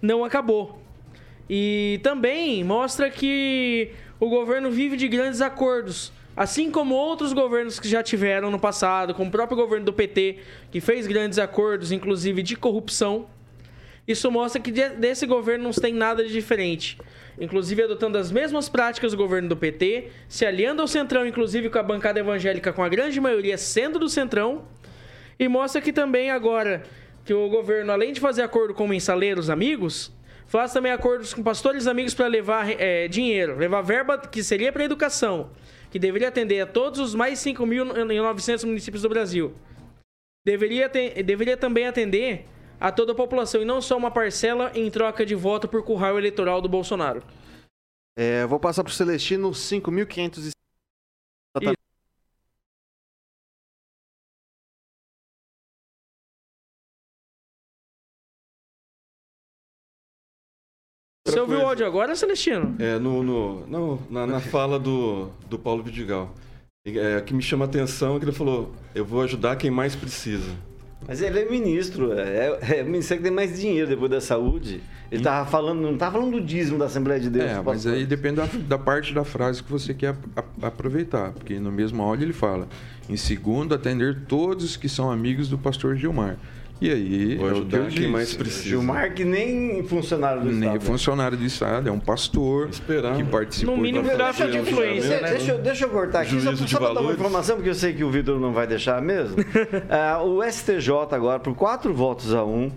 não 0.00 0.24
acabou. 0.24 0.80
E 1.50 2.00
também 2.02 2.64
mostra 2.64 3.10
que 3.10 3.90
o 4.18 4.30
governo 4.30 4.70
vive 4.70 4.96
de 4.96 5.06
grandes 5.06 5.42
acordos. 5.42 6.10
Assim 6.34 6.70
como 6.70 6.94
outros 6.94 7.34
governos 7.34 7.78
que 7.78 7.90
já 7.90 8.02
tiveram 8.02 8.50
no 8.50 8.58
passado, 8.58 9.12
como 9.12 9.28
o 9.28 9.30
próprio 9.30 9.58
governo 9.58 9.84
do 9.84 9.92
PT, 9.92 10.38
que 10.70 10.80
fez 10.80 11.06
grandes 11.06 11.38
acordos, 11.38 11.92
inclusive 11.92 12.42
de 12.42 12.56
corrupção. 12.56 13.26
Isso 14.06 14.30
mostra 14.30 14.58
que 14.58 14.70
desse 14.70 15.26
governo 15.26 15.64
não 15.64 15.72
tem 15.72 15.92
nada 15.92 16.24
de 16.24 16.32
diferente 16.32 16.96
inclusive 17.40 17.82
adotando 17.82 18.18
as 18.18 18.30
mesmas 18.30 18.68
práticas 18.68 19.12
do 19.12 19.18
governo 19.18 19.48
do 19.48 19.56
PT, 19.56 20.08
se 20.28 20.44
aliando 20.44 20.82
ao 20.82 20.88
Centrão, 20.88 21.26
inclusive 21.26 21.70
com 21.70 21.78
a 21.78 21.82
bancada 21.82 22.20
evangélica, 22.20 22.72
com 22.72 22.82
a 22.82 22.88
grande 22.88 23.20
maioria 23.20 23.56
sendo 23.56 23.98
do 23.98 24.08
Centrão, 24.08 24.64
e 25.38 25.48
mostra 25.48 25.80
que 25.80 25.92
também 25.92 26.30
agora 26.30 26.82
que 27.24 27.32
o 27.34 27.48
governo, 27.48 27.92
além 27.92 28.12
de 28.12 28.20
fazer 28.20 28.42
acordo 28.42 28.74
com 28.74 28.88
mensaleiros 28.88 29.50
amigos, 29.50 30.12
faz 30.46 30.72
também 30.72 30.90
acordos 30.90 31.34
com 31.34 31.42
pastores 31.42 31.86
amigos 31.86 32.14
para 32.14 32.26
levar 32.26 32.70
é, 32.70 33.06
dinheiro, 33.06 33.56
levar 33.56 33.82
verba 33.82 34.18
que 34.18 34.42
seria 34.42 34.72
para 34.72 34.84
educação, 34.84 35.50
que 35.90 35.98
deveria 35.98 36.28
atender 36.28 36.60
a 36.60 36.66
todos 36.66 36.98
os 36.98 37.14
mais 37.14 37.38
5.900 37.38 38.64
municípios 38.64 39.02
do 39.02 39.08
Brasil. 39.08 39.54
Deveria, 40.44 40.88
ter, 40.88 41.22
deveria 41.22 41.56
também 41.56 41.86
atender 41.86 42.46
a 42.80 42.92
toda 42.92 43.12
a 43.12 43.14
população 43.14 43.62
e 43.62 43.64
não 43.64 43.80
só 43.80 43.96
uma 43.96 44.10
parcela 44.10 44.70
em 44.74 44.90
troca 44.90 45.24
de 45.24 45.34
voto 45.34 45.68
por 45.68 45.82
curral 45.82 46.18
eleitoral 46.18 46.60
do 46.60 46.68
Bolsonaro. 46.68 47.22
É, 48.16 48.44
vou 48.46 48.58
passar 48.58 48.82
para 48.82 48.90
o 48.90 48.94
Celestino 48.94 49.50
5.500 49.50 50.50
Você 61.28 61.40
ouviu 61.40 61.58
o 61.58 61.66
áudio 61.66 61.86
agora, 61.86 62.16
Celestino? 62.16 62.74
É, 62.78 62.98
no, 62.98 63.22
no, 63.22 63.66
não, 63.66 63.98
na, 64.08 64.26
na 64.26 64.40
fala 64.50 64.78
do, 64.78 65.28
do 65.48 65.58
Paulo 65.58 65.82
Vidigal. 65.82 66.34
É, 66.86 67.18
o 67.18 67.24
que 67.24 67.34
me 67.34 67.42
chama 67.42 67.66
a 67.66 67.68
atenção 67.68 68.16
é 68.16 68.18
que 68.18 68.24
ele 68.24 68.32
falou: 68.32 68.72
eu 68.94 69.04
vou 69.04 69.22
ajudar 69.22 69.56
quem 69.56 69.70
mais 69.70 69.94
precisa. 69.94 70.56
Mas 71.06 71.22
ele 71.22 71.40
é 71.40 71.48
ministro, 71.48 72.12
é, 72.12 72.58
é, 72.60 72.78
é 72.80 72.82
o 72.82 72.86
ministério 72.86 73.22
que 73.22 73.28
tem 73.28 73.34
mais 73.34 73.58
dinheiro 73.58 73.88
depois 73.88 74.10
da 74.10 74.20
saúde. 74.20 74.80
Ele 75.10 75.20
estava 75.20 75.48
falando, 75.48 75.80
não 75.80 75.94
estava 75.94 76.18
falando 76.18 76.32
do 76.32 76.40
dízimo 76.40 76.78
da 76.78 76.84
Assembleia 76.84 77.18
de 77.18 77.30
Deus. 77.30 77.50
É, 77.50 77.62
mas 77.62 77.86
aí 77.86 78.04
depende 78.04 78.36
da, 78.36 78.46
da, 78.46 78.78
parte 78.78 79.14
da 79.14 79.24
frase 79.24 79.62
que 79.62 79.70
você 79.70 79.94
quer 79.94 80.14
aproveitar. 80.60 81.32
Porque 81.32 81.58
no 81.58 81.72
mesmo 81.72 82.02
áudio 82.02 82.26
ele 82.26 82.34
fala: 82.34 82.68
em 83.08 83.16
segundo, 83.16 83.74
atender 83.74 84.24
todos 84.28 84.76
que 84.76 84.88
são 84.88 85.10
amigos 85.10 85.48
do 85.48 85.56
pastor 85.56 85.96
Gilmar. 85.96 86.36
E 86.80 86.90
aí, 86.90 87.36
Vou 87.36 87.50
ajudar 87.50 87.78
é 87.78 87.80
o 87.80 87.86
que 87.86 87.96
quem 87.96 88.08
mais 88.08 88.34
precisa. 88.34 88.68
Gilmar, 88.68 89.12
que 89.12 89.24
nem 89.24 89.82
funcionário 89.82 90.42
do 90.42 90.46
nem 90.46 90.58
Estado. 90.58 90.72
Nem 90.72 90.80
funcionário 90.80 91.36
do 91.36 91.44
Estado, 91.44 91.88
é 91.88 91.92
um 91.92 91.98
pastor 91.98 92.68
Esperando. 92.68 93.16
que 93.16 93.24
participou. 93.24 93.76
No 93.76 93.82
mínimo, 93.82 94.08
graça 94.08 94.46
de 94.46 94.58
influência, 94.58 95.20
né? 95.20 95.30
Deixa, 95.30 95.54
deixa 95.54 95.84
eu 95.84 95.88
cortar 95.88 96.20
aqui, 96.20 96.38
Juízo 96.38 96.56
só, 96.56 96.66
só 96.66 96.78
para 96.78 96.94
dar 96.94 97.00
uma 97.00 97.12
informação, 97.12 97.56
porque 97.56 97.70
eu 97.70 97.74
sei 97.74 97.94
que 97.94 98.04
o 98.04 98.10
Vitor 98.10 98.38
não 98.38 98.52
vai 98.52 98.66
deixar 98.66 99.02
mesmo. 99.02 99.36
uh, 99.40 100.22
o 100.24 100.42
STJ 100.44 100.90
agora, 101.10 101.40
por 101.40 101.54
quatro 101.54 101.92
votos 101.92 102.32
a 102.32 102.44
um, 102.44 102.70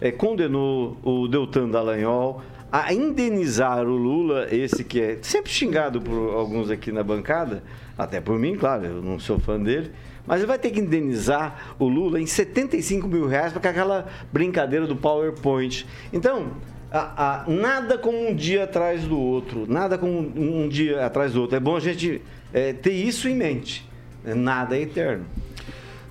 é, 0.00 0.12
condenou 0.12 0.96
o 1.02 1.26
Deltan 1.26 1.68
Dallagnol 1.68 2.40
a 2.70 2.92
indenizar 2.92 3.86
o 3.86 3.96
Lula, 3.96 4.46
esse 4.54 4.84
que 4.84 5.00
é 5.00 5.18
sempre 5.22 5.50
xingado 5.50 6.00
por 6.00 6.34
alguns 6.34 6.70
aqui 6.70 6.92
na 6.92 7.02
bancada, 7.02 7.62
até 7.96 8.20
por 8.20 8.38
mim, 8.38 8.56
claro, 8.56 8.84
eu 8.84 9.02
não 9.02 9.18
sou 9.18 9.38
fã 9.38 9.58
dele, 9.58 9.90
mas 10.28 10.40
ele 10.40 10.46
vai 10.46 10.58
ter 10.58 10.70
que 10.70 10.78
indenizar 10.78 11.74
o 11.78 11.88
Lula 11.88 12.20
em 12.20 12.26
75 12.26 13.08
mil 13.08 13.26
reais 13.26 13.52
para 13.52 13.70
aquela 13.70 14.06
brincadeira 14.30 14.86
do 14.86 14.94
PowerPoint. 14.94 15.86
Então, 16.12 16.52
a, 16.92 17.44
a, 17.44 17.50
nada 17.50 17.96
como 17.96 18.28
um 18.28 18.34
dia 18.34 18.64
atrás 18.64 19.04
do 19.04 19.18
outro, 19.18 19.64
nada 19.66 19.96
como 19.96 20.12
um, 20.12 20.64
um 20.64 20.68
dia 20.68 21.04
atrás 21.04 21.32
do 21.32 21.40
outro. 21.40 21.56
É 21.56 21.60
bom 21.60 21.76
a 21.76 21.80
gente 21.80 22.22
é, 22.52 22.72
ter 22.72 22.92
isso 22.92 23.28
em 23.28 23.34
mente. 23.34 23.88
Nada 24.24 24.76
é 24.76 24.82
eterno. 24.82 25.24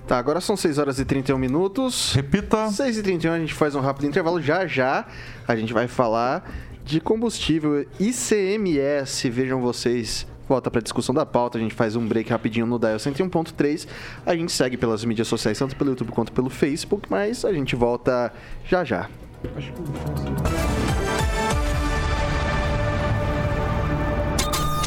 Tá, 0.06 0.18
agora 0.18 0.40
são 0.40 0.56
6 0.56 0.78
horas 0.78 0.98
e 0.98 1.04
31 1.04 1.36
minutos. 1.38 2.14
Repita. 2.14 2.68
6 2.70 2.98
e 2.98 3.02
31 3.02 3.32
a 3.32 3.38
gente 3.38 3.54
faz 3.54 3.74
um 3.74 3.80
rápido 3.80 4.06
intervalo. 4.06 4.40
Já 4.40 4.66
já 4.66 5.06
a 5.46 5.54
gente 5.54 5.72
vai 5.72 5.86
falar 5.86 6.50
de 6.82 7.00
combustível 7.00 7.86
ICMS. 8.00 9.28
Vejam 9.28 9.60
vocês 9.60 10.26
volta 10.48 10.70
para 10.70 10.80
discussão 10.80 11.14
da 11.14 11.26
pauta, 11.26 11.58
a 11.58 11.60
gente 11.60 11.74
faz 11.74 11.94
um 11.94 12.06
break 12.06 12.30
rapidinho 12.30 12.66
no 12.66 12.78
Dial 12.78 12.96
101.3. 12.96 13.86
A 14.24 14.34
gente 14.34 14.50
segue 14.52 14.76
pelas 14.76 15.04
mídias 15.04 15.28
sociais, 15.28 15.58
tanto 15.58 15.76
pelo 15.76 15.90
YouTube 15.90 16.10
quanto 16.10 16.32
pelo 16.32 16.48
Facebook, 16.50 17.08
mas 17.10 17.44
a 17.44 17.52
gente 17.52 17.76
volta 17.76 18.32
já 18.64 18.84
já. 18.84 19.08
Acho 19.56 19.72
que 19.72 21.37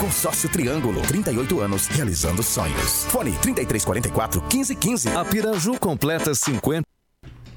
Consórcio 0.00 0.48
Triângulo, 0.48 1.02
38 1.02 1.60
anos, 1.60 1.86
realizando 1.88 2.42
sonhos. 2.42 3.04
Fone 3.10 3.32
3344 3.42 4.40
1515. 4.40 5.08
A 5.10 5.22
Piraju 5.26 5.78
completa 5.78 6.34
50. 6.34 6.82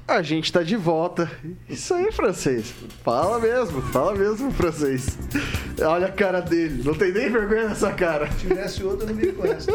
A 0.06 0.20
gente 0.20 0.52
tá 0.52 0.62
de 0.62 0.76
volta. 0.76 1.30
Isso 1.66 1.94
aí, 1.94 2.12
francês. 2.12 2.74
Fala 3.02 3.38
mesmo, 3.38 3.80
fala 3.80 4.14
mesmo, 4.14 4.52
francês. 4.52 5.16
Olha 5.80 6.08
a 6.08 6.12
cara 6.12 6.40
dele. 6.40 6.82
Não 6.84 6.92
tem 6.92 7.10
nem 7.10 7.32
vergonha 7.32 7.70
nessa 7.70 7.90
cara. 7.90 8.30
Se 8.32 8.46
tivesse 8.46 8.84
outro, 8.84 9.08
eu 9.08 9.14
não 9.14 9.22
me 9.22 9.32
conhece. 9.32 9.68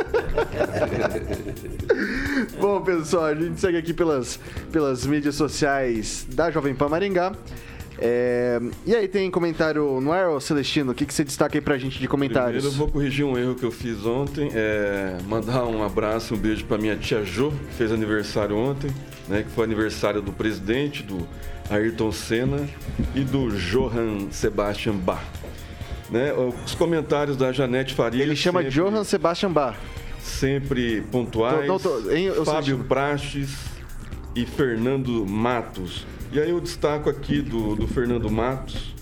Bom, 2.61 2.82
pessoal, 2.82 3.26
a 3.26 3.34
gente 3.34 3.59
segue 3.59 3.78
aqui 3.80 3.95
pelas, 3.95 4.39
pelas 4.72 5.07
mídias 5.07 5.34
sociais 5.34 6.28
da 6.30 6.51
Jovem 6.51 6.76
Pan 6.76 6.89
Maringá. 6.89 7.34
É... 8.02 8.60
E 8.86 8.95
aí, 8.95 9.08
tem 9.08 9.30
comentário 9.30 10.00
no 10.02 10.12
ar, 10.12 10.39
Celestino? 10.41 10.91
O 10.91 10.95
que, 10.95 11.06
que 11.06 11.14
você 11.14 11.24
destaca 11.24 11.58
aí 11.58 11.62
pra 11.62 11.78
gente 11.78 12.00
de 12.00 12.08
comentários? 12.08 12.64
Primeiro, 12.64 12.74
eu 12.74 12.78
vou 12.78 12.88
corrigir 12.88 13.26
um 13.26 13.38
erro 13.38 13.56
que 13.56 13.64
eu 13.64 13.72
fiz 13.72 14.06
ontem. 14.06 14.50
É... 14.54 15.18
Mandar 15.28 15.66
um 15.66 15.84
abraço, 15.84 16.34
um 16.34 16.38
beijo 16.38 16.66
pra 16.66 16.78
minha 16.78 16.95
tia 16.95 17.24
Jo, 17.24 17.52
que 17.52 17.76
fez 17.76 17.91
aniversário 17.91 18.56
ontem, 18.58 18.89
né? 19.28 19.43
Que 19.43 19.50
foi 19.50 19.66
aniversário 19.66 20.22
do 20.22 20.32
presidente, 20.32 21.04
do 21.04 21.28
Ayrton 21.70 22.12
Senna 22.12 22.68
e 23.14 23.22
do 23.22 23.50
Johann 23.50 24.32
Sebastian 24.32 24.95
Bach. 24.95 25.24
Né? 26.10 26.34
Os 26.66 26.74
comentários 26.74 27.38
da 27.38 27.52
Janete 27.52 27.93
Faria. 27.93 28.24
Ele 28.24 28.36
chama 28.36 28.62
sempre, 28.62 28.76
Johann 28.76 29.04
Sebastian 29.04 29.52
Bach. 29.52 29.78
Sempre 30.20 31.02
pontuais. 31.02 31.68
Doutor, 31.68 32.04
Fábio 32.45 32.80
Prates 32.80 33.56
e 34.36 34.45
Fernando 34.45 35.26
Matos 35.26 36.06
e 36.32 36.39
aí 36.39 36.49
eu 36.49 36.61
destaco 36.61 37.09
aqui 37.09 37.41
do, 37.41 37.75
do 37.75 37.88
Fernando 37.88 38.30
Matos. 38.30 38.95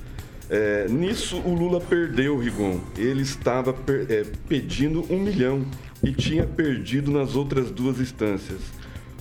É, 0.50 0.88
nisso 0.88 1.38
o 1.40 1.54
Lula 1.54 1.82
perdeu, 1.82 2.38
Rigon. 2.38 2.80
Ele 2.98 3.22
estava 3.22 3.74
per, 3.74 4.10
é, 4.10 4.26
pedindo 4.48 5.06
um 5.14 5.20
milhão 5.20 5.66
e 6.02 6.12
tinha 6.14 6.46
perdido 6.46 7.12
nas 7.12 7.36
outras 7.36 7.70
duas 7.70 8.00
instâncias. 8.00 8.62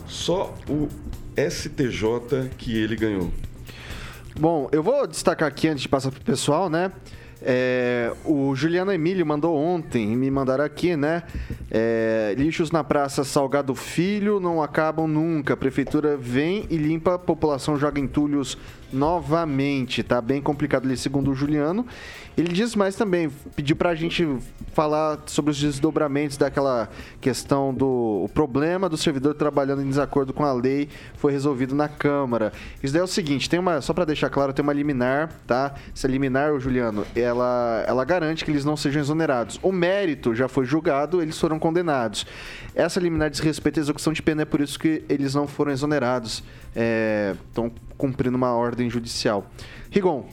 Só 0.06 0.54
o 0.68 0.88
STJ 1.36 2.50
que 2.56 2.76
ele 2.76 2.94
ganhou. 2.94 3.32
Bom, 4.38 4.68
eu 4.70 4.82
vou 4.82 5.06
destacar 5.06 5.48
aqui 5.48 5.66
antes 5.66 5.82
de 5.82 5.88
passar 5.88 6.10
para 6.10 6.20
o 6.20 6.24
pessoal, 6.24 6.70
né? 6.70 6.92
É, 7.48 8.12
o 8.24 8.56
Juliano 8.56 8.90
Emílio 8.90 9.24
mandou 9.24 9.56
ontem, 9.56 10.16
me 10.16 10.28
mandaram 10.28 10.64
aqui, 10.64 10.96
né? 10.96 11.22
É, 11.70 12.34
lixos 12.36 12.72
na 12.72 12.82
Praça 12.82 13.22
Salgado 13.22 13.72
Filho 13.72 14.40
não 14.40 14.60
acabam 14.60 15.06
nunca. 15.06 15.54
A 15.54 15.56
prefeitura 15.56 16.16
vem 16.16 16.66
e 16.68 16.76
limpa, 16.76 17.14
a 17.14 17.18
população 17.20 17.78
joga 17.78 18.00
entulhos 18.00 18.58
novamente. 18.92 20.02
Tá 20.02 20.20
bem 20.20 20.42
complicado 20.42 20.86
ali, 20.86 20.96
segundo 20.96 21.30
o 21.30 21.34
Juliano. 21.36 21.86
Ele 22.36 22.52
diz 22.52 22.74
mais 22.74 22.94
também, 22.94 23.30
pediu 23.54 23.74
para 23.74 23.90
a 23.90 23.94
gente 23.94 24.28
falar 24.74 25.20
sobre 25.24 25.50
os 25.50 25.58
desdobramentos 25.58 26.36
daquela 26.36 26.90
questão 27.18 27.72
do 27.72 28.24
o 28.24 28.28
problema 28.28 28.90
do 28.90 28.96
servidor 28.98 29.34
trabalhando 29.34 29.80
em 29.80 29.88
desacordo 29.88 30.34
com 30.34 30.44
a 30.44 30.52
lei 30.52 30.88
foi 31.16 31.32
resolvido 31.32 31.74
na 31.74 31.88
Câmara. 31.88 32.52
Isso 32.82 32.92
daí 32.92 33.00
é 33.00 33.04
o 33.04 33.06
seguinte, 33.06 33.48
tem 33.48 33.58
uma, 33.58 33.80
só 33.80 33.94
para 33.94 34.04
deixar 34.04 34.28
claro, 34.28 34.52
tem 34.52 34.62
uma 34.62 34.74
liminar, 34.74 35.32
tá? 35.46 35.74
Essa 35.94 36.06
liminar, 36.06 36.58
Juliano, 36.60 37.06
ela, 37.16 37.84
ela 37.86 38.04
garante 38.04 38.44
que 38.44 38.50
eles 38.50 38.66
não 38.66 38.76
sejam 38.76 39.00
exonerados. 39.00 39.58
O 39.62 39.72
mérito 39.72 40.34
já 40.34 40.46
foi 40.46 40.66
julgado, 40.66 41.22
eles 41.22 41.38
foram 41.38 41.58
condenados. 41.58 42.26
Essa 42.74 43.00
liminar 43.00 43.30
diz 43.30 43.40
respeito 43.40 43.80
à 43.80 43.82
execução 43.82 44.12
de 44.12 44.20
pena, 44.20 44.42
é 44.42 44.44
por 44.44 44.60
isso 44.60 44.78
que 44.78 45.02
eles 45.08 45.34
não 45.34 45.46
foram 45.46 45.72
exonerados. 45.72 46.44
Estão 47.48 47.66
é, 47.66 47.70
cumprindo 47.96 48.36
uma 48.36 48.52
ordem 48.52 48.90
judicial. 48.90 49.50
Rigon, 49.90 50.26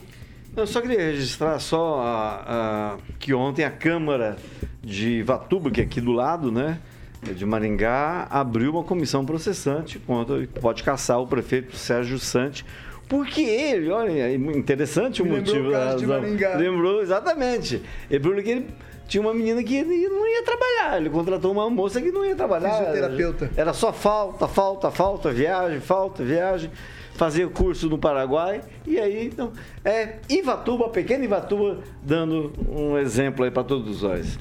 eu 0.56 0.66
só 0.66 0.80
queria 0.80 0.98
registrar 0.98 1.58
só 1.58 2.00
a, 2.00 2.44
a, 2.46 2.96
que 3.18 3.34
ontem 3.34 3.64
a 3.64 3.70
Câmara 3.70 4.36
de 4.82 5.22
Vatuba, 5.22 5.70
que 5.70 5.80
é 5.80 5.84
aqui 5.84 6.00
do 6.00 6.12
lado, 6.12 6.52
né? 6.52 6.78
De 7.22 7.46
Maringá, 7.46 8.26
abriu 8.30 8.72
uma 8.72 8.84
comissão 8.84 9.24
processante 9.24 9.98
contra 9.98 10.46
pode 10.60 10.82
caçar 10.82 11.20
o 11.20 11.26
prefeito 11.26 11.74
Sérgio 11.74 12.18
Sante. 12.18 12.64
Porque 13.08 13.40
ele, 13.40 13.90
olha, 13.90 14.10
é 14.10 14.34
interessante 14.34 15.22
o 15.22 15.24
Me 15.24 15.38
motivo 15.38 15.70
da 15.70 15.92
razão. 15.92 16.20
Lembrou, 16.58 17.02
exatamente. 17.02 17.82
Ele 18.10 18.42
que 18.42 18.50
ele 18.50 18.66
tinha 19.06 19.20
uma 19.20 19.32
menina 19.32 19.62
que 19.62 19.82
não 19.82 20.26
ia 20.26 20.42
trabalhar. 20.42 20.98
Ele 20.98 21.10
contratou 21.10 21.52
uma 21.52 21.68
moça 21.68 22.00
que 22.00 22.10
não 22.10 22.24
ia 22.24 22.34
trabalhar. 22.34 22.78
Fisioterapeuta. 22.78 23.50
Era 23.56 23.72
só 23.72 23.92
falta, 23.92 24.48
falta, 24.48 24.90
falta, 24.90 25.30
viagem, 25.30 25.80
falta, 25.80 26.22
viagem 26.22 26.70
fazer 27.14 27.48
curso 27.50 27.88
no 27.88 27.98
Paraguai. 27.98 28.60
E 28.86 28.98
aí, 28.98 29.26
então, 29.26 29.52
é 29.84 30.16
Ivatuba, 30.28 30.88
pequena 30.88 31.24
Ivatuba, 31.24 31.78
dando 32.02 32.52
um 32.68 32.98
exemplo 32.98 33.44
aí 33.44 33.50
para 33.50 33.64
todos 33.64 34.02
nós. 34.02 34.38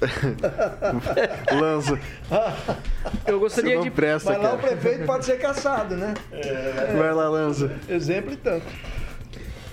Lança. 1.52 1.98
Eu 3.26 3.38
gostaria 3.38 3.78
de. 3.80 3.90
Presta, 3.90 4.32
Mas 4.32 4.42
lá 4.42 4.54
o 4.54 4.58
prefeito 4.58 5.04
pode 5.04 5.26
ser 5.26 5.38
caçado, 5.38 5.94
né? 5.94 6.14
É. 6.32 6.94
Vai 6.96 7.12
lá, 7.12 7.28
Lança. 7.28 7.78
Exemplo 7.88 8.32
e 8.32 8.36
tanto. 8.36 8.64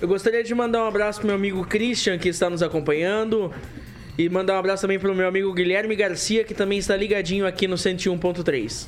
Eu 0.02 0.08
gostaria 0.08 0.44
de 0.44 0.54
mandar 0.54 0.84
um 0.84 0.88
abraço 0.88 1.20
pro 1.20 1.28
meu 1.28 1.36
amigo 1.36 1.66
Christian, 1.66 2.18
que 2.18 2.30
está 2.30 2.50
nos 2.50 2.62
acompanhando. 2.62 3.54
E 4.18 4.28
mandar 4.30 4.56
um 4.56 4.60
abraço 4.60 4.82
também 4.82 5.00
pro 5.00 5.14
meu 5.14 5.28
amigo 5.28 5.54
Guilherme 5.54 5.96
Garcia, 5.96 6.44
que 6.44 6.54
também 6.54 6.80
está 6.80 6.96
ligadinho 6.98 7.46
aqui 7.46 7.68
no 7.68 7.76
101.3. 7.76 8.88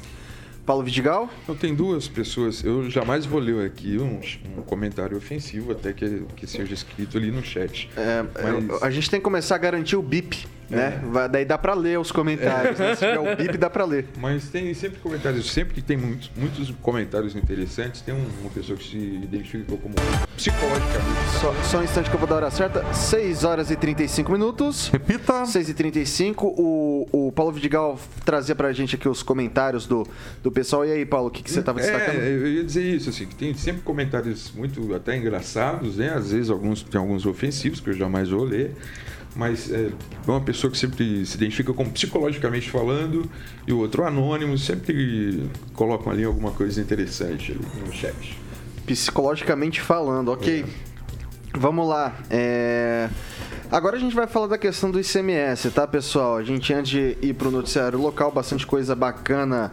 Paulo 0.70 0.84
Vidigal? 0.84 1.28
Eu 1.47 1.55
tenho 1.55 1.76
duas 1.76 2.07
pessoas. 2.07 2.63
Eu 2.63 2.91
jamais 2.91 3.26
vou 3.26 3.39
ler 3.39 3.65
aqui 3.65 3.97
um, 3.97 4.20
um 4.55 4.61
comentário 4.61 5.17
ofensivo, 5.17 5.72
até 5.72 5.91
que, 5.91 6.28
que 6.36 6.45
seja 6.45 6.72
escrito 6.76 7.17
ali 7.17 7.32
no 7.32 7.43
chat. 7.43 7.89
É, 7.97 8.24
Mas... 8.61 8.84
A 8.84 8.91
gente 8.91 9.09
tem 9.09 9.20
que 9.20 9.24
começar 9.24 9.55
a 9.55 9.57
garantir 9.57 9.95
o 9.95 10.01
BIP 10.03 10.45
né? 10.70 11.01
É. 11.26 11.28
Daí 11.28 11.45
dá 11.45 11.57
para 11.57 11.74
ler 11.74 11.99
os 11.99 12.11
comentários, 12.11 12.78
né? 12.78 12.95
Se 12.95 13.05
tiver 13.05 13.20
o 13.20 13.36
bip, 13.36 13.57
dá 13.57 13.70
para 13.70 13.86
ler. 13.86 14.07
Mas 14.17 14.49
tem 14.49 14.74
sempre 14.74 14.99
comentários, 14.99 15.51
sempre 15.51 15.74
que 15.74 15.82
tem 15.82 15.97
muitos, 15.97 16.32
muitos 16.36 16.72
comentários 16.82 17.36
interessantes, 17.36 18.01
tem 18.01 18.13
uma 18.13 18.49
pessoa 18.51 18.78
que 18.78 18.84
se 18.84 18.97
identifica 18.97 19.76
como 19.78 19.95
psicologicamente. 20.36 21.30
Só, 21.41 21.53
só 21.63 21.80
um 21.80 21.84
instante 21.84 22.09
que 22.09 22.15
eu 22.15 22.20
vou 22.20 22.28
dar 22.28 22.36
a 22.36 22.38
hora 22.38 22.51
certa. 22.51 22.93
6 22.93 23.43
horas 23.43 23.72
e 23.72 23.76
35 23.76 24.32
minutos. 24.32 24.89
Repita. 24.89 25.45
6 25.45 25.70
e 25.70 25.74
35 25.74 26.47
o, 26.47 27.07
o 27.11 27.32
Paulo 27.32 27.51
Vidigal 27.51 27.99
trazia 28.24 28.55
pra 28.55 28.72
gente 28.72 28.95
aqui 28.95 29.07
os 29.07 29.24
comentários 29.24 29.86
do, 29.86 30.07
do 30.41 30.51
pessoal. 30.51 30.86
E 30.86 30.91
aí, 30.91 31.05
Paulo, 31.05 31.28
o 31.28 31.32
que, 31.32 31.43
que 31.43 31.51
você 31.51 31.61
tava 31.61 31.80
destacando? 31.80 32.20
É, 32.20 32.30
eu 32.30 32.47
ia 32.47 32.63
dizer 32.63 32.84
isso, 32.84 33.09
assim, 33.09 33.26
que 33.26 33.36
tem 33.36 33.53
sempre 33.53 33.82
comentários 33.82 34.51
muito 34.55 34.93
até 34.93 35.17
engraçados, 35.17 35.97
né? 35.97 36.13
Às 36.13 36.32
vezes 36.32 36.49
alguns 36.49 36.84
tem 36.84 36.99
alguns 36.99 37.26
ofensivos 37.26 37.80
que 37.80 37.89
eu 37.89 37.93
jamais 37.93 38.30
vou 38.30 38.43
ler 38.43 38.76
mas 39.36 39.71
é 39.71 39.89
uma 40.27 40.41
pessoa 40.41 40.71
que 40.71 40.77
sempre 40.77 41.25
se 41.25 41.36
identifica 41.36 41.73
como 41.73 41.91
psicologicamente 41.91 42.69
falando 42.69 43.30
e 43.67 43.73
o 43.73 43.80
outro 43.80 44.05
anônimo, 44.05 44.57
sempre 44.57 45.49
colocam 45.73 46.11
ali 46.11 46.23
alguma 46.23 46.51
coisa 46.51 46.82
interessante 46.82 47.57
no 47.86 47.93
chat. 47.93 48.38
Psicologicamente 48.86 49.82
falando, 49.82 50.30
ok. 50.30 50.65
É. 50.67 50.89
Vamos 51.57 51.88
lá. 51.88 52.15
É... 52.30 53.09
Agora 53.71 53.97
a 53.97 53.99
gente 53.99 54.15
vai 54.15 54.27
falar 54.27 54.47
da 54.47 54.57
questão 54.57 54.89
do 54.89 54.99
ICMS, 54.99 55.71
tá, 55.71 55.86
pessoal? 55.86 56.38
A 56.38 56.43
gente, 56.43 56.73
antes 56.73 56.91
de 56.91 57.17
ir 57.21 57.34
para 57.34 57.47
o 57.47 57.51
noticiário 57.51 57.99
local, 57.99 58.32
bastante 58.32 58.65
coisa 58.65 58.95
bacana 58.95 59.71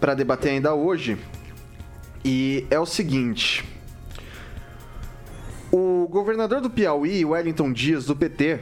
para 0.00 0.14
debater 0.14 0.52
ainda 0.52 0.74
hoje. 0.74 1.18
E 2.24 2.64
é 2.70 2.78
o 2.78 2.86
seguinte. 2.86 3.64
O 5.78 6.08
governador 6.08 6.62
do 6.62 6.70
Piauí, 6.70 7.22
Wellington 7.22 7.70
Dias, 7.70 8.06
do 8.06 8.16
PT, 8.16 8.60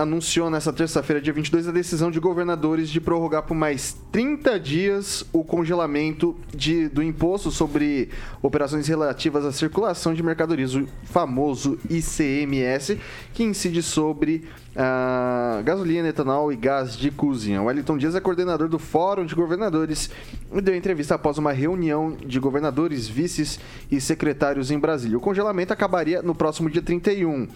anunciou 0.00 0.50
nessa 0.50 0.72
terça-feira, 0.72 1.20
dia 1.20 1.32
22, 1.32 1.68
a 1.68 1.72
decisão 1.72 2.10
de 2.10 2.18
governadores 2.18 2.88
de 2.88 3.00
prorrogar 3.00 3.42
por 3.42 3.54
mais 3.54 3.96
30 4.10 4.58
dias 4.58 5.24
o 5.32 5.44
congelamento 5.44 6.36
de, 6.54 6.88
do 6.88 7.02
imposto 7.02 7.50
sobre 7.50 8.08
operações 8.42 8.88
relativas 8.88 9.44
à 9.44 9.52
circulação 9.52 10.14
de 10.14 10.22
mercadorias, 10.22 10.74
o 10.74 10.86
famoso 11.04 11.78
ICMS, 11.88 12.98
que 13.34 13.44
incide 13.44 13.82
sobre 13.82 14.44
a 14.74 15.60
gasolina, 15.64 16.08
etanol 16.08 16.52
e 16.52 16.56
gás 16.56 16.96
de 16.96 17.10
cozinha. 17.10 17.60
O 17.60 17.66
Wellington 17.66 17.98
Dias 17.98 18.14
é 18.14 18.20
coordenador 18.20 18.68
do 18.68 18.78
Fórum 18.78 19.26
de 19.26 19.34
Governadores 19.34 20.10
e 20.52 20.60
deu 20.60 20.74
entrevista 20.74 21.16
após 21.16 21.38
uma 21.38 21.52
reunião 21.52 22.16
de 22.24 22.38
governadores, 22.38 23.06
vices 23.06 23.60
e 23.90 24.00
secretários 24.00 24.70
em 24.70 24.78
Brasília. 24.78 25.18
O 25.18 25.20
congelamento 25.20 25.72
acabaria 25.72 26.22
no 26.22 26.34
próximo 26.34 26.70
dia 26.70 26.82
31. 26.82 27.48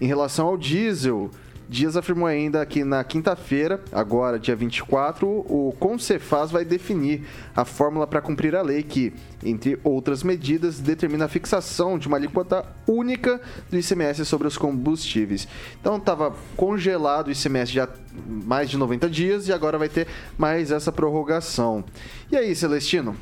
Em 0.00 0.06
relação 0.06 0.46
ao 0.46 0.56
diesel, 0.56 1.30
Dias 1.68 1.98
afirmou 1.98 2.26
ainda 2.26 2.64
que 2.64 2.82
na 2.82 3.04
quinta-feira, 3.04 3.78
agora 3.92 4.38
dia 4.38 4.56
24, 4.56 5.28
o 5.28 5.74
Concefaz 5.78 6.50
vai 6.50 6.64
definir 6.64 7.26
a 7.54 7.62
fórmula 7.62 8.06
para 8.06 8.22
cumprir 8.22 8.56
a 8.56 8.62
lei 8.62 8.82
que, 8.82 9.12
entre 9.44 9.78
outras 9.84 10.22
medidas, 10.22 10.80
determina 10.80 11.26
a 11.26 11.28
fixação 11.28 11.98
de 11.98 12.08
uma 12.08 12.16
alíquota 12.16 12.64
única 12.86 13.38
do 13.70 13.78
ICMS 13.78 14.24
sobre 14.24 14.48
os 14.48 14.56
combustíveis. 14.56 15.46
Então 15.78 15.98
estava 15.98 16.34
congelado 16.56 17.28
o 17.28 17.32
ICMS 17.32 17.70
já 17.70 17.86
mais 18.26 18.70
de 18.70 18.78
90 18.78 19.10
dias 19.10 19.46
e 19.46 19.52
agora 19.52 19.76
vai 19.76 19.90
ter 19.90 20.06
mais 20.38 20.70
essa 20.70 20.90
prorrogação. 20.90 21.84
E 22.32 22.36
aí, 22.36 22.56
Celestino? 22.56 23.14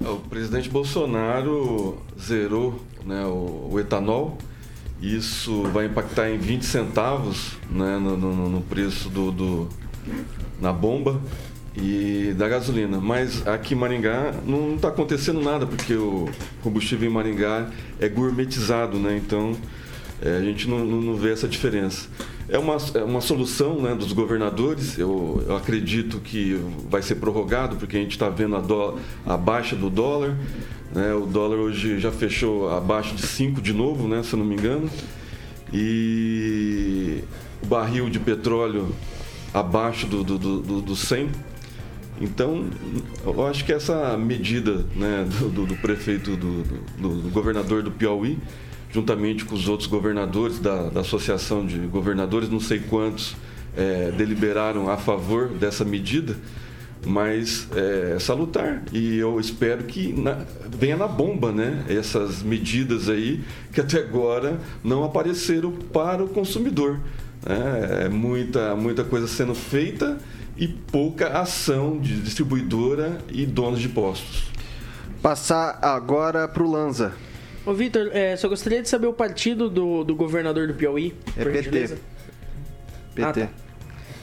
O 0.00 0.16
presidente 0.30 0.70
Bolsonaro 0.70 1.98
zerou 2.18 2.80
né, 3.04 3.26
o, 3.26 3.68
o 3.70 3.78
etanol 3.78 4.38
isso 5.00 5.62
vai 5.64 5.86
impactar 5.86 6.30
em 6.30 6.38
20 6.38 6.64
centavos 6.64 7.52
né, 7.70 7.98
no, 7.98 8.16
no, 8.16 8.48
no 8.48 8.60
preço 8.62 9.08
do, 9.08 9.30
do, 9.30 9.68
na 10.60 10.72
bomba 10.72 11.20
e 11.76 12.34
da 12.36 12.48
gasolina. 12.48 12.98
Mas 13.00 13.46
aqui 13.46 13.74
em 13.74 13.76
Maringá 13.76 14.34
não 14.44 14.74
está 14.74 14.88
acontecendo 14.88 15.40
nada, 15.40 15.66
porque 15.66 15.94
o 15.94 16.28
combustível 16.62 17.08
em 17.08 17.12
Maringá 17.12 17.70
é 18.00 18.08
gourmetizado, 18.08 18.98
né? 18.98 19.16
Então 19.16 19.56
é, 20.22 20.36
a 20.36 20.42
gente 20.42 20.68
não, 20.68 20.84
não, 20.84 21.14
vê 21.14 21.32
essa 21.32 21.46
diferença. 21.46 22.08
É 22.48 22.58
uma, 22.58 22.76
é 22.94 23.04
uma 23.04 23.20
solução 23.20 23.80
né, 23.80 23.94
dos 23.94 24.12
governadores, 24.12 24.98
eu, 24.98 25.42
eu 25.46 25.56
acredito 25.56 26.18
que 26.20 26.58
vai 26.88 27.02
ser 27.02 27.16
prorrogado, 27.16 27.76
porque 27.76 27.96
a 27.96 28.00
gente 28.00 28.12
está 28.12 28.28
vendo 28.28 28.56
a, 28.56 28.60
do, 28.60 28.98
a 29.26 29.36
baixa 29.36 29.76
do 29.76 29.90
dólar. 29.90 30.36
Né? 30.94 31.12
O 31.12 31.26
dólar 31.26 31.58
hoje 31.58 31.98
já 31.98 32.10
fechou 32.10 32.70
abaixo 32.70 33.14
de 33.14 33.22
5 33.22 33.60
de 33.60 33.72
novo, 33.72 34.08
né? 34.08 34.22
se 34.22 34.32
eu 34.32 34.38
não 34.38 34.46
me 34.46 34.54
engano. 34.54 34.90
E 35.72 37.22
o 37.62 37.66
barril 37.66 38.08
de 38.08 38.18
petróleo 38.18 38.94
abaixo 39.52 40.06
do, 40.06 40.24
do, 40.24 40.38
do, 40.38 40.80
do 40.80 40.96
100. 40.96 41.28
Então, 42.20 42.66
eu 43.24 43.46
acho 43.46 43.64
que 43.64 43.72
essa 43.72 44.16
medida 44.16 44.84
né, 44.96 45.26
do, 45.28 45.66
do 45.66 45.76
prefeito, 45.76 46.36
do, 46.36 46.62
do, 46.98 47.30
governador 47.30 47.82
do 47.82 47.90
Piauí, 47.90 48.38
juntamente 48.90 49.44
com 49.44 49.54
os 49.54 49.68
outros 49.68 49.88
governadores 49.88 50.58
da, 50.58 50.88
da 50.88 51.00
Associação 51.00 51.66
de 51.66 51.78
Governadores, 51.78 52.48
não 52.48 52.60
sei 52.60 52.80
quantos, 52.80 53.36
é, 53.76 54.10
deliberaram 54.10 54.90
a 54.90 54.96
favor 54.96 55.48
dessa 55.48 55.84
medida 55.84 56.36
mas 57.06 57.68
é, 57.74 58.18
salutar. 58.18 58.82
E 58.92 59.18
eu 59.18 59.38
espero 59.38 59.84
que 59.84 60.12
na, 60.12 60.44
venha 60.68 60.96
na 60.96 61.06
bomba, 61.06 61.52
né? 61.52 61.84
Essas 61.88 62.42
medidas 62.42 63.08
aí 63.08 63.42
que 63.72 63.80
até 63.80 63.98
agora 63.98 64.58
não 64.82 65.04
apareceram 65.04 65.72
para 65.72 66.22
o 66.22 66.28
consumidor. 66.28 67.00
Né? 67.46 68.04
É 68.04 68.08
muita, 68.08 68.74
muita 68.74 69.04
coisa 69.04 69.26
sendo 69.26 69.54
feita 69.54 70.18
e 70.56 70.66
pouca 70.66 71.40
ação 71.40 71.98
de 71.98 72.20
distribuidora 72.20 73.18
e 73.30 73.46
donos 73.46 73.80
de 73.80 73.88
postos. 73.88 74.44
Passar 75.22 75.78
agora 75.82 76.46
para 76.48 76.62
o 76.62 76.70
Lanza. 76.70 77.12
Ô 77.68 77.74
Vitor, 77.74 78.08
é, 78.14 78.34
só 78.34 78.48
gostaria 78.48 78.80
de 78.80 78.88
saber 78.88 79.08
o 79.08 79.12
partido 79.12 79.68
do, 79.68 80.02
do 80.02 80.14
governador 80.14 80.66
do 80.66 80.72
Piauí. 80.72 81.14
É 81.36 81.44
PT. 81.44 81.70
PT. 81.70 81.98
Ah, 83.20 83.30
tá. 83.30 83.48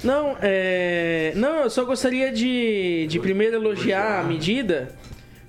Não, 0.04 0.36
é... 0.42 1.32
Não, 1.36 1.62
eu 1.62 1.70
só 1.70 1.86
gostaria 1.86 2.32
de, 2.32 3.06
de 3.08 3.20
primeiro 3.20 3.58
elogiar 3.58 4.22
a 4.22 4.24
medida. 4.24 4.96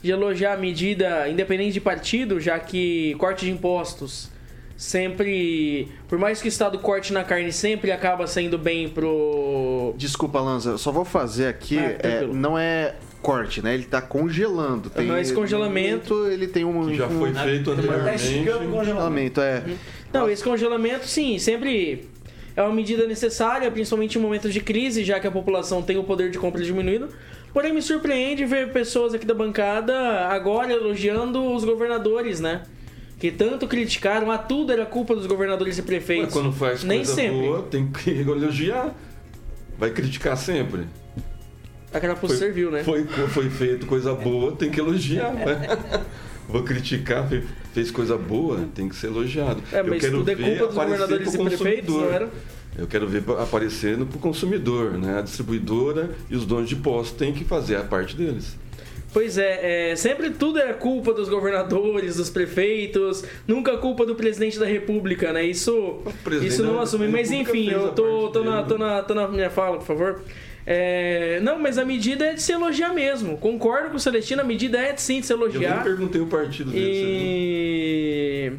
De 0.02 0.10
elogiar 0.10 0.52
a 0.52 0.56
medida 0.58 1.26
independente 1.26 1.72
de 1.72 1.80
partido, 1.80 2.38
já 2.38 2.58
que 2.58 3.14
corte 3.14 3.46
de 3.46 3.50
impostos 3.50 4.30
sempre. 4.76 5.88
Por 6.06 6.18
mais 6.18 6.42
que 6.42 6.48
o 6.48 6.50
Estado 6.50 6.78
corte 6.78 7.14
na 7.14 7.24
carne, 7.24 7.50
sempre 7.50 7.90
acaba 7.90 8.26
sendo 8.26 8.58
bem 8.58 8.90
pro. 8.90 9.94
Desculpa, 9.96 10.38
Lanza, 10.38 10.72
eu 10.72 10.78
só 10.78 10.92
vou 10.92 11.04
fazer 11.04 11.46
aqui. 11.46 11.78
Ah, 11.78 11.96
é, 12.00 12.26
não 12.26 12.58
é 12.58 12.94
corte, 13.26 13.60
né? 13.60 13.74
Ele 13.74 13.82
tá 13.82 14.00
congelando. 14.00 14.88
Tem 14.88 15.10
esse 15.18 15.34
congelamento. 15.34 16.28
Ele 16.28 16.46
tem 16.46 16.64
um. 16.64 16.86
Que 16.86 16.94
já 16.94 17.08
foi 17.08 17.34
feito 17.34 17.72
anteriormente. 17.72 18.44
Tá 18.44 18.58
congelamento, 18.70 19.40
é. 19.40 19.64
Não, 20.12 20.30
esse 20.30 20.44
congelamento, 20.44 21.06
sim, 21.08 21.36
sempre 21.40 22.08
é 22.54 22.62
uma 22.62 22.72
medida 22.72 23.04
necessária, 23.04 23.68
principalmente 23.70 24.16
em 24.16 24.20
momentos 24.20 24.52
de 24.54 24.60
crise, 24.60 25.04
já 25.04 25.18
que 25.18 25.26
a 25.26 25.30
população 25.30 25.82
tem 25.82 25.98
o 25.98 26.04
poder 26.04 26.30
de 26.30 26.38
compra 26.38 26.62
diminuído. 26.62 27.08
Porém, 27.52 27.72
me 27.72 27.82
surpreende 27.82 28.44
ver 28.44 28.72
pessoas 28.72 29.12
aqui 29.12 29.26
da 29.26 29.34
bancada 29.34 30.28
agora 30.28 30.72
elogiando 30.72 31.52
os 31.52 31.64
governadores, 31.64 32.38
né? 32.38 32.62
Que 33.18 33.32
tanto 33.32 33.66
criticaram, 33.66 34.30
a 34.30 34.38
tudo 34.38 34.72
era 34.72 34.86
culpa 34.86 35.16
dos 35.16 35.26
governadores 35.26 35.78
e 35.78 35.82
prefeitos. 35.82 36.26
Mas 36.26 36.34
quando 36.34 36.52
faz 36.52 36.84
Nem 36.84 36.98
coisa 36.98 37.14
sempre. 37.14 37.40
boa, 37.40 37.62
tem 37.62 37.88
que 37.88 38.10
elogiar. 38.20 38.94
Vai 39.78 39.90
criticar 39.90 40.36
sempre. 40.36 40.86
A 41.96 42.00
carapuça 42.00 42.36
serviu, 42.36 42.70
né? 42.70 42.84
Foi, 42.84 43.04
foi 43.06 43.48
feito 43.48 43.86
coisa 43.86 44.12
boa, 44.12 44.52
tem 44.52 44.70
que 44.70 44.78
elogiar. 44.78 45.32
Né? 45.32 45.78
Vou 46.46 46.62
criticar, 46.62 47.26
fez 47.72 47.90
coisa 47.90 48.18
boa, 48.18 48.68
tem 48.74 48.86
que 48.86 48.94
ser 48.94 49.06
elogiado. 49.06 49.62
É, 49.72 49.82
mas 49.82 49.94
eu 49.94 49.98
quero 49.98 50.18
tudo 50.18 50.30
é 50.30 50.34
culpa 50.34 50.66
dos 50.66 50.74
governadores 50.74 51.34
e 51.34 51.38
prefeitos, 51.38 51.94
não 51.94 52.12
era? 52.12 52.28
Eu 52.78 52.86
quero 52.86 53.08
ver 53.08 53.24
aparecendo 53.40 54.04
para 54.04 54.18
o 54.18 54.20
consumidor, 54.20 54.92
né? 54.92 55.18
A 55.18 55.22
distribuidora 55.22 56.10
e 56.28 56.36
os 56.36 56.44
donos 56.44 56.68
de 56.68 56.76
postos 56.76 57.16
têm 57.16 57.32
que 57.32 57.44
fazer 57.44 57.76
a 57.76 57.82
parte 57.82 58.14
deles. 58.14 58.56
Pois 59.12 59.38
é, 59.38 59.92
é, 59.92 59.96
sempre 59.96 60.28
tudo 60.28 60.58
é 60.58 60.74
culpa 60.74 61.14
dos 61.14 61.30
governadores, 61.30 62.16
dos 62.16 62.28
prefeitos, 62.28 63.24
nunca 63.48 63.78
culpa 63.78 64.04
do 64.04 64.14
presidente 64.14 64.58
da 64.58 64.66
república, 64.66 65.32
né? 65.32 65.42
Isso, 65.42 66.02
isso 66.42 66.62
não 66.62 66.78
assume. 66.78 67.08
Mas 67.08 67.30
enfim, 67.30 67.70
eu 67.70 67.92
tô, 67.92 68.28
tô, 68.28 68.44
na, 68.44 68.62
tô, 68.62 68.76
na, 68.76 69.02
tô 69.02 69.14
na 69.14 69.26
minha 69.26 69.48
fala, 69.48 69.78
por 69.78 69.86
favor. 69.86 70.20
É, 70.68 71.38
não, 71.42 71.60
mas 71.60 71.78
a 71.78 71.84
medida 71.84 72.26
é 72.26 72.34
de 72.34 72.42
se 72.42 72.50
elogiar 72.50 72.92
mesmo. 72.92 73.38
Concordo 73.38 73.90
com 73.90 73.96
o 73.96 74.00
Celestino, 74.00 74.42
a 74.42 74.44
medida 74.44 74.78
é 74.78 74.92
de 74.92 75.00
sim 75.00 75.20
de 75.20 75.26
se 75.26 75.32
elogiar. 75.32 75.70
Eu 75.70 75.74
nem 75.76 75.84
perguntei 75.84 76.20
o 76.20 76.26
partido 76.26 76.72
dele. 76.72 76.84
E... 76.84 78.52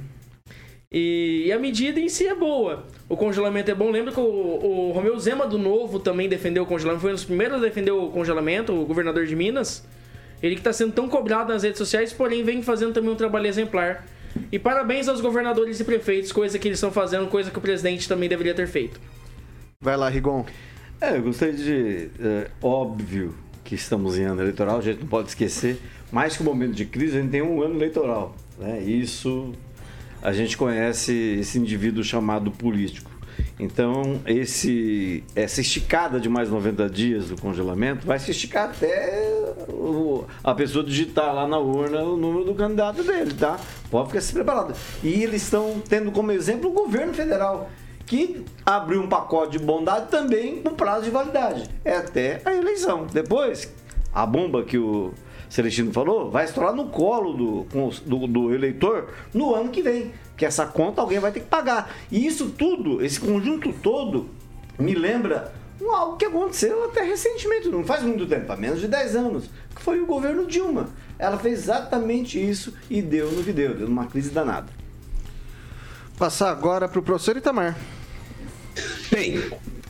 e... 0.90 1.48
e 1.48 1.52
a 1.52 1.60
medida 1.60 2.00
em 2.00 2.08
si 2.08 2.26
é 2.26 2.34
boa. 2.34 2.88
O 3.10 3.18
congelamento 3.18 3.70
é 3.70 3.76
bom. 3.76 3.92
Lembra 3.92 4.14
que 4.14 4.20
o, 4.20 4.24
o 4.24 4.92
Romeu 4.94 5.20
Zema 5.20 5.46
do 5.46 5.58
Novo 5.58 6.00
também 6.00 6.30
defendeu 6.30 6.64
o 6.64 6.66
congelamento. 6.66 7.02
Foi 7.02 7.12
um 7.12 7.16
dos 7.16 7.26
primeiros 7.26 7.58
a 7.58 7.60
defender 7.60 7.92
o 7.92 8.08
congelamento, 8.08 8.74
o 8.74 8.86
governador 8.86 9.26
de 9.26 9.36
Minas. 9.36 9.86
Ele 10.42 10.56
que 10.56 10.62
está 10.62 10.72
sendo 10.72 10.94
tão 10.94 11.10
cobrado 11.10 11.52
nas 11.52 11.64
redes 11.64 11.78
sociais, 11.78 12.14
porém 12.14 12.42
vem 12.44 12.62
fazendo 12.62 12.94
também 12.94 13.10
um 13.10 13.16
trabalho 13.16 13.48
exemplar. 13.48 14.06
E 14.52 14.60
parabéns 14.60 15.10
aos 15.10 15.20
governadores 15.20 15.80
e 15.80 15.84
prefeitos, 15.84 16.32
coisa 16.32 16.60
que 16.60 16.68
eles 16.68 16.78
estão 16.78 16.92
fazendo, 16.92 17.28
coisa 17.28 17.50
que 17.50 17.58
o 17.58 17.62
presidente 17.62 18.08
também 18.08 18.30
deveria 18.30 18.54
ter 18.54 18.68
feito. 18.68 19.00
Vai 19.82 19.98
lá, 19.98 20.08
Rigon. 20.08 20.46
É, 21.00 21.16
eu 21.16 21.22
gostaria 21.22 21.54
de. 21.54 22.10
É, 22.20 22.48
óbvio 22.62 23.36
que 23.64 23.76
estamos 23.76 24.18
em 24.18 24.24
ano 24.24 24.42
eleitoral, 24.42 24.78
a 24.78 24.82
gente 24.82 25.02
não 25.02 25.08
pode 25.08 25.30
esquecer. 25.30 25.80
Mais 26.12 26.36
que 26.36 26.42
o 26.42 26.46
momento 26.46 26.74
de 26.74 26.86
crise, 26.86 27.18
a 27.18 27.22
gente 27.22 27.32
tem 27.32 27.42
um 27.42 27.62
ano 27.62 27.76
eleitoral. 27.76 28.36
Né? 28.58 28.82
Isso 28.82 29.54
a 30.22 30.34
gente 30.34 30.58
conhece 30.58 31.14
esse 31.40 31.60
indivíduo 31.60 32.04
chamado 32.04 32.50
político. 32.50 33.12
Então, 33.60 34.20
esse, 34.26 35.24
essa 35.36 35.62
esticada 35.62 36.20
de 36.20 36.30
mais 36.30 36.50
90 36.50 36.90
dias 36.90 37.30
do 37.30 37.40
congelamento 37.40 38.06
vai 38.06 38.18
se 38.18 38.32
esticar 38.32 38.70
até 38.70 39.54
o, 39.70 40.26
a 40.44 40.54
pessoa 40.56 40.84
digitar 40.84 41.34
lá 41.34 41.48
na 41.48 41.58
urna 41.60 42.02
o 42.04 42.18
número 42.18 42.46
do 42.46 42.56
candidato 42.56 43.04
dele, 43.04 43.34
tá? 43.34 43.60
Pode 43.92 44.08
ficar 44.08 44.22
se 44.22 44.34
preparado. 44.34 44.76
E 45.04 45.24
eles 45.24 45.44
estão 45.44 45.82
tendo 45.88 46.12
como 46.12 46.32
exemplo 46.32 46.70
o 46.70 46.74
governo 46.74 47.14
federal 47.14 47.70
que 48.08 48.44
abriu 48.66 49.02
um 49.02 49.08
pacote 49.08 49.58
de 49.58 49.60
bondade 49.60 50.10
também 50.10 50.64
com 50.64 50.74
prazo 50.74 51.04
de 51.04 51.12
validade. 51.12 51.70
É 51.86 51.98
até 51.98 52.42
a 52.46 52.56
eleição. 52.56 53.06
Depois, 53.06 53.72
a 54.14 54.26
bomba 54.26 54.64
que 54.64 54.78
o 54.78 55.14
Celestino 55.50 55.92
falou 55.92 56.32
vai 56.32 56.46
estourar 56.46 56.74
no 56.74 56.88
colo 56.88 57.34
do, 57.34 57.68
do, 58.06 58.28
do 58.28 58.54
eleitor 58.54 59.10
no 59.34 59.54
ano 59.54 59.70
que 59.70 59.82
vem. 59.82 60.14
Que 60.38 60.46
essa 60.46 60.66
conta 60.66 61.02
alguém 61.02 61.20
vai 61.20 61.32
ter 61.32 61.42
que 61.42 61.48
pagar. 61.48 61.94
E 62.10 62.26
isso 62.26 62.50
tudo, 62.52 63.04
esse 63.04 63.20
conjunto 63.20 63.74
todo, 63.74 64.30
me 64.80 64.96
lembra 64.96 65.54
algo 65.92 66.18
que 66.18 66.26
aconteceu 66.26 66.86
até 66.86 67.04
recentemente, 67.04 67.70
não 67.70 67.84
faz 67.84 68.04
muito 68.04 68.26
tempo, 68.26 68.52
há 68.52 68.58
menos 68.58 68.82
de 68.82 68.88
10 68.88 69.16
anos, 69.16 69.50
que 69.76 69.82
foi 69.82 70.00
o 70.00 70.06
governo 70.06 70.46
Dilma. 70.46 70.90
Ela 71.20 71.38
fez 71.38 71.60
exatamente 71.60 72.40
isso 72.40 72.74
e 72.90 73.02
deu 73.02 73.32
no 73.32 73.44
que 73.44 73.52
deu, 73.52 73.76
deu 73.76 73.88
numa 73.88 74.06
crise 74.06 74.30
danada. 74.30 74.68
Passar 76.18 76.50
agora 76.50 76.88
para 76.88 77.00
o 77.00 77.04
professor 77.04 77.38
Itamar. 77.38 77.76
Bem, 79.12 79.42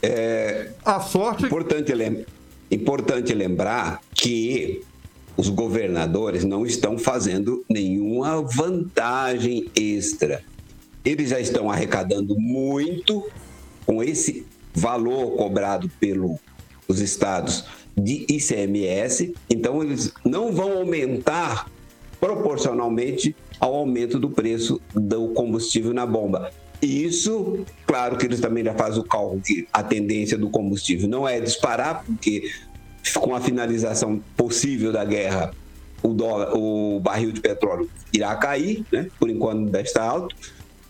é, 0.02 0.70
a 0.86 1.00
sorte. 1.00 1.46
Importante, 1.46 1.94
lem 1.94 2.26
importante 2.70 3.34
lembrar 3.34 4.02
que 4.14 4.82
os 5.38 5.50
governadores 5.50 6.44
não 6.44 6.66
estão 6.66 6.98
fazendo 6.98 7.64
nenhuma 7.70 8.42
vantagem 8.42 9.70
extra. 9.76 10.44
Eles 11.06 11.30
já 11.30 11.40
estão 11.40 11.70
arrecadando 11.70 12.38
muito 12.38 13.26
com 13.86 14.04
esse 14.04 14.46
valor 14.74 15.38
cobrado 15.38 15.90
pelos 16.00 16.40
estados 16.90 17.64
de 17.96 18.26
ICMS, 18.30 19.34
então 19.50 19.82
eles 19.82 20.12
não 20.26 20.52
vão 20.52 20.80
aumentar 20.80 21.70
proporcionalmente 22.20 23.36
ao 23.60 23.74
aumento 23.76 24.20
do 24.20 24.30
preço 24.30 24.82
do 24.94 25.30
combustível 25.30 25.94
na 25.94 26.06
bomba. 26.06 26.52
Isso, 26.82 27.65
claro 27.86 28.17
que 28.17 28.25
eles 28.25 28.39
também 28.39 28.63
já 28.63 28.73
fazem 28.73 28.99
o 28.99 29.03
cálculo 29.03 29.41
que 29.41 29.67
a 29.73 29.82
tendência 29.82 30.38
do 30.38 30.49
combustível 30.49 31.07
não 31.07 31.28
é 31.28 31.39
disparar, 31.39 32.03
porque 32.05 32.51
com 33.15 33.34
a 33.34 33.41
finalização 33.41 34.21
possível 34.36 34.91
da 34.91 35.03
guerra, 35.03 35.51
o, 36.03 36.13
dólar, 36.13 36.53
o 36.53 36.99
barril 36.99 37.32
de 37.32 37.41
petróleo 37.41 37.89
irá 38.13 38.36
cair, 38.36 38.86
né? 38.91 39.07
por 39.19 39.30
enquanto 39.30 39.65
ainda 39.65 39.82
está 39.82 40.03
alto. 40.03 40.36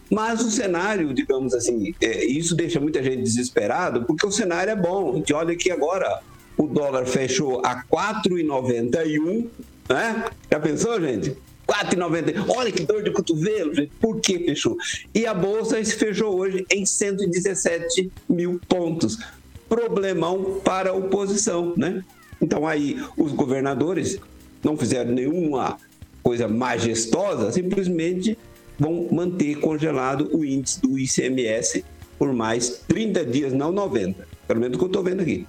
Mas 0.09 0.41
o 0.41 0.49
cenário, 0.49 1.13
digamos 1.13 1.53
assim, 1.53 1.93
é, 2.01 2.25
isso 2.25 2.55
deixa 2.55 2.79
muita 2.79 3.03
gente 3.03 3.23
desesperado, 3.23 4.05
porque 4.05 4.25
o 4.25 4.31
cenário 4.31 4.71
é 4.71 4.75
bom. 4.75 5.13
A 5.13 5.15
gente 5.17 5.33
olha 5.33 5.53
aqui 5.53 5.69
agora, 5.69 6.21
o 6.57 6.65
dólar 6.65 7.05
fechou 7.05 7.61
a 7.65 7.83
4,91, 7.83 9.47
né? 9.89 10.25
Já 10.49 10.59
pensou, 10.59 10.99
gente? 11.01 11.35
4,90. 11.67 12.45
Olha 12.49 12.71
que 12.71 12.83
dor 12.83 13.03
de 13.03 13.11
cotovelo. 13.11 13.73
Por 13.99 14.19
que 14.21 14.39
fechou? 14.39 14.77
E 15.13 15.25
a 15.25 15.33
bolsa 15.33 15.83
se 15.83 15.95
fechou 15.95 16.39
hoje 16.39 16.65
em 16.71 16.85
117 16.85 18.09
mil 18.29 18.59
pontos. 18.67 19.17
Problemão 19.67 20.61
para 20.63 20.91
a 20.91 20.93
oposição, 20.93 21.73
né? 21.75 22.03
Então 22.41 22.65
aí 22.65 23.03
os 23.17 23.33
governadores 23.33 24.17
não 24.63 24.77
fizeram 24.77 25.11
nenhuma 25.11 25.77
coisa 26.23 26.47
majestosa, 26.47 27.51
simplesmente 27.51 28.37
vão 28.79 29.07
manter 29.11 29.55
congelado 29.59 30.29
o 30.33 30.45
índice 30.45 30.81
do 30.81 30.97
ICMS 30.97 31.83
por 32.17 32.31
mais 32.33 32.81
30 32.87 33.25
dias, 33.25 33.53
não 33.53 33.71
90. 33.71 34.27
Pelo 34.47 34.59
menos 34.59 34.75
o 34.75 34.79
que 34.79 34.85
eu 34.85 34.87
estou 34.87 35.03
vendo 35.03 35.21
aqui. 35.21 35.45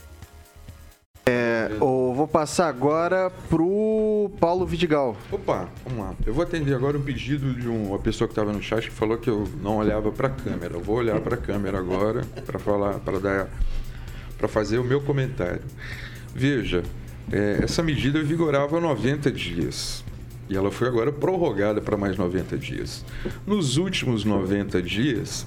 É, 1.29 1.69
eu 1.73 2.15
vou 2.17 2.27
passar 2.27 2.69
agora 2.69 3.31
pro 3.51 4.31
Paulo 4.41 4.65
Vidigal. 4.65 5.15
Opa, 5.31 5.69
vamos 5.85 6.03
lá. 6.03 6.15
Eu 6.25 6.33
vou 6.33 6.43
atender 6.43 6.75
agora 6.75 6.97
um 6.97 7.03
pedido 7.03 7.53
de 7.53 7.69
uma 7.69 7.99
pessoa 7.99 8.27
que 8.27 8.33
estava 8.33 8.51
no 8.51 8.63
chat 8.63 8.89
que 8.89 8.95
falou 8.95 9.19
que 9.19 9.29
eu 9.29 9.47
não 9.63 9.77
olhava 9.77 10.11
para 10.11 10.29
a 10.29 10.31
câmera. 10.31 10.75
Eu 10.75 10.81
vou 10.81 10.97
olhar 10.97 11.21
para 11.21 11.35
a 11.35 11.39
câmera 11.39 11.79
agora 11.79 12.25
para 12.47 12.59
falar, 12.59 12.95
para 13.01 13.19
dar, 13.19 13.49
para 14.39 14.49
fazer 14.49 14.79
o 14.79 14.85
meu 14.85 15.03
comentário. 15.03 15.61
Veja, 16.35 16.83
é, 17.31 17.61
essa 17.63 17.83
medida 17.83 18.23
vigorava 18.23 18.81
90 18.81 19.31
dias. 19.31 20.03
E 20.49 20.57
ela 20.57 20.71
foi 20.71 20.89
agora 20.89 21.13
prorrogada 21.13 21.79
para 21.79 21.95
mais 21.95 22.17
90 22.17 22.57
dias. 22.57 23.05
Nos 23.47 23.77
últimos 23.77 24.25
90 24.25 24.81
dias, 24.81 25.47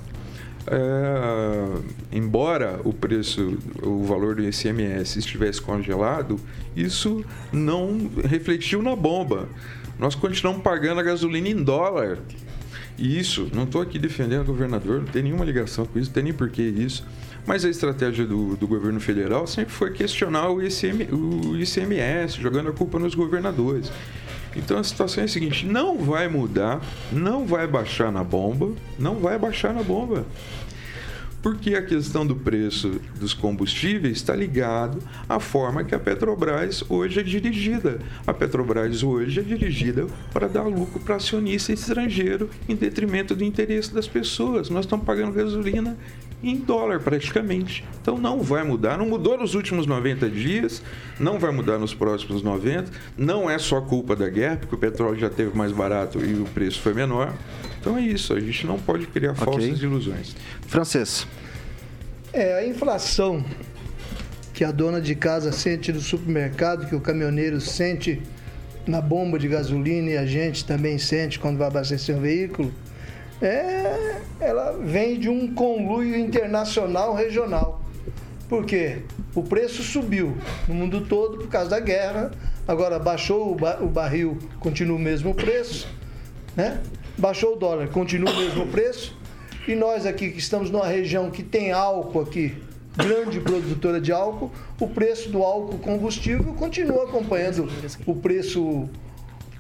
é, 0.68 1.82
embora 2.12 2.80
o 2.84 2.94
preço, 2.94 3.58
o 3.82 4.04
valor 4.04 4.36
do 4.36 4.44
ICMS 4.44 5.20
estivesse 5.20 5.62
congelado, 5.62 6.40
isso 6.76 7.24
não 7.52 8.10
refletiu 8.24 8.82
na 8.82 8.96
bomba. 8.96 9.50
Nós 9.98 10.16
continuamos 10.16 10.62
pagando 10.62 11.00
a 11.00 11.04
gasolina 11.04 11.50
em 11.50 11.64
dólar. 11.64 12.20
E 12.98 13.18
isso, 13.18 13.50
não 13.54 13.64
estou 13.64 13.82
aqui 13.82 13.98
defendendo 13.98 14.42
o 14.42 14.46
governador, 14.46 15.00
não 15.00 15.08
tem 15.08 15.24
nenhuma 15.24 15.46
ligação 15.46 15.86
com 15.86 15.98
isso, 15.98 16.10
não 16.10 16.14
tem 16.14 16.24
nem 16.24 16.34
porquê 16.34 16.62
isso. 16.62 17.06
Mas 17.46 17.66
a 17.66 17.70
estratégia 17.70 18.26
do, 18.26 18.56
do 18.56 18.68
governo 18.68 19.00
federal 19.00 19.48
sempre 19.48 19.74
foi 19.74 19.92
questionar 19.92 20.50
o, 20.50 20.62
ICM, 20.62 21.08
o 21.12 21.58
ICMS, 21.58 22.40
jogando 22.40 22.70
a 22.70 22.72
culpa 22.72 23.00
nos 23.00 23.16
governadores. 23.16 23.92
Então 24.56 24.78
a 24.78 24.84
situação 24.84 25.22
é 25.22 25.26
a 25.26 25.30
seguinte: 25.30 25.66
não 25.66 25.98
vai 25.98 26.28
mudar, 26.28 26.82
não 27.12 27.46
vai 27.46 27.68
baixar 27.68 28.12
na 28.12 28.24
bomba, 28.24 28.72
não 29.00 29.16
vai 29.16 29.38
baixar 29.38 29.74
na 29.74 29.84
bomba. 29.84 30.26
Porque 31.42 31.74
a 31.74 31.82
questão 31.82 32.26
do 32.26 32.36
preço 32.36 33.02
dos 33.20 33.34
combustíveis 33.34 34.18
está 34.18 34.36
ligado 34.36 35.00
à 35.28 35.40
forma 35.40 35.84
que 35.84 35.96
a 35.96 36.00
Petrobras 36.00 36.84
hoje 36.88 37.20
é 37.20 37.24
dirigida. 37.24 38.00
A 38.28 38.34
Petrobras 38.34 39.02
hoje 39.02 39.40
é 39.40 39.44
dirigida 39.44 40.06
para 40.32 40.48
dar 40.48 40.64
lucro 40.64 41.00
para 41.00 41.16
acionista 41.16 41.74
estrangeiro 41.74 42.50
em 42.70 42.76
detrimento 42.76 43.36
do 43.36 43.44
interesse 43.44 43.92
das 43.92 44.08
pessoas. 44.08 44.70
Nós 44.70 44.86
estamos 44.86 45.06
pagando 45.06 45.34
gasolina 45.34 45.98
em 46.44 46.58
dólar 46.58 47.00
praticamente. 47.00 47.84
Então 48.02 48.18
não 48.18 48.42
vai 48.42 48.64
mudar, 48.64 48.98
não 48.98 49.08
mudou 49.08 49.38
nos 49.38 49.56
últimos 49.56 49.86
90 49.86 50.30
dias, 50.30 50.82
não 51.20 51.40
vai 51.40 51.52
mudar 51.52 51.78
nos 51.78 51.94
próximos 51.94 52.44
90. 52.44 52.92
Não 53.18 53.50
é 53.50 53.58
só 53.58 53.82
culpa 53.82 54.16
da 54.16 54.30
guerra, 54.30 54.58
porque 54.58 54.76
o 54.76 54.78
petróleo 54.78 55.20
já 55.20 55.30
teve 55.30 55.58
mais 55.58 55.72
barato 55.72 56.24
e 56.24 56.36
o 56.36 56.46
preço 56.46 56.80
foi 56.82 56.94
menor. 56.94 57.34
Então 57.82 57.98
é 57.98 58.02
isso, 58.02 58.34
a 58.34 58.40
gente 58.40 58.68
não 58.68 58.78
pode 58.78 59.08
criar 59.08 59.32
okay. 59.32 59.44
falsas 59.44 59.82
ilusões. 59.82 60.36
Francês. 60.68 61.28
É, 62.32 62.60
a 62.60 62.66
inflação 62.66 63.44
que 64.54 64.64
a 64.64 64.72
dona 64.72 65.02
de 65.02 65.16
casa 65.16 65.52
sente 65.52 65.92
no 65.92 66.00
supermercado, 66.00 66.88
que 66.88 66.96
o 66.96 67.02
caminhoneiro 67.02 67.60
sente 67.60 68.22
na 68.86 69.02
bomba 69.02 69.40
de 69.40 69.48
gasolina 69.48 70.12
e 70.12 70.18
a 70.18 70.26
gente 70.26 70.64
também 70.64 71.00
sente 71.00 71.40
quando 71.40 71.58
vai 71.58 71.68
abastecer 71.68 72.16
um 72.16 72.22
veículo, 72.22 72.72
é, 73.42 74.22
ela 74.40 74.74
vem 74.74 75.20
de 75.20 75.28
um 75.28 75.52
conluio 75.52 76.16
internacional 76.16 77.16
regional. 77.16 77.84
Por 78.48 78.66
quê? 78.66 79.00
O 79.34 79.42
preço 79.42 79.82
subiu 79.82 80.38
no 80.68 80.76
mundo 80.76 81.02
todo 81.02 81.38
por 81.38 81.48
causa 81.48 81.72
da 81.72 81.80
guerra. 81.80 82.30
Agora 82.68 83.00
baixou 83.00 83.52
o, 83.52 83.56
ba 83.56 83.80
o 83.82 83.88
barril, 83.88 84.38
continua 84.60 84.98
o 84.98 85.00
mesmo 85.00 85.34
preço. 85.34 85.88
Né? 86.56 86.80
Baixou 87.22 87.54
o 87.54 87.56
dólar, 87.56 87.88
continua 87.90 88.32
o 88.32 88.36
mesmo 88.36 88.66
preço. 88.66 89.16
E 89.68 89.76
nós 89.76 90.08
aqui 90.08 90.32
que 90.32 90.40
estamos 90.40 90.72
numa 90.72 90.88
região 90.88 91.30
que 91.30 91.44
tem 91.44 91.72
álcool 91.72 92.22
aqui, 92.22 92.58
grande 92.98 93.40
produtora 93.40 94.02
de 94.02 94.12
álcool, 94.12 94.52
o 94.80 94.88
preço 94.88 95.30
do 95.30 95.44
álcool 95.44 95.78
combustível 95.78 96.52
continua 96.56 97.04
acompanhando 97.04 97.70
o 98.08 98.16
preço 98.16 98.90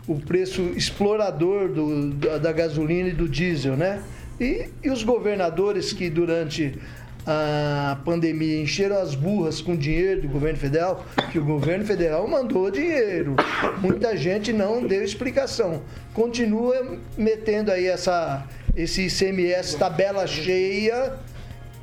o 0.08 0.16
preço 0.20 0.64
explorador 0.76 1.70
do, 1.70 2.10
da, 2.16 2.40
da, 2.40 2.52
gasolina 2.52 3.10
e 3.10 3.14
do 3.14 3.30
diesel, 3.30 3.78
né? 3.78 4.02
E, 4.40 4.68
e 4.84 4.90
os 4.90 5.04
governadores 5.04 5.94
que 5.94 6.10
durante 6.10 6.80
a 7.26 7.98
pandemia 8.04 8.62
encheram 8.62 8.98
as 8.98 9.14
burras 9.14 9.62
com 9.62 9.76
dinheiro 9.76 10.22
do 10.22 10.28
governo 10.28 10.58
federal, 10.58 11.06
que 11.32 11.38
o 11.38 11.46
governo 11.46 11.86
federal 11.86 12.28
mandou 12.28 12.72
dinheiro. 12.72 13.36
Muita 13.80 14.18
gente 14.18 14.52
não 14.52 14.86
deu 14.86 15.04
explicação. 15.04 15.84
Continua 16.14 16.98
metendo 17.18 17.72
aí 17.72 17.86
essa, 17.86 18.48
esse 18.76 19.08
ICMS 19.08 19.78
tabela 19.78 20.26
cheia, 20.26 21.14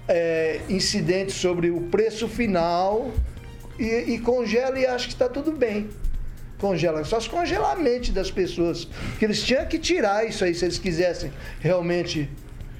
é, 0.09 0.61
incidente 0.69 1.33
sobre 1.33 1.71
o 1.71 1.83
preço 1.83 2.27
final 2.27 3.11
e, 3.79 3.85
e 4.15 4.19
congela 4.19 4.79
e 4.79 4.87
acha 4.87 5.07
que 5.07 5.13
está 5.13 5.29
tudo 5.29 5.53
bem 5.53 5.89
congela, 6.59 7.05
só 7.05 7.21
se 7.21 7.31
congelar 7.31 7.73
a 7.73 7.77
mente 7.77 8.11
das 8.11 8.31
pessoas. 8.31 8.85
Porque 8.85 9.25
eles 9.25 9.43
tinham 9.43 9.65
que 9.67 9.79
tirar 9.79 10.27
isso 10.27 10.45
aí 10.45 10.53
se 10.55 10.65
eles 10.65 10.77
quisessem 10.77 11.33
realmente 11.61 12.29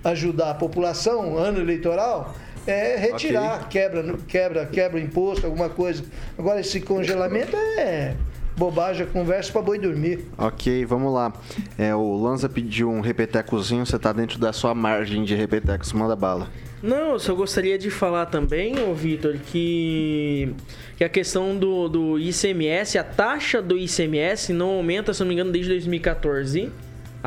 ajudar 0.05 0.51
a 0.51 0.55
população, 0.55 1.37
ano 1.37 1.61
eleitoral, 1.61 2.35
é 2.71 2.97
retirar, 2.97 3.63
okay. 3.63 3.69
quebra, 3.83 4.17
quebra, 4.27 4.67
quebra 4.67 5.01
imposto, 5.01 5.47
alguma 5.47 5.69
coisa. 5.69 6.05
Agora 6.37 6.61
esse 6.61 6.81
congelamento 6.81 7.57
é 7.57 8.15
bobagem, 8.59 9.07
conversa 9.07 9.53
para 9.53 9.63
boi 9.63 9.79
dormir. 9.79 10.27
Ok, 10.37 10.85
vamos 10.85 11.15
lá. 11.15 11.33
É, 11.79 11.95
o 11.95 12.17
Lanza 12.17 12.49
pediu 12.49 12.91
um 12.91 13.01
repetecozinho, 13.01 13.87
você 13.87 13.97
está 13.97 14.13
dentro 14.13 14.39
da 14.39 14.53
sua 14.53 14.75
margem 14.75 15.25
de 15.25 15.35
repetecos, 15.35 15.93
manda 15.93 16.17
bala. 16.17 16.51
Não, 16.83 17.13
eu 17.13 17.19
só 17.19 17.35
gostaria 17.35 17.79
de 17.79 17.91
falar 17.91 18.27
também, 18.27 18.79
ô 18.81 18.95
Vitor, 18.95 19.37
que, 19.51 20.55
que 20.97 21.03
a 21.03 21.09
questão 21.09 21.57
do, 21.57 21.89
do 21.89 22.19
ICMS, 22.19 22.99
a 22.99 23.05
taxa 23.05 23.63
do 23.63 23.77
ICMS 23.77 24.53
não 24.53 24.71
aumenta, 24.71 25.15
se 25.15 25.21
não 25.21 25.29
me 25.29 25.35
engano, 25.35 25.51
desde 25.51 25.71
2014. 25.71 26.71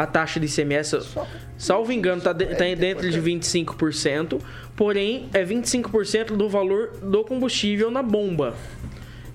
A 0.02 0.08
taxa 0.08 0.40
de 0.40 0.48
ICMS, 0.48 0.98
salvo 1.56 1.92
engano, 1.92 2.18
está 2.18 2.34
tá 2.34 2.76
dentro 2.76 3.08
de 3.08 3.22
25%, 3.22 4.42
porém 4.76 5.30
é 5.32 5.46
25% 5.46 6.36
do 6.36 6.50
valor 6.50 6.90
do 7.04 7.24
combustível 7.24 7.92
na 7.92 8.02
bomba. 8.02 8.56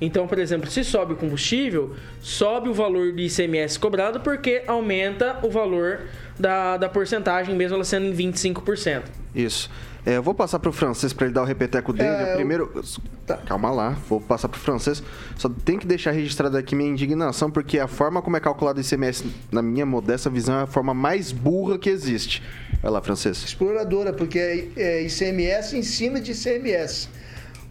Então, 0.01 0.27
por 0.27 0.41
exemplo, 0.41 0.69
se 0.69 0.83
sobe 0.83 1.13
o 1.13 1.17
combustível, 1.17 1.95
sobe 2.21 2.69
o 2.69 2.75
valor 2.75 3.13
do 3.13 3.21
ICMS 3.21 3.79
cobrado 3.79 4.19
porque 4.19 4.65
aumenta 4.67 5.39
o 5.45 5.49
valor 5.49 6.01
da, 6.37 6.77
da 6.77 6.89
porcentagem, 6.89 7.55
mesmo 7.55 7.77
ela 7.77 7.85
sendo 7.85 8.07
em 8.07 8.13
25%. 8.13 9.05
Isso. 9.37 9.71
É, 10.07 10.17
eu 10.17 10.23
vou 10.23 10.33
passar 10.33 10.61
pro 10.61 10.73
francês 10.73 11.13
para 11.13 11.27
ele 11.27 11.35
dar 11.35 11.43
o 11.43 11.45
repeteco 11.45 11.93
dele. 11.93 12.09
É, 12.09 12.33
eu- 12.33 12.37
Primeiro, 12.37 12.85
Tá. 13.27 13.39
calma 13.39 13.73
lá, 13.73 13.91
vou 14.09 14.21
passar 14.21 14.49
pro 14.49 14.61
francês. 14.61 15.03
Só 15.37 15.49
tem 15.49 15.77
que 15.79 15.87
deixar 15.87 16.13
registrado 16.13 16.57
aqui 16.57 16.77
minha 16.77 16.89
indignação, 16.89 17.51
porque 17.51 17.79
a 17.81 17.89
forma 17.89 18.23
como 18.23 18.37
é 18.37 18.41
calculado 18.41 18.79
o 18.79 18.81
ICMS, 18.83 19.25
na 19.51 19.61
minha 19.63 19.85
modesta 19.85 20.31
visão, 20.31 20.61
é 20.61 20.63
a 20.63 20.67
forma 20.67 20.95
mais 20.95 21.33
burra 21.33 21.77
que 21.77 21.91
existe. 21.91 22.41
Vai 22.81 22.91
lá, 22.93 23.03
francês. 23.03 23.43
exploradora, 23.43 24.13
porque 24.13 24.39
é, 24.39 24.69
é 24.81 25.03
ICMS 25.03 25.77
em 25.77 25.83
cima 25.83 26.21
de 26.21 26.31
ICMS. 26.31 27.09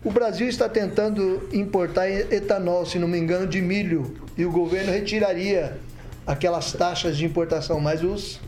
O 0.04 0.12
Brasil 0.12 0.48
está 0.50 0.68
tentando 0.68 1.48
importar 1.54 2.10
etanol, 2.10 2.86
se 2.86 3.00
não 3.00 3.08
me 3.08 3.18
engano, 3.18 3.48
de 3.48 3.62
milho, 3.62 4.14
e 4.38 4.46
o 4.46 4.52
governo 4.52 4.92
retiraria 4.92 5.78
aquelas 6.28 6.74
taxas 6.74 7.16
de 7.16 7.24
importação, 7.26 7.80
mas 7.80 8.04
os, 8.04 8.42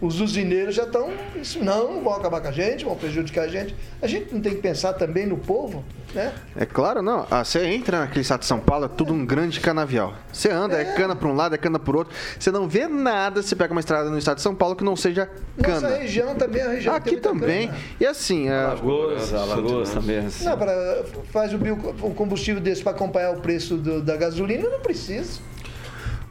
os 0.00 0.20
usineiros 0.20 0.74
já 0.74 0.84
estão. 0.84 1.10
Isso 1.36 1.62
não, 1.64 2.02
vão 2.02 2.14
acabar 2.14 2.40
com 2.40 2.48
a 2.48 2.52
gente, 2.52 2.84
vão 2.84 2.96
prejudicar 2.96 3.44
a 3.44 3.48
gente. 3.48 3.74
A 4.00 4.06
gente 4.06 4.32
não 4.34 4.40
tem 4.40 4.54
que 4.54 4.60
pensar 4.60 4.92
também 4.94 5.26
no 5.26 5.36
povo, 5.38 5.84
né? 6.14 6.32
É 6.56 6.66
claro, 6.66 7.02
não. 7.02 7.26
Ah, 7.30 7.44
você 7.44 7.64
entra 7.66 8.00
naquele 8.00 8.20
estado 8.20 8.40
de 8.40 8.46
São 8.46 8.60
Paulo, 8.60 8.84
é 8.86 8.88
tudo 8.88 9.12
um 9.14 9.24
grande 9.24 9.58
canavial. 9.60 10.14
Você 10.32 10.50
anda, 10.50 10.80
é. 10.80 10.84
cana 10.94 11.16
para 11.16 11.28
um 11.28 11.34
lado, 11.34 11.54
é 11.54 11.58
cana 11.58 11.78
por 11.78 11.96
outro. 11.96 12.14
Você 12.38 12.50
não 12.50 12.68
vê 12.68 12.86
nada, 12.86 13.42
você 13.42 13.56
pega 13.56 13.72
uma 13.72 13.80
estrada 13.80 14.10
no 14.10 14.18
estado 14.18 14.36
de 14.36 14.42
São 14.42 14.54
Paulo 14.54 14.76
que 14.76 14.84
não 14.84 14.96
seja 14.96 15.30
cana. 15.62 15.80
Nossa 15.80 15.96
região 15.96 16.34
também 16.34 16.62
é 16.62 16.68
região 16.68 16.94
Aqui 16.94 17.16
também. 17.16 17.68
cana. 17.68 17.78
E 18.00 18.06
assim, 18.06 18.48
a... 18.48 18.70
Alagoas, 18.70 19.32
Alagoas 19.34 19.90
também. 19.90 20.18
assim. 20.18 20.44
Não, 20.44 20.56
pra, 20.58 21.02
faz 21.32 21.52
o, 21.54 21.58
bio, 21.58 21.74
o 22.02 22.14
combustível 22.14 22.60
desse 22.60 22.82
para 22.82 22.92
acompanhar 22.92 23.30
o 23.32 23.40
preço 23.40 23.76
do- 23.76 24.02
da 24.02 24.16
gasolina, 24.16 24.68
não 24.68 24.80
precisa. 24.80 25.40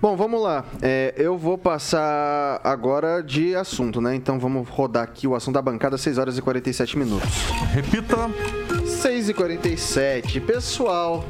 Bom, 0.02 0.16
vamos 0.16 0.42
lá. 0.42 0.66
É, 0.82 1.14
eu 1.18 1.38
vou 1.38 1.58
passar 1.58 2.60
agora 2.64 3.24
de 3.24 3.56
assunto, 3.56 4.02
né? 4.02 4.14
Então 4.14 4.38
vamos 4.38 4.68
rodar 4.68 5.04
aqui 5.04 5.26
o 5.26 5.34
assunto 5.34 5.56
da 5.56 5.62
bancada, 5.62 5.98
6 5.98 6.18
horas 6.18 6.38
e 6.38 6.42
47 6.42 6.98
minutos. 6.98 7.30
Repita. 7.74 8.30
6 8.86 9.30
e 9.30 9.34
47. 9.34 10.42
Pessoal, 10.42 11.26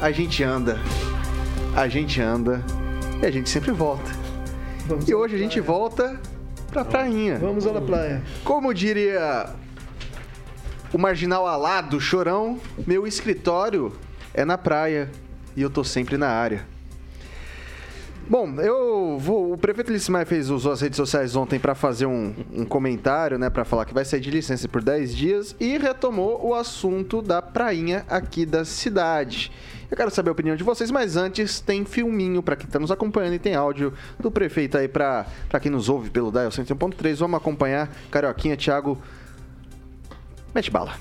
a 0.00 0.10
gente 0.12 0.44
anda, 0.44 0.78
a 1.74 1.88
gente 1.88 2.20
anda 2.20 2.62
e 3.22 3.26
a 3.26 3.30
gente 3.30 3.48
sempre 3.48 3.72
volta. 3.72 4.10
e 5.08 5.14
hoje 5.14 5.34
a 5.34 5.38
gente 5.38 5.60
volta 5.60 6.20
pra 6.70 6.84
prainha. 6.84 7.38
Vamos 7.38 7.66
à 7.66 7.80
praia. 7.80 8.22
Como 8.44 8.72
diria 8.72 9.46
o 10.92 10.98
marginal 10.98 11.46
alado, 11.46 12.00
chorão, 12.00 12.60
meu 12.86 13.06
escritório 13.06 13.92
é 14.34 14.44
na 14.44 14.58
praia 14.58 15.10
e 15.56 15.62
eu 15.62 15.70
tô 15.70 15.82
sempre 15.82 16.16
na 16.16 16.28
área. 16.28 16.69
Bom, 18.30 18.48
eu 18.60 19.18
vou. 19.18 19.54
O 19.54 19.58
prefeito 19.58 19.90
Lissimar 19.90 20.24
fez 20.24 20.50
usou 20.50 20.70
as 20.70 20.80
redes 20.80 20.96
sociais 20.96 21.34
ontem 21.34 21.58
para 21.58 21.74
fazer 21.74 22.06
um, 22.06 22.32
um 22.52 22.64
comentário, 22.64 23.36
né, 23.36 23.50
para 23.50 23.64
falar 23.64 23.84
que 23.84 23.92
vai 23.92 24.04
sair 24.04 24.20
de 24.20 24.30
licença 24.30 24.68
por 24.68 24.80
10 24.80 25.16
dias 25.16 25.56
e 25.58 25.76
retomou 25.76 26.40
o 26.46 26.54
assunto 26.54 27.20
da 27.20 27.42
prainha 27.42 28.04
aqui 28.08 28.46
da 28.46 28.64
cidade. 28.64 29.50
Eu 29.90 29.96
quero 29.96 30.12
saber 30.12 30.28
a 30.28 30.32
opinião 30.32 30.54
de 30.54 30.62
vocês, 30.62 30.92
mas 30.92 31.16
antes 31.16 31.58
tem 31.58 31.84
filminho 31.84 32.40
para 32.40 32.54
quem 32.54 32.66
está 32.66 32.78
nos 32.78 32.92
acompanhando 32.92 33.34
e 33.34 33.40
tem 33.40 33.56
áudio 33.56 33.92
do 34.20 34.30
prefeito 34.30 34.78
aí 34.78 34.86
para 34.86 35.26
quem 35.60 35.72
nos 35.72 35.88
ouve 35.88 36.08
pelo 36.08 36.30
Dial 36.30 36.50
101.3. 36.50 37.16
Vamos 37.16 37.36
acompanhar. 37.36 37.92
Carioquinha, 38.12 38.56
Thiago, 38.56 38.96
mete 40.54 40.70
bala. 40.70 40.94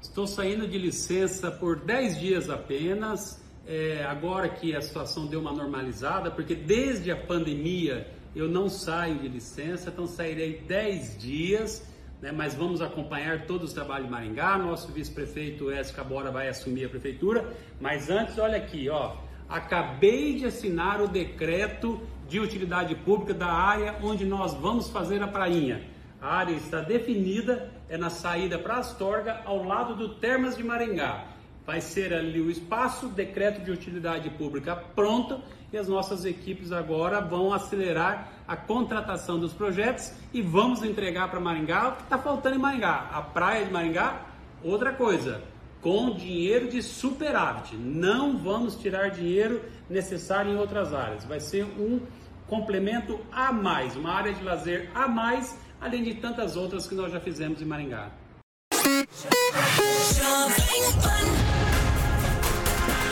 Estou 0.00 0.26
saindo 0.26 0.66
de 0.66 0.78
licença 0.78 1.50
por 1.50 1.76
10 1.76 2.18
dias 2.18 2.48
apenas, 2.48 3.44
é, 3.66 4.04
agora 4.04 4.48
que 4.48 4.74
a 4.74 4.80
situação 4.80 5.26
deu 5.26 5.40
uma 5.40 5.52
normalizada, 5.52 6.30
porque 6.30 6.54
desde 6.54 7.10
a 7.10 7.16
pandemia 7.16 8.06
eu 8.34 8.48
não 8.48 8.68
saio 8.68 9.16
de 9.16 9.28
licença, 9.28 9.90
então 9.90 10.06
sairei 10.06 10.58
10 10.60 11.18
dias, 11.18 11.86
né, 12.20 12.30
mas 12.30 12.54
vamos 12.54 12.80
acompanhar 12.80 13.46
todo 13.46 13.64
o 13.64 13.68
trabalho 13.68 14.04
de 14.04 14.10
Maringá. 14.10 14.56
Nosso 14.56 14.92
vice-prefeito 14.92 15.70
Écio 15.70 15.94
Cabora 15.94 16.30
vai 16.30 16.48
assumir 16.48 16.84
a 16.84 16.88
prefeitura, 16.88 17.52
mas 17.80 18.08
antes, 18.08 18.38
olha 18.38 18.56
aqui, 18.56 18.88
ó, 18.88 19.16
acabei 19.48 20.36
de 20.36 20.46
assinar 20.46 21.00
o 21.00 21.08
decreto 21.08 22.00
de 22.28 22.38
utilidade 22.40 22.94
pública 22.94 23.34
da 23.34 23.46
área 23.46 23.96
onde 24.02 24.24
nós 24.24 24.54
vamos 24.54 24.90
fazer 24.90 25.22
a 25.22 25.28
prainha. 25.28 25.82
A 26.20 26.36
área 26.36 26.54
está 26.54 26.80
definida, 26.80 27.70
é 27.88 27.96
na 27.96 28.10
saída 28.10 28.58
para 28.58 28.78
Astorga, 28.78 29.42
ao 29.44 29.64
lado 29.64 29.94
do 29.94 30.14
Termas 30.16 30.56
de 30.56 30.64
Maringá. 30.64 31.35
Vai 31.66 31.80
ser 31.80 32.14
ali 32.14 32.40
o 32.40 32.48
espaço, 32.48 33.08
decreto 33.08 33.60
de 33.64 33.72
utilidade 33.72 34.30
pública 34.30 34.76
pronto 34.76 35.40
e 35.72 35.76
as 35.76 35.88
nossas 35.88 36.24
equipes 36.24 36.70
agora 36.70 37.20
vão 37.20 37.52
acelerar 37.52 38.30
a 38.46 38.56
contratação 38.56 39.36
dos 39.38 39.52
projetos 39.52 40.12
e 40.32 40.40
vamos 40.40 40.84
entregar 40.84 41.28
para 41.28 41.40
Maringá 41.40 41.88
o 41.88 41.92
que 41.96 42.02
está 42.04 42.18
faltando 42.18 42.54
em 42.54 42.58
Maringá. 42.60 43.10
A 43.12 43.20
praia 43.20 43.64
de 43.64 43.72
Maringá, 43.72 44.22
outra 44.62 44.92
coisa, 44.92 45.42
com 45.80 46.14
dinheiro 46.14 46.68
de 46.68 46.80
superávit. 46.80 47.74
Não 47.76 48.38
vamos 48.38 48.76
tirar 48.76 49.10
dinheiro 49.10 49.60
necessário 49.90 50.52
em 50.52 50.56
outras 50.56 50.94
áreas. 50.94 51.24
Vai 51.24 51.40
ser 51.40 51.64
um 51.64 52.00
complemento 52.46 53.18
a 53.32 53.52
mais, 53.52 53.96
uma 53.96 54.12
área 54.12 54.32
de 54.32 54.42
lazer 54.44 54.88
a 54.94 55.08
mais, 55.08 55.58
além 55.80 56.04
de 56.04 56.14
tantas 56.14 56.56
outras 56.56 56.86
que 56.86 56.94
nós 56.94 57.10
já 57.10 57.18
fizemos 57.18 57.60
em 57.60 57.64
Maringá. 57.64 58.12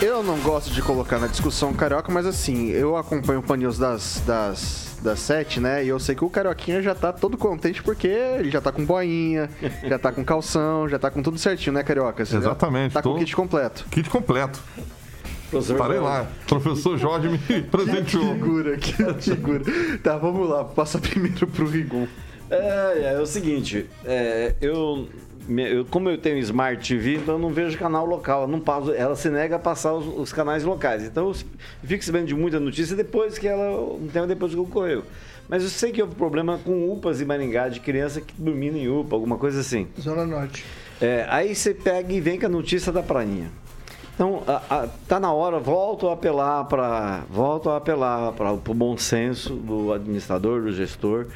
Eu 0.01 0.21
não 0.21 0.37
gosto 0.39 0.71
de 0.71 0.81
colocar 0.81 1.19
na 1.19 1.27
discussão 1.27 1.73
carioca, 1.73 2.11
mas 2.11 2.25
assim, 2.25 2.69
eu 2.69 2.95
acompanho 2.97 3.39
o 3.39 3.43
Pan 3.43 3.57
News 3.57 3.77
das, 3.77 4.21
das, 4.25 4.97
das 5.01 5.19
7, 5.19 5.59
né? 5.59 5.83
E 5.83 5.87
eu 5.87 5.99
sei 5.99 6.13
que 6.15 6.23
o 6.23 6.29
carioquinha 6.29 6.81
já 6.81 6.93
tá 6.93 7.11
todo 7.13 7.37
contente 7.37 7.81
porque 7.81 8.07
ele 8.07 8.51
já 8.51 8.59
tá 8.61 8.71
com 8.71 8.85
boinha, 8.85 9.49
já 9.87 9.97
tá 9.97 10.11
com 10.11 10.23
calção, 10.23 10.87
já 10.89 10.99
tá 10.99 11.09
com 11.09 11.21
tudo 11.23 11.37
certinho, 11.37 11.73
né, 11.73 11.81
carioca? 11.83 12.23
Você 12.25 12.33
já 12.33 12.39
Exatamente. 12.39 12.93
Tá 12.93 13.01
com 13.01 13.09
tô- 13.09 13.15
o 13.15 13.19
kit 13.19 13.35
completo. 13.35 13.85
Kit 13.89 14.09
completo. 14.09 14.59
Professor 15.49 15.77
Parei 15.77 15.97
Jorge. 15.97 16.09
lá. 16.19 16.27
Professor 16.47 16.97
Jorge 16.97 17.29
me 17.29 17.37
presenteou. 17.63 18.25
Que 18.25 18.33
figura, 18.33 18.77
que 18.77 18.93
figura. 19.21 19.63
Tá, 20.03 20.17
vamos 20.17 20.49
lá, 20.49 20.63
passa 20.65 20.99
primeiro 20.99 21.47
pro 21.47 21.67
Rigon. 21.67 22.07
É, 22.49 23.13
é, 23.15 23.19
o 23.19 23.25
seguinte, 23.25 23.89
é, 24.03 24.53
eu, 24.61 25.07
eu- 25.49 25.85
como 25.85 26.09
eu 26.09 26.17
tenho 26.17 26.37
Smart 26.39 26.87
TV, 26.87 27.15
então 27.15 27.35
eu 27.35 27.39
não 27.39 27.49
vejo 27.49 27.77
canal 27.77 28.05
local, 28.05 28.43
eu 28.43 28.47
não 28.47 28.59
passo, 28.59 28.91
ela 28.93 29.15
se 29.15 29.29
nega 29.29 29.55
a 29.55 29.59
passar 29.59 29.93
os, 29.93 30.05
os 30.05 30.33
canais 30.33 30.63
locais. 30.63 31.03
Então 31.03 31.27
eu 31.29 31.35
fico 31.83 32.03
sabendo 32.03 32.27
de 32.27 32.35
muita 32.35 32.59
notícia 32.59 32.95
depois 32.95 33.37
que 33.37 33.47
ela, 33.47 33.79
um 33.93 34.07
tempo 34.11 34.27
depois 34.27 34.53
que 34.53 34.59
ocorreu. 34.59 35.03
Mas 35.47 35.61
eu 35.63 35.69
sei 35.69 35.91
que 35.91 36.01
houve 36.01 36.15
problema 36.15 36.59
com 36.63 36.91
UPAs 36.91 37.21
em 37.21 37.25
Maringá, 37.25 37.69
de 37.69 37.79
criança 37.79 38.19
que 38.19 38.33
dormindo 38.37 38.77
em 38.77 38.87
UPA, 38.89 39.15
alguma 39.15 39.37
coisa 39.37 39.59
assim. 39.61 39.87
Zona 40.01 40.25
Norte. 40.25 40.65
É, 40.99 41.25
aí 41.29 41.53
você 41.53 41.73
pega 41.73 42.11
e 42.11 42.19
vem 42.19 42.39
com 42.39 42.47
a 42.47 42.49
notícia 42.49 42.91
da 42.91 43.03
prainha. 43.03 43.51
Então, 44.15 44.41
a- 44.47 44.61
a- 44.69 44.87
tá 45.07 45.19
na 45.19 45.31
hora, 45.33 45.59
volto 45.59 46.07
a 46.07 46.13
apelar 46.13 46.63
para 46.65 47.25
volto 47.29 47.69
a 47.69 47.77
apelar 47.77 48.31
para 48.31 48.53
o 48.53 48.57
bom 48.73 48.97
senso 48.97 49.53
do 49.53 49.91
administrador, 49.93 50.61
do 50.61 50.71
gestor, 50.71 51.27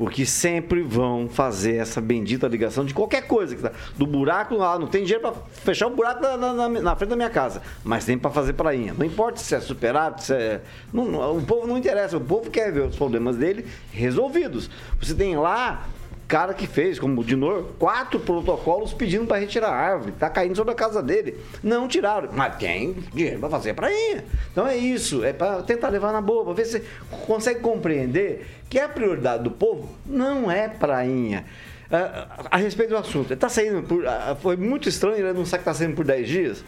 porque 0.00 0.24
sempre 0.24 0.80
vão 0.80 1.28
fazer 1.28 1.76
essa 1.76 2.00
bendita 2.00 2.48
ligação 2.48 2.86
de 2.86 2.94
qualquer 2.94 3.26
coisa, 3.26 3.54
que 3.54 3.60
tá- 3.60 3.70
do 3.98 4.06
buraco 4.06 4.54
lá, 4.56 4.78
não 4.78 4.86
tem 4.86 5.04
dinheiro 5.04 5.20
para 5.20 5.34
fechar 5.62 5.88
o 5.88 5.90
buraco 5.90 6.22
na, 6.22 6.38
na- 6.38 6.68
na- 6.70 6.96
frente 6.96 7.10
da 7.10 7.16
minha 7.16 7.28
casa, 7.28 7.60
mas 7.84 8.06
tem 8.06 8.16
para 8.16 8.30
fazer 8.30 8.54
prainha. 8.54 8.94
Não 8.96 9.04
importa 9.04 9.38
se 9.40 9.54
é 9.54 9.60
superávit, 9.60 10.24
se 10.24 10.32
é. 10.32 10.62
não- 10.90 11.36
o 11.36 11.42
povo 11.42 11.66
não 11.66 11.76
interessa, 11.76 12.16
o 12.16 12.20
povo 12.20 12.48
quer 12.50 12.72
ver 12.72 12.80
os 12.80 12.96
problemas 12.96 13.36
dele 13.36 13.66
resolvidos. 13.92 14.70
Você 14.98 15.14
tem 15.14 15.36
lá 15.36 15.86
cara 16.30 16.54
que 16.54 16.64
fez, 16.64 16.96
como 16.96 17.20
o 17.20 17.24
Dinor, 17.24 17.72
quatro 17.76 18.20
protocolos 18.20 18.94
pedindo 18.94 19.26
para 19.26 19.38
retirar 19.38 19.70
a 19.70 19.74
árvore. 19.74 20.12
Tá 20.12 20.30
caindo 20.30 20.54
sobre 20.54 20.72
a 20.72 20.76
casa 20.76 21.02
dele. 21.02 21.36
Não 21.60 21.88
tiraram. 21.88 22.28
Mas 22.32 22.56
tem 22.56 22.92
dinheiro 23.12 23.40
para 23.40 23.50
fazer 23.50 23.70
a 23.70 23.74
prainha. 23.74 24.24
Então 24.52 24.64
é 24.64 24.76
isso. 24.76 25.24
É 25.24 25.32
para 25.32 25.60
tentar 25.64 25.88
levar 25.88 26.12
na 26.12 26.20
boa, 26.20 26.44
para 26.44 26.54
ver 26.54 26.66
se 26.66 26.82
consegue 27.26 27.58
compreender 27.58 28.46
que 28.70 28.78
a 28.78 28.88
prioridade 28.88 29.42
do 29.42 29.50
povo 29.50 29.90
não 30.06 30.48
é 30.48 30.68
prainha. 30.68 31.44
Ah, 31.90 32.46
a 32.52 32.56
respeito 32.56 32.90
do 32.90 32.96
assunto, 32.96 33.36
tá 33.36 33.48
saindo 33.48 33.82
por. 33.82 34.06
ah, 34.06 34.36
foi 34.40 34.56
muito 34.56 34.88
estranho 34.88 35.16
ele 35.16 35.30
anunciar 35.30 35.58
que 35.58 35.68
está 35.68 35.74
saindo 35.74 35.96
por 35.96 36.04
10 36.04 36.28
dias. 36.28 36.64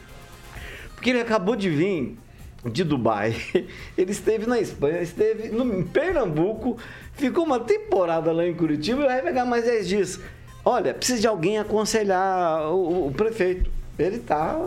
Porque 0.97 1.11
ele 1.11 1.21
acabou 1.21 1.55
de 1.55 1.71
vir 1.71 2.19
de 2.65 2.85
Dubai, 2.85 3.35
ele 3.99 4.13
esteve 4.13 4.47
na 4.47 4.61
Espanha, 4.61 5.01
esteve 5.01 5.49
no, 5.49 5.81
em 5.81 5.83
Pernambuco, 5.83 6.79
ficou 7.15 7.45
uma 7.45 7.61
temporada 7.61 8.33
lá 8.33 8.47
em 8.47 8.55
Curitiba 8.55 9.03
e 9.03 9.07
vai 9.07 9.23
pegar 9.23 9.45
mais 9.45 9.65
10 9.65 9.89
dias. 9.89 10.21
Olha, 10.65 10.95
precisa 10.95 11.21
de 11.21 11.27
alguém 11.27 11.59
aconselhar 11.59 12.73
o, 12.73 13.09
o- 13.09 13.13
prefeito. 13.13 13.71
Ele 13.99 14.17
está 14.17 14.59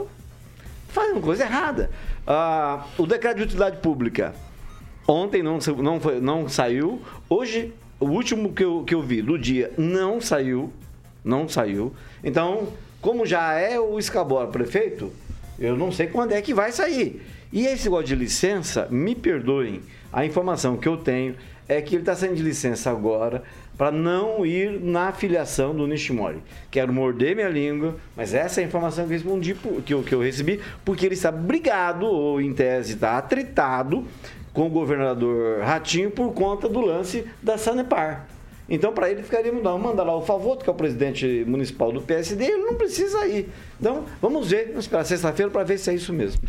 fazendo 0.89 1.21
coisa 1.21 1.43
errada. 1.43 1.89
Ah, 2.27 2.85
o 2.97 3.05
decreto 3.05 3.37
de 3.37 3.43
utilidade 3.43 3.77
pública 3.77 4.33
ontem 5.07 5.43
não, 5.43 5.59
não, 5.77 5.99
foi- 5.99 6.19
não 6.19 6.49
saiu, 6.49 7.01
hoje 7.29 7.71
o 7.99 8.05
último 8.07 8.51
que 8.53 8.63
eu, 8.63 8.83
que 8.83 8.95
eu 8.95 9.01
vi 9.01 9.21
do 9.21 9.37
dia 9.37 9.71
não 9.77 10.19
saiu, 10.19 10.73
não 11.23 11.47
saiu. 11.47 11.93
Então, 12.23 12.69
como 13.01 13.25
já 13.25 13.53
é 13.53 13.79
o 13.79 13.99
Escabora 13.99 14.47
prefeito, 14.47 15.11
eu 15.59 15.77
não 15.77 15.91
sei 15.91 16.07
quando 16.07 16.31
é 16.33 16.41
que 16.41 16.53
vai 16.53 16.71
sair. 16.71 17.21
E 17.53 17.65
esse 17.67 17.83
negócio 17.85 18.07
de 18.07 18.15
licença, 18.15 18.87
me 18.89 19.13
perdoem, 19.15 19.81
a 20.11 20.25
informação 20.25 20.75
que 20.75 20.87
eu 20.87 20.97
tenho 20.97 21.35
é 21.67 21.81
que 21.81 21.95
ele 21.95 22.01
está 22.01 22.15
saindo 22.15 22.35
de 22.35 22.43
licença 22.43 22.91
agora 22.91 23.43
para 23.77 23.91
não 23.91 24.45
ir 24.45 24.79
na 24.79 25.11
filiação 25.11 25.75
do 25.75 25.85
Nishimori. 25.87 26.41
Quero 26.71 26.93
morder 26.93 27.35
minha 27.35 27.49
língua, 27.49 27.95
mas 28.15 28.33
essa 28.33 28.61
é 28.61 28.63
a 28.63 28.67
informação 28.67 29.05
que 29.05 29.13
eu, 29.13 29.17
respondi, 29.17 29.57
que 29.85 29.93
eu, 29.93 30.03
que 30.03 30.15
eu 30.15 30.21
recebi, 30.21 30.61
porque 30.83 31.05
ele 31.05 31.15
está 31.15 31.31
brigado, 31.31 32.05
ou 32.05 32.39
em 32.39 32.53
tese 32.53 32.93
está 32.93 33.17
atritado, 33.17 34.05
com 34.53 34.67
o 34.67 34.69
governador 34.69 35.61
Ratinho 35.61 36.09
por 36.09 36.31
conta 36.33 36.69
do 36.69 36.79
lance 36.79 37.25
da 37.43 37.57
Sanepar. 37.57 38.27
Então, 38.67 38.91
para 38.93 39.11
ele 39.11 39.21
ficaria 39.21 39.51
mudando. 39.51 39.79
Manda 39.79 40.01
lá 40.01 40.15
o 40.15 40.21
Favoto, 40.21 40.63
que 40.63 40.69
é 40.69 40.73
o 40.73 40.75
presidente 40.75 41.43
municipal 41.45 41.91
do 41.91 42.01
PSD, 42.01 42.45
ele 42.45 42.63
não 42.63 42.75
precisa 42.75 43.25
ir. 43.27 43.49
Então, 43.79 44.05
vamos 44.21 44.49
ver, 44.49 44.69
vamos 44.69 44.85
esperar 44.85 45.03
sexta-feira 45.03 45.51
para 45.51 45.63
ver 45.63 45.77
se 45.77 45.91
é 45.91 45.93
isso 45.93 46.11
mesmo. 46.11 46.41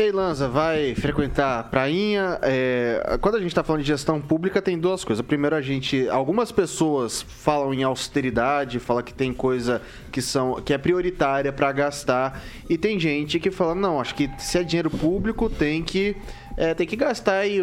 E 0.00 0.04
aí, 0.04 0.12
Lanza, 0.12 0.48
vai 0.48 0.94
frequentar 0.94 1.58
a 1.58 1.62
prainha? 1.62 2.38
É, 2.40 3.18
quando 3.20 3.34
a 3.34 3.38
gente 3.38 3.48
está 3.48 3.62
falando 3.62 3.82
de 3.82 3.88
gestão 3.88 4.18
pública, 4.18 4.62
tem 4.62 4.78
duas 4.78 5.04
coisas. 5.04 5.22
Primeiro, 5.22 5.54
a 5.54 5.60
gente. 5.60 6.08
Algumas 6.08 6.50
pessoas 6.50 7.20
falam 7.20 7.74
em 7.74 7.82
austeridade, 7.82 8.78
falam 8.78 9.02
que 9.02 9.12
tem 9.12 9.30
coisa 9.34 9.82
que, 10.10 10.22
são, 10.22 10.54
que 10.62 10.72
é 10.72 10.78
prioritária 10.78 11.52
para 11.52 11.70
gastar. 11.70 12.42
E 12.66 12.78
tem 12.78 12.98
gente 12.98 13.38
que 13.38 13.50
fala, 13.50 13.74
não, 13.74 14.00
acho 14.00 14.14
que 14.14 14.30
se 14.38 14.56
é 14.56 14.62
dinheiro 14.62 14.88
público, 14.88 15.50
tem 15.50 15.82
que 15.82 16.16
é, 16.56 16.74
tem 16.74 16.86
que 16.86 16.96
gastar 16.96 17.46
e 17.46 17.60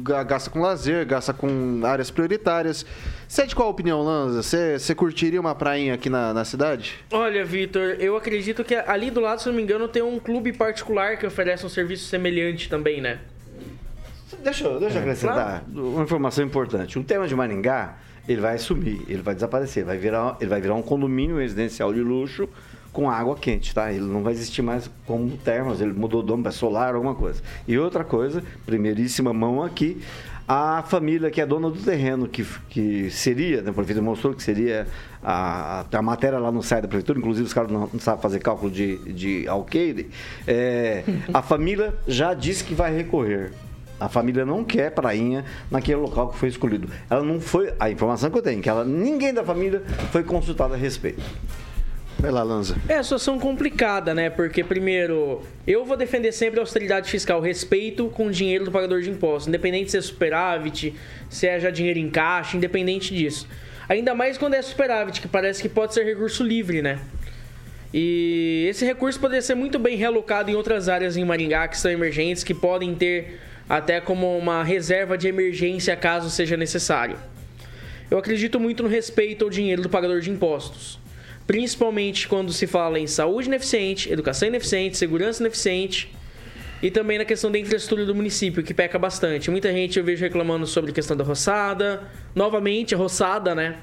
gasta 0.00 0.50
com 0.50 0.60
lazer, 0.60 1.06
gasta 1.06 1.32
com 1.32 1.80
áreas 1.84 2.10
prioritárias. 2.10 2.86
Você 3.30 3.42
é 3.42 3.46
de 3.46 3.54
qual 3.54 3.70
opinião, 3.70 4.02
Lanza? 4.02 4.42
Você, 4.42 4.76
você 4.76 4.92
curtiria 4.92 5.40
uma 5.40 5.54
prainha 5.54 5.94
aqui 5.94 6.10
na, 6.10 6.34
na 6.34 6.44
cidade? 6.44 6.96
Olha, 7.12 7.44
Vitor, 7.44 7.94
eu 8.00 8.16
acredito 8.16 8.64
que 8.64 8.74
ali 8.74 9.08
do 9.08 9.20
lado, 9.20 9.40
se 9.40 9.46
não 9.48 9.54
me 9.54 9.62
engano, 9.62 9.86
tem 9.86 10.02
um 10.02 10.18
clube 10.18 10.52
particular 10.52 11.16
que 11.16 11.24
oferece 11.24 11.64
um 11.64 11.68
serviço 11.68 12.08
semelhante 12.08 12.68
também, 12.68 13.00
né? 13.00 13.20
Deixa, 14.42 14.64
eu, 14.66 14.80
deixa 14.80 14.96
eu 14.96 14.98
é, 14.98 15.02
acrescentar 15.02 15.62
uma 15.72 16.02
informação 16.02 16.44
importante. 16.44 16.98
Um 16.98 17.04
tema 17.04 17.28
de 17.28 17.36
Maringá, 17.36 17.98
ele 18.28 18.40
vai 18.40 18.58
sumir, 18.58 19.00
ele 19.08 19.22
vai 19.22 19.36
desaparecer, 19.36 19.84
vai 19.84 19.96
virar, 19.96 20.36
ele 20.40 20.50
vai 20.50 20.60
virar 20.60 20.74
um 20.74 20.82
condomínio 20.82 21.38
residencial 21.38 21.94
de 21.94 22.00
luxo 22.00 22.48
com 22.92 23.08
água 23.08 23.36
quente, 23.36 23.72
tá? 23.72 23.92
Ele 23.92 24.06
não 24.06 24.24
vai 24.24 24.32
existir 24.32 24.62
mais 24.62 24.90
como 25.06 25.36
termos, 25.36 25.80
ele 25.80 25.92
mudou 25.92 26.20
o 26.20 26.26
nome 26.26 26.42
para 26.42 26.50
solar, 26.50 26.96
alguma 26.96 27.14
coisa. 27.14 27.40
E 27.68 27.78
outra 27.78 28.02
coisa, 28.02 28.42
primeiríssima 28.66 29.32
mão 29.32 29.62
aqui, 29.62 30.02
a 30.52 30.82
família 30.82 31.30
que 31.30 31.40
é 31.40 31.46
dona 31.46 31.70
do 31.70 31.78
terreno, 31.78 32.26
que, 32.26 32.44
que 32.68 33.08
seria, 33.08 33.62
né, 33.62 33.70
o 33.70 33.72
prefeito 33.72 34.02
mostrou 34.02 34.34
que 34.34 34.42
seria 34.42 34.84
a, 35.22 35.84
a, 35.92 36.02
matéria 36.02 36.40
lá 36.40 36.50
no 36.50 36.60
site 36.60 36.82
da 36.82 36.88
prefeitura, 36.88 37.20
inclusive 37.20 37.46
os 37.46 37.54
caras 37.54 37.70
não, 37.70 37.88
não 37.92 38.00
sabem 38.00 38.20
fazer 38.20 38.40
cálculo 38.40 38.68
de, 38.68 38.96
de 39.12 39.46
alqueire, 39.46 40.10
é, 40.48 41.04
a 41.32 41.40
família 41.40 41.94
já 42.04 42.34
disse 42.34 42.64
que 42.64 42.74
vai 42.74 42.92
recorrer. 42.92 43.52
A 44.00 44.08
família 44.08 44.44
não 44.44 44.64
quer 44.64 44.90
prainha 44.90 45.44
naquele 45.70 46.00
local 46.00 46.30
que 46.30 46.38
foi 46.38 46.48
escolhido. 46.48 46.88
Ela 47.08 47.22
não 47.22 47.40
foi, 47.40 47.72
a 47.78 47.88
informação 47.88 48.28
que 48.28 48.38
eu 48.38 48.42
tenho, 48.42 48.60
que 48.60 48.68
ela, 48.68 48.84
ninguém 48.84 49.32
da 49.32 49.44
família 49.44 49.84
foi 50.10 50.24
consultado 50.24 50.74
a 50.74 50.76
respeito. 50.76 51.22
Vai 52.20 52.30
lá, 52.30 52.42
Lanza. 52.42 52.76
É 52.86 52.96
a 52.96 53.02
situação 53.02 53.38
complicada, 53.38 54.14
né? 54.14 54.28
Porque, 54.28 54.62
primeiro, 54.62 55.42
eu 55.66 55.86
vou 55.86 55.96
defender 55.96 56.32
sempre 56.32 56.60
a 56.60 56.62
austeridade 56.62 57.10
fiscal, 57.10 57.40
respeito 57.40 58.08
com 58.10 58.26
o 58.26 58.30
dinheiro 58.30 58.66
do 58.66 58.70
pagador 58.70 59.00
de 59.00 59.08
impostos, 59.08 59.48
independente 59.48 59.90
se 59.90 59.96
é 59.96 60.02
superávit, 60.02 60.94
se 61.30 61.46
é 61.46 61.58
já 61.58 61.70
dinheiro 61.70 61.98
em 61.98 62.10
caixa, 62.10 62.58
independente 62.58 63.14
disso. 63.14 63.48
Ainda 63.88 64.14
mais 64.14 64.36
quando 64.36 64.52
é 64.52 64.60
superávit, 64.60 65.18
que 65.18 65.28
parece 65.28 65.62
que 65.62 65.68
pode 65.68 65.94
ser 65.94 66.04
recurso 66.04 66.44
livre, 66.44 66.82
né? 66.82 66.98
E 67.92 68.66
esse 68.68 68.84
recurso 68.84 69.18
poderia 69.18 69.42
ser 69.42 69.54
muito 69.54 69.78
bem 69.78 69.96
realocado 69.96 70.50
em 70.50 70.54
outras 70.54 70.90
áreas 70.90 71.16
em 71.16 71.24
Maringá 71.24 71.66
que 71.68 71.78
são 71.78 71.90
emergentes, 71.90 72.44
que 72.44 72.52
podem 72.52 72.94
ter 72.94 73.40
até 73.66 73.98
como 73.98 74.36
uma 74.36 74.62
reserva 74.62 75.16
de 75.16 75.26
emergência 75.26 75.96
caso 75.96 76.28
seja 76.28 76.56
necessário. 76.56 77.16
Eu 78.10 78.18
acredito 78.18 78.60
muito 78.60 78.82
no 78.82 78.88
respeito 78.90 79.44
ao 79.44 79.50
dinheiro 79.50 79.80
do 79.80 79.88
pagador 79.88 80.20
de 80.20 80.30
impostos 80.30 81.00
principalmente 81.50 82.28
quando 82.28 82.52
se 82.52 82.64
fala 82.64 82.96
em 82.96 83.08
saúde 83.08 83.48
ineficiente, 83.48 84.08
educação 84.08 84.46
ineficiente, 84.46 84.96
segurança 84.96 85.42
ineficiente 85.42 86.08
e 86.80 86.92
também 86.92 87.18
na 87.18 87.24
questão 87.24 87.50
da 87.50 87.58
infraestrutura 87.58 88.06
do 88.06 88.14
município, 88.14 88.62
que 88.62 88.72
peca 88.72 88.96
bastante. 89.00 89.50
Muita 89.50 89.72
gente 89.72 89.98
eu 89.98 90.04
vejo 90.04 90.22
reclamando 90.22 90.64
sobre 90.64 90.92
a 90.92 90.94
questão 90.94 91.16
da 91.16 91.24
roçada, 91.24 92.04
novamente 92.36 92.94
a 92.94 92.98
roçada, 92.98 93.52
né? 93.52 93.78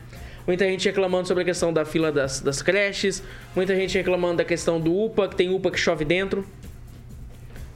Muita 0.47 0.63
gente 0.63 0.86
reclamando 0.86 1.28
sobre 1.28 1.43
a 1.43 1.45
questão 1.45 1.74
da 1.74 1.84
fila 1.84 2.09
das, 2.09 2.39
das 2.39 2.61
creches, 2.61 3.22
muita 3.53 3.76
gente 3.76 3.97
reclamando 3.97 4.38
da 4.38 4.45
questão 4.45 4.80
do 4.80 4.97
UPA, 4.97 5.28
que 5.28 5.36
tem 5.36 5.53
UPA 5.53 5.70
que 5.70 5.78
chove 5.78 6.05
dentro. 6.05 6.47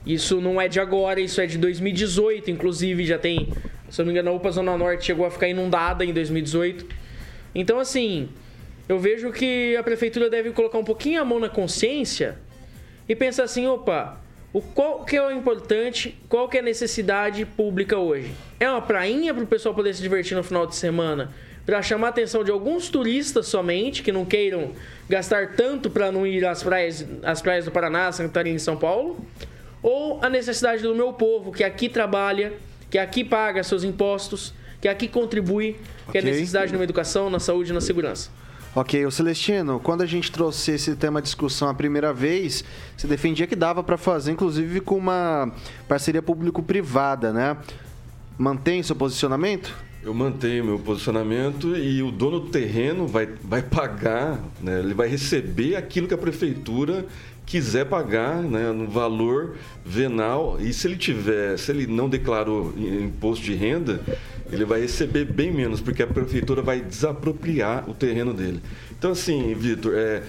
Isso 0.06 0.40
não 0.40 0.58
é 0.58 0.68
de 0.68 0.80
agora, 0.80 1.20
isso 1.20 1.38
é 1.38 1.44
de 1.44 1.58
2018, 1.58 2.50
inclusive 2.50 3.04
já 3.04 3.18
tem, 3.18 3.52
se 3.90 4.00
eu 4.00 4.06
não 4.06 4.10
me 4.10 4.18
engano, 4.18 4.34
a 4.34 4.38
UPA 4.38 4.52
Zona 4.52 4.74
Norte 4.74 5.04
chegou 5.04 5.26
a 5.26 5.30
ficar 5.30 5.48
inundada 5.48 6.02
em 6.02 6.14
2018. 6.14 6.86
Então, 7.54 7.78
assim, 7.78 8.30
eu 8.88 8.98
vejo 8.98 9.30
que 9.32 9.76
a 9.76 9.82
prefeitura 9.82 10.28
deve 10.28 10.50
colocar 10.50 10.78
um 10.78 10.84
pouquinho 10.84 11.20
a 11.20 11.24
mão 11.24 11.38
na 11.38 11.48
consciência 11.48 12.38
e 13.08 13.14
pensar 13.14 13.44
assim, 13.44 13.66
opa, 13.66 14.20
o 14.52 14.60
qual 14.60 15.04
que 15.04 15.16
é 15.16 15.26
o 15.26 15.30
importante, 15.30 16.18
qual 16.28 16.48
que 16.48 16.58
é 16.58 16.60
a 16.60 16.62
necessidade 16.62 17.44
pública 17.44 17.96
hoje? 17.96 18.30
É 18.60 18.68
uma 18.68 18.82
prainha 18.82 19.32
para 19.32 19.44
o 19.44 19.46
pessoal 19.46 19.74
poder 19.74 19.94
se 19.94 20.02
divertir 20.02 20.36
no 20.36 20.42
final 20.42 20.66
de 20.66 20.76
semana, 20.76 21.32
para 21.64 21.80
chamar 21.80 22.08
a 22.08 22.10
atenção 22.10 22.42
de 22.42 22.50
alguns 22.50 22.88
turistas 22.88 23.46
somente 23.46 24.02
que 24.02 24.12
não 24.12 24.24
queiram 24.24 24.72
gastar 25.08 25.54
tanto 25.54 25.88
para 25.88 26.10
não 26.10 26.26
ir 26.26 26.44
às 26.44 26.62
praias, 26.62 27.06
às 27.22 27.40
praias 27.40 27.64
do 27.64 27.70
Paraná, 27.70 28.10
Santa 28.10 28.28
Catarina 28.28 28.56
e 28.56 28.60
São 28.60 28.76
Paulo? 28.76 29.24
Ou 29.82 30.20
a 30.22 30.28
necessidade 30.28 30.82
do 30.82 30.94
meu 30.94 31.12
povo 31.12 31.50
que 31.50 31.64
aqui 31.64 31.88
trabalha, 31.88 32.52
que 32.90 32.98
aqui 32.98 33.24
paga 33.24 33.62
seus 33.62 33.84
impostos, 33.84 34.52
que 34.80 34.88
aqui 34.88 35.08
contribui, 35.08 35.76
okay. 36.08 36.12
que 36.12 36.18
é 36.18 36.30
necessidade 36.30 36.76
na 36.76 36.82
educação, 36.82 37.30
na 37.30 37.40
saúde 37.40 37.70
e 37.70 37.74
na 37.74 37.80
segurança? 37.80 38.30
Ok, 38.74 39.04
o 39.04 39.10
Celestino, 39.10 39.78
quando 39.78 40.00
a 40.00 40.06
gente 40.06 40.32
trouxe 40.32 40.72
esse 40.72 40.96
tema 40.96 41.18
à 41.18 41.22
discussão 41.22 41.68
a 41.68 41.74
primeira 41.74 42.10
vez, 42.10 42.64
você 42.96 43.06
defendia 43.06 43.46
que 43.46 43.54
dava 43.54 43.82
para 43.82 43.98
fazer, 43.98 44.32
inclusive 44.32 44.80
com 44.80 44.96
uma 44.96 45.52
parceria 45.86 46.22
público-privada, 46.22 47.34
né? 47.34 47.58
Mantém 48.38 48.82
seu 48.82 48.96
posicionamento? 48.96 49.76
Eu 50.02 50.14
mantenho 50.14 50.64
meu 50.64 50.78
posicionamento 50.78 51.76
e 51.76 52.02
o 52.02 52.10
dono 52.10 52.40
do 52.40 52.48
terreno 52.48 53.06
vai, 53.06 53.28
vai 53.44 53.62
pagar, 53.62 54.40
né? 54.60 54.80
ele 54.80 54.94
vai 54.94 55.06
receber 55.06 55.76
aquilo 55.76 56.08
que 56.08 56.14
a 56.14 56.18
prefeitura 56.18 57.06
quiser 57.44 57.84
pagar 57.84 58.42
né, 58.42 58.72
no 58.72 58.88
valor 58.88 59.56
venal 59.84 60.56
e 60.58 60.72
se 60.72 60.88
ele 60.88 60.96
tiver, 60.96 61.58
se 61.58 61.70
ele 61.70 61.86
não 61.86 62.08
declarou 62.08 62.72
imposto 62.76 63.44
de 63.44 63.54
renda, 63.54 64.00
ele 64.52 64.66
vai 64.66 64.82
receber 64.82 65.24
bem 65.24 65.50
menos, 65.50 65.80
porque 65.80 66.02
a 66.02 66.06
prefeitura 66.06 66.60
vai 66.60 66.80
desapropriar 66.80 67.88
o 67.88 67.94
terreno 67.94 68.34
dele. 68.34 68.60
Então, 68.96 69.12
assim, 69.12 69.54
Vitor, 69.54 69.94
é, 69.96 70.22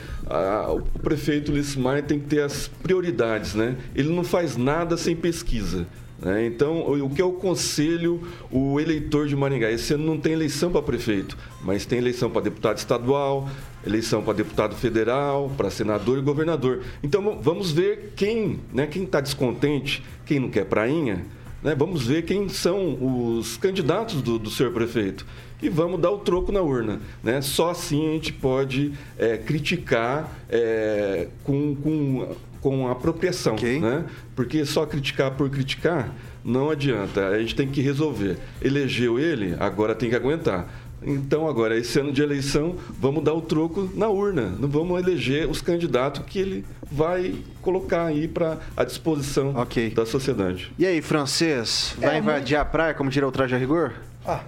o 0.69 0.99
prefeito 0.99 1.51
Lismar 1.51 2.01
tem 2.03 2.19
que 2.19 2.27
ter 2.27 2.41
as 2.41 2.69
prioridades, 2.81 3.53
né? 3.53 3.75
Ele 3.93 4.09
não 4.09 4.23
faz 4.23 4.55
nada 4.55 4.95
sem 4.95 5.13
pesquisa. 5.13 5.85
Né? 6.19 6.45
Então, 6.45 6.89
o 7.03 7.09
que 7.09 7.21
eu 7.21 7.33
conselho 7.33 8.25
o 8.49 8.79
eleitor 8.79 9.27
de 9.27 9.35
Maringá? 9.35 9.69
Esse 9.69 9.93
ano 9.93 10.05
não 10.05 10.17
tem 10.17 10.31
eleição 10.31 10.71
para 10.71 10.81
prefeito, 10.81 11.37
mas 11.61 11.85
tem 11.85 11.99
eleição 11.99 12.29
para 12.29 12.43
deputado 12.43 12.77
estadual, 12.77 13.49
eleição 13.85 14.23
para 14.23 14.33
deputado 14.33 14.73
federal, 14.73 15.51
para 15.57 15.69
senador 15.69 16.17
e 16.17 16.21
governador. 16.21 16.81
Então, 17.03 17.39
vamos 17.41 17.71
ver 17.71 18.13
quem 18.15 18.61
né, 18.73 18.89
está 18.89 19.19
descontente, 19.19 20.01
quem 20.25 20.39
não 20.39 20.49
quer 20.49 20.65
prainha 20.65 21.25
né? 21.63 21.73
Vamos 21.75 22.05
ver 22.05 22.23
quem 22.23 22.49
são 22.49 23.37
os 23.37 23.57
candidatos 23.57 24.21
do, 24.21 24.37
do 24.37 24.49
senhor 24.49 24.71
prefeito 24.71 25.25
e 25.61 25.69
vamos 25.69 25.99
dar 25.99 26.11
o 26.11 26.17
troco 26.17 26.51
na 26.51 26.61
urna. 26.61 26.99
Né? 27.23 27.41
Só 27.41 27.69
assim 27.71 28.09
a 28.09 28.13
gente 28.13 28.33
pode 28.33 28.93
é, 29.17 29.37
criticar 29.37 30.29
é, 30.49 31.27
com, 31.43 31.75
com, 31.75 32.35
com 32.59 32.87
apropriação. 32.89 33.55
Okay. 33.55 33.79
Né? 33.79 34.05
Porque 34.35 34.65
só 34.65 34.85
criticar 34.85 35.31
por 35.31 35.49
criticar 35.49 36.13
não 36.43 36.69
adianta. 36.69 37.27
A 37.27 37.39
gente 37.39 37.55
tem 37.55 37.67
que 37.67 37.81
resolver. 37.81 38.37
Elegeu 38.61 39.17
ele, 39.17 39.55
agora 39.59 39.95
tem 39.95 40.09
que 40.09 40.15
aguentar. 40.15 40.67
Então, 41.05 41.47
agora, 41.47 41.77
esse 41.77 41.99
ano 41.99 42.11
de 42.11 42.21
eleição, 42.21 42.75
vamos 42.99 43.23
dar 43.23 43.33
o 43.33 43.41
troco 43.41 43.89
na 43.93 44.07
urna. 44.07 44.49
Não 44.59 44.67
vamos 44.67 45.01
eleger 45.01 45.49
os 45.49 45.61
candidatos 45.61 46.23
que 46.25 46.39
ele 46.39 46.65
vai 46.91 47.35
colocar 47.61 48.05
aí 48.05 48.27
para 48.27 48.59
a 48.75 48.83
disposição 48.83 49.55
okay. 49.55 49.89
da 49.89 50.05
sociedade. 50.05 50.71
E 50.77 50.85
aí, 50.85 51.01
francês, 51.01 51.95
vai 51.97 52.15
é, 52.15 52.19
invadir 52.19 52.55
a 52.55 52.65
praia 52.65 52.93
como 52.93 53.09
tirar 53.09 53.27
o 53.27 53.31
traje 53.31 53.55
a 53.55 53.57
rigor? 53.57 53.93
Ah, 54.25 54.41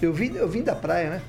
eu 0.00 0.12
vim, 0.12 0.34
eu 0.34 0.48
vim 0.48 0.62
da 0.62 0.74
praia, 0.74 1.10
né? 1.10 1.22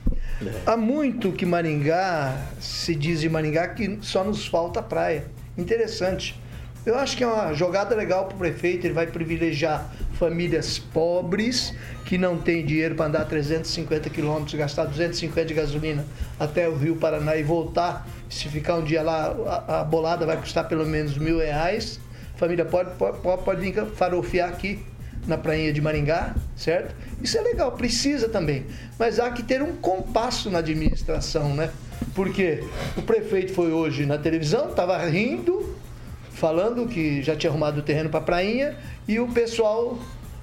É. 0.45 0.62
Há 0.66 0.78
muito 0.78 1.32
que 1.32 1.45
Maringá, 1.45 2.47
se 2.60 2.95
diz 2.95 3.22
de 3.22 3.30
Maringá, 3.30 3.68
que 3.70 3.99
só 4.01 4.24
nos 4.24 4.45
falta 4.45 4.82
praia. 4.82 5.26
Interessante. 5.58 6.39
Eu 6.86 6.95
acho 6.97 7.16
que 7.16 7.24
é 7.24 7.28
uma 7.28 7.54
jogada 7.54 7.95
legal 7.95 8.26
para 8.26 8.36
o 8.36 8.38
prefeito, 8.38 8.86
ele 8.86 8.93
vai 8.93 9.08
privilegiar 9.08 9.89
famílias 10.24 10.80
pobres 10.80 11.74
que 12.06 12.18
não 12.18 12.38
têm 12.38 12.66
dinheiro 12.66 12.96
para 12.96 13.08
andar 13.08 13.26
350 13.26 14.10
quilômetros, 14.10 14.54
gastar 14.54 14.86
250 14.86 15.46
de 15.46 15.54
gasolina 15.54 16.06
até 16.40 16.70
o 16.70 16.78
Rio 16.78 16.96
Paraná 16.96 17.36
e 17.36 17.44
voltar. 17.44 18.08
Se 18.30 18.48
ficar 18.48 18.78
um 18.78 18.84
dia 18.86 19.02
lá, 19.02 19.36
a, 19.68 19.82
a 19.82 19.84
bolada 19.84 20.26
vai 20.26 20.38
custar 20.38 20.66
pelo 20.70 20.86
menos 20.86 21.18
mil 21.18 21.40
reais. 21.40 22.00
Família 22.38 22.64
pode, 22.64 22.92
pode, 22.96 23.44
pode 23.44 23.60
vir 23.60 23.86
farofiar 23.88 24.48
aqui 24.48 24.80
na 25.28 25.38
prainha 25.38 25.74
de 25.74 25.82
Maringá, 25.82 26.34
certo? 26.56 26.96
Isso 27.22 27.38
é 27.38 27.42
legal, 27.42 27.74
precisa 27.74 28.30
também. 28.30 28.66
Mas 28.98 29.20
há 29.20 29.30
que 29.30 29.44
ter 29.44 29.62
um 29.62 29.76
compasso 29.76 30.50
na 30.50 30.60
administração, 30.60 31.54
né? 31.54 31.70
Porque 32.16 32.64
o 32.96 33.02
prefeito 33.02 33.54
foi 33.54 33.74
hoje 33.74 34.06
na 34.06 34.18
televisão, 34.18 34.70
estava 34.70 34.98
rindo, 35.06 35.76
falando 36.32 36.88
que 36.88 37.22
já 37.22 37.36
tinha 37.36 37.50
arrumado 37.50 37.80
o 37.80 37.84
terreno 37.84 38.10
para 38.10 38.20
a 38.20 38.24
prainha, 38.24 38.78
e 39.08 39.20
o 39.20 39.28
pessoal 39.28 39.97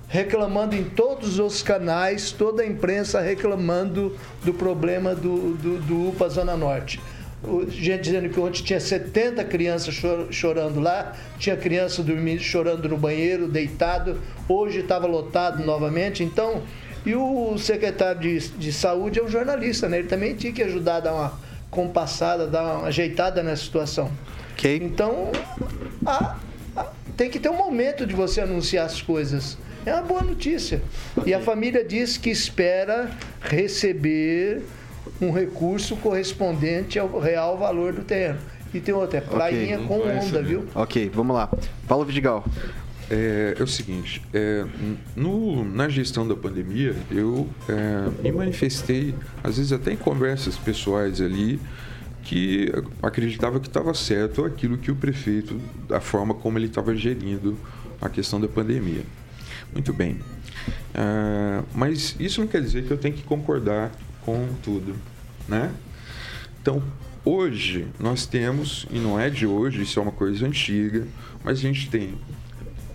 reclamando 0.08 0.74
em 0.74 0.84
todos 0.84 1.38
os 1.38 1.62
canais, 1.62 2.32
toda 2.32 2.62
a 2.62 2.66
imprensa 2.66 3.20
reclamando 3.20 4.16
do 4.44 4.52
problema 4.52 5.14
do, 5.14 5.54
do, 5.54 5.78
do 5.80 6.08
UPA 6.08 6.28
Zona 6.28 6.56
Norte 6.56 7.00
gente 7.68 8.02
dizendo 8.02 8.28
que 8.28 8.38
ontem 8.38 8.62
tinha 8.62 8.80
70 8.80 9.44
crianças 9.44 9.98
chorando 10.30 10.78
lá, 10.78 11.16
tinha 11.38 11.56
criança 11.56 12.02
dormindo, 12.02 12.42
chorando 12.42 12.88
no 12.88 12.96
banheiro, 12.96 13.48
deitado, 13.48 14.20
hoje 14.48 14.80
estava 14.80 15.06
lotado 15.06 15.64
novamente, 15.64 16.22
então, 16.22 16.62
e 17.04 17.14
o 17.14 17.56
secretário 17.56 18.20
de, 18.20 18.48
de 18.50 18.72
saúde 18.72 19.18
é 19.18 19.22
um 19.22 19.28
jornalista, 19.28 19.88
né? 19.88 20.00
Ele 20.00 20.08
também 20.08 20.34
tinha 20.34 20.52
que 20.52 20.62
ajudar 20.62 20.96
a 20.96 21.00
dar 21.00 21.14
uma 21.14 21.32
compassada, 21.70 22.46
dar 22.46 22.62
uma 22.62 22.86
ajeitada 22.88 23.42
nessa 23.42 23.62
situação. 23.62 24.11
Okay. 24.52 24.76
Então, 24.76 25.32
a, 26.04 26.36
tem 27.20 27.28
que 27.28 27.38
ter 27.38 27.50
um 27.50 27.56
momento 27.58 28.06
de 28.06 28.14
você 28.14 28.40
anunciar 28.40 28.86
as 28.86 29.02
coisas. 29.02 29.58
É 29.84 29.92
uma 29.92 30.00
boa 30.00 30.22
notícia. 30.22 30.80
E 31.26 31.34
a 31.34 31.38
família 31.38 31.84
diz 31.84 32.16
que 32.16 32.30
espera 32.30 33.10
receber 33.42 34.62
um 35.20 35.30
recurso 35.30 35.96
correspondente 35.96 36.98
ao 36.98 37.20
real 37.20 37.58
valor 37.58 37.92
do 37.92 38.00
terreno. 38.00 38.38
E 38.72 38.80
tem 38.80 38.94
outra, 38.94 39.18
é 39.18 39.20
prainha 39.20 39.78
okay. 39.80 39.86
com 39.86 40.00
onda, 40.00 40.42
viu? 40.42 40.64
Ok, 40.74 41.10
vamos 41.12 41.36
lá. 41.36 41.52
Paulo 41.86 42.06
Vidigal. 42.06 42.42
É, 43.10 43.54
é 43.58 43.62
o 43.62 43.66
seguinte, 43.66 44.22
é, 44.32 44.64
no, 45.14 45.62
na 45.62 45.90
gestão 45.90 46.26
da 46.26 46.36
pandemia, 46.36 46.94
eu 47.10 47.46
é, 47.68 48.22
me 48.22 48.32
manifestei, 48.32 49.14
às 49.44 49.58
vezes 49.58 49.72
até 49.72 49.92
em 49.92 49.96
conversas 49.96 50.56
pessoais 50.56 51.20
ali, 51.20 51.60
que 52.22 52.70
acreditava 53.02 53.58
que 53.58 53.68
estava 53.68 53.92
certo 53.94 54.44
aquilo 54.44 54.78
que 54.78 54.90
o 54.90 54.96
prefeito, 54.96 55.60
da 55.88 56.00
forma 56.00 56.34
como 56.34 56.58
ele 56.58 56.66
estava 56.66 56.94
gerindo 56.94 57.56
a 58.00 58.08
questão 58.08 58.40
da 58.40 58.48
pandemia. 58.48 59.02
Muito 59.72 59.92
bem. 59.92 60.18
É, 60.94 61.62
mas 61.74 62.16
isso 62.18 62.40
não 62.40 62.48
quer 62.48 62.60
dizer 62.60 62.84
que 62.84 62.90
eu 62.90 62.98
tenho 62.98 63.14
que 63.14 63.22
concordar 63.22 63.90
com 64.22 64.48
tudo 64.62 64.94
né? 65.50 65.72
Então, 66.62 66.82
hoje 67.24 67.88
nós 67.98 68.24
temos, 68.24 68.86
e 68.90 68.98
não 68.98 69.18
é 69.18 69.28
de 69.28 69.46
hoje, 69.46 69.82
isso 69.82 69.98
é 69.98 70.02
uma 70.02 70.12
coisa 70.12 70.46
antiga, 70.46 71.06
mas 71.42 71.58
a 71.58 71.62
gente 71.62 71.90
tem 71.90 72.14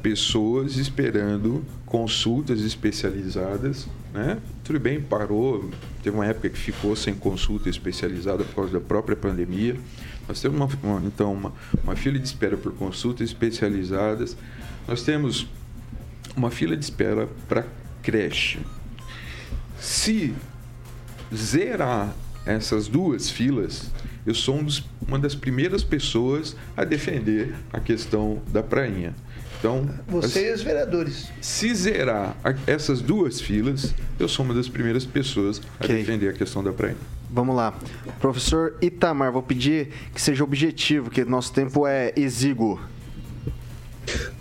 pessoas 0.06 0.78
esperando 0.78 1.66
consultas 1.84 2.62
especializadas, 2.62 3.88
né? 4.14 4.38
Tudo 4.64 4.80
bem, 4.80 5.02
parou, 5.02 5.68
teve 6.04 6.16
uma 6.16 6.28
época 6.28 6.48
que 6.48 6.60
ficou 6.60 6.96
sem 6.96 7.16
consulta 7.16 7.72
especializada 7.72 8.44
por 8.44 8.54
causa 8.54 8.74
da 8.74 8.80
própria 8.80 9.18
pandemia. 9.18 9.76
Nós 10.28 10.40
temos 10.40 10.60
uma, 10.60 10.70
uma, 10.84 11.08
então 11.08 11.34
uma, 11.34 11.52
uma 11.84 11.96
fila 11.96 12.20
de 12.20 12.26
espera 12.28 12.56
por 12.56 12.72
consultas 12.74 13.30
especializadas. 13.30 14.38
Nós 14.88 15.02
temos 15.02 15.48
uma 16.38 16.52
fila 16.52 16.78
de 16.78 16.84
espera 16.84 17.28
para 17.50 17.66
creche. 18.04 18.60
Se 19.80 20.36
zerar 21.34 22.14
essas 22.46 22.88
duas 22.88 23.32
filas, 23.32 23.90
eu 24.24 24.36
sou 24.36 24.60
um 24.60 24.64
dos, 24.64 24.88
uma 25.08 25.18
das 25.18 25.34
primeiras 25.34 25.84
pessoas 25.84 26.56
a 26.78 26.84
defender 26.84 27.56
a 27.74 27.80
questão 27.80 28.40
da 28.54 28.62
prainha. 28.62 29.16
Então, 29.66 29.90
você 30.08 30.52
e 30.52 30.54
os 30.54 30.62
vereadores. 30.62 31.28
Se 31.42 31.74
zerar 31.74 32.38
a, 32.44 32.54
essas 32.68 33.02
duas 33.02 33.42
filas, 33.42 33.96
eu 34.20 34.28
sou 34.28 34.46
uma 34.46 34.54
das 34.54 34.70
primeiras 34.70 35.06
pessoas 35.06 35.60
a 35.80 35.86
okay. 35.86 35.98
defender 35.98 36.30
a 36.30 36.34
questão 36.34 36.64
da 36.64 36.72
prainha. 36.72 37.00
Vamos 37.32 37.56
lá. 37.56 37.74
Professor 38.20 38.78
Itamar, 38.80 39.32
vou 39.32 39.42
pedir 39.42 39.90
que 40.14 40.22
seja 40.22 40.44
objetivo, 40.44 41.10
que 41.10 41.26
nosso 41.26 41.52
tempo 41.52 41.88
é 41.88 42.14
exíguo. 42.16 42.80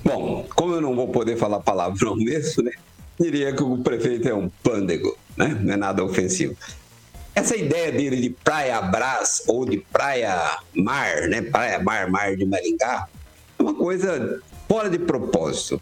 Bom, 0.05 0.47
como 0.55 0.75
eu 0.75 0.83
não 0.83 0.95
vou 0.95 1.09
poder 1.09 1.39
falar 1.39 1.61
palavrão 1.61 2.15
mesmo, 2.21 2.63
né? 2.63 2.73
Diria 3.19 3.55
que 3.55 3.63
o 3.63 3.79
prefeito 3.79 4.29
é 4.29 4.35
um 4.35 4.51
pândego, 4.63 5.17
né? 5.39 5.59
Não 5.59 5.73
é 5.73 5.77
nada 5.79 6.05
ofensivo. 6.05 6.55
Essa 7.35 7.57
ideia 7.57 7.91
dele 7.91 8.21
de 8.21 8.29
praia 8.29 8.79
Brás 8.83 9.43
ou 9.47 9.65
de 9.65 9.79
praia 9.91 10.59
mar, 10.75 11.23
né? 11.29 11.41
Praia 11.41 11.83
mar, 11.83 12.11
mar 12.11 12.37
de 12.37 12.45
Maringá, 12.45 13.09
é 13.59 13.63
uma 13.63 13.75
coisa 13.75 14.43
fora 14.69 14.89
de 14.89 14.99
propósito. 14.99 15.81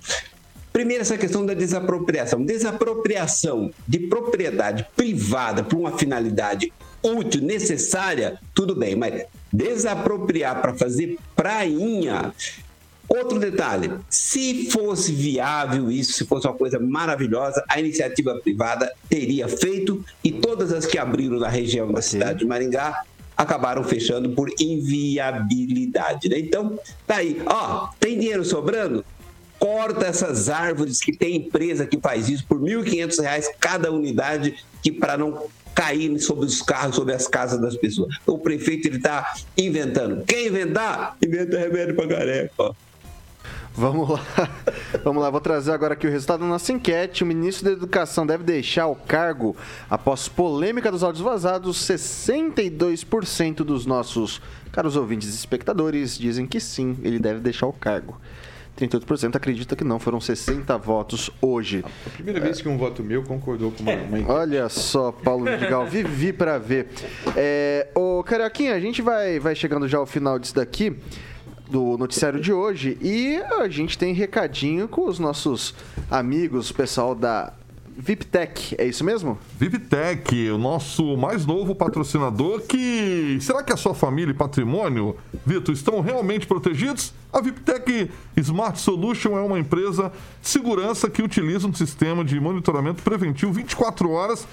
Primeiro, 0.73 1.03
essa 1.03 1.19
questão 1.19 1.45
da 1.45 1.53
desapropriação. 1.53 2.43
Desapropriação 2.45 3.71
de 3.87 3.99
propriedade 4.01 4.87
privada 4.97 5.63
por 5.63 5.79
uma 5.79 5.99
finalidade 5.99 6.73
útil, 7.03 7.43
necessária, 7.43 8.39
tudo 8.55 8.75
bem, 8.75 8.97
mas 8.97 9.25
desapropriar 9.53 10.63
para 10.63 10.75
fazer 10.75 11.19
prainha 11.37 12.33
Outro 13.15 13.39
detalhe: 13.39 13.91
se 14.09 14.71
fosse 14.71 15.13
viável 15.13 15.91
isso, 15.91 16.15
se 16.15 16.25
fosse 16.25 16.47
uma 16.47 16.55
coisa 16.55 16.81
maravilhosa, 16.81 17.63
a 17.69 17.79
iniciativa 17.79 18.35
privada 18.43 18.91
teria 19.07 19.47
feito 19.49 20.03
e 20.25 20.33
todas 20.33 20.73
as 20.73 20.87
que 20.87 20.97
abriram 20.97 21.39
na 21.39 21.49
região 21.49 21.93
da 21.93 22.01
cidade 22.01 22.39
de 22.39 22.47
Maringá 22.47 23.05
acabaram 23.37 23.83
fechando 23.85 24.31
por 24.31 24.51
inviabilidade. 24.61 26.29
Né? 26.29 26.39
Então, 26.39 26.79
tá 27.07 27.17
aí. 27.17 27.41
Ó, 27.47 27.89
tem 27.99 28.19
dinheiro 28.19 28.45
sobrando? 28.45 29.05
Corta 29.59 30.07
essas 30.07 30.49
árvores 30.49 31.01
que 31.01 31.17
tem 31.17 31.37
empresa 31.37 31.87
que 31.87 31.99
faz 31.99 32.29
isso 32.29 32.45
por 32.47 32.63
R$ 32.63 32.77
1.500 32.77 33.45
cada 33.61 33.93
unidade, 33.93 34.57
que 34.83 34.91
para 34.91 35.17
não 35.17 35.47
cair 35.75 36.19
sobre 36.21 36.47
os 36.47 36.61
carros, 36.61 36.97
sobre 36.97 37.15
as 37.15 37.27
casas 37.27 37.61
das 37.61 37.77
pessoas. 37.77 38.15
O 38.27 38.39
prefeito 38.39 38.89
ele 38.89 38.97
está 38.97 39.35
inventando. 39.57 40.25
Quem 40.25 40.49
inventar, 40.49 41.17
inventa 41.23 41.59
remédio 41.59 41.95
para 41.95 42.09
careca. 42.09 42.77
Vamos 43.75 44.09
lá. 44.09 44.21
Vamos 45.03 45.23
lá, 45.23 45.31
vou 45.31 45.41
trazer 45.41 45.73
agora 45.73 45.95
aqui 45.95 46.07
o 46.07 46.11
resultado 46.11 46.41
da 46.41 46.47
nossa 46.47 46.73
enquete. 46.73 47.25
O 47.25 47.27
ministro 47.27 47.65
da 47.65 47.73
Educação 47.73 48.27
deve 48.27 48.45
deixar 48.45 48.87
o 48.87 48.95
cargo 48.95 49.57
após 49.89 50.29
polêmica 50.29 50.91
dos 50.93 51.03
áudios 51.03 51.25
vazados. 51.25 51.79
62% 51.79 53.57
dos 53.57 53.87
nossos 53.87 54.43
caros 54.71 54.97
ouvintes 54.97 55.29
e 55.29 55.35
espectadores 55.35 56.19
dizem 56.19 56.47
que 56.47 56.61
sim, 56.61 56.97
ele 57.03 57.19
deve 57.19 57.41
deixar 57.41 57.67
o 57.67 57.73
cargo. 57.73 58.21
38% 58.79 59.37
acredita 59.37 59.77
que 59.77 59.85
não, 59.85 59.99
foram 59.99 60.21
60 60.21 60.77
votos 60.79 61.31
hoje. 61.41 61.85
A 62.07 62.11
primeira 62.11 62.41
vez 62.41 62.61
que 62.61 62.69
um 62.69 62.79
voto 62.79 63.03
meu 63.03 63.23
concordou 63.23 63.71
com 63.71 63.83
uma, 63.83 63.93
uma 63.93 64.33
Olha 64.33 64.69
só, 64.69 65.13
Paulo 65.13 65.45
Vidigal, 65.45 65.87
vivi 65.87 66.33
para 66.33 66.59
ver. 66.59 66.89
É, 67.37 67.89
ô, 67.95 68.23
Carioquinha, 68.23 68.75
a 68.75 68.81
gente 68.81 69.03
vai, 69.03 69.39
vai 69.39 69.55
chegando 69.55 69.87
já 69.87 69.99
ao 69.99 70.07
final 70.07 70.39
disso 70.39 70.55
daqui 70.55 70.97
do 71.73 71.97
noticiário 71.97 72.39
de 72.39 72.53
hoje 72.53 72.99
e 73.01 73.37
a 73.59 73.67
gente 73.67 73.97
tem 73.97 74.13
recadinho 74.13 74.87
com 74.87 75.09
os 75.09 75.19
nossos 75.19 75.75
amigos, 76.11 76.69
o 76.69 76.75
pessoal 76.75 77.15
da 77.15 77.55
VIPTech, 77.97 78.77
é 78.79 78.87
isso 78.87 79.03
mesmo? 79.03 79.39
VIPTech, 79.59 80.51
o 80.51 80.59
nosso 80.59 81.17
mais 81.17 81.47
novo 81.47 81.75
patrocinador 81.75 82.61
que... 82.63 83.39
Será 83.41 83.63
que 83.63 83.73
a 83.73 83.77
sua 83.77 83.95
família 83.95 84.33
e 84.33 84.35
patrimônio, 84.35 85.17
Vitor, 85.47 85.75
estão 85.75 86.01
realmente 86.01 86.47
protegidos? 86.47 87.15
A 87.33 87.41
VIPTech 87.41 88.11
Smart 88.37 88.79
Solution 88.79 89.37
é 89.37 89.41
uma 89.41 89.59
empresa 89.59 90.13
de 90.43 90.49
segurança 90.49 91.09
que 91.09 91.23
utiliza 91.23 91.67
um 91.67 91.75
sistema 91.75 92.23
de 92.23 92.39
monitoramento 92.39 93.03
preventivo 93.03 93.53
24 93.53 94.11
horas 94.11 94.47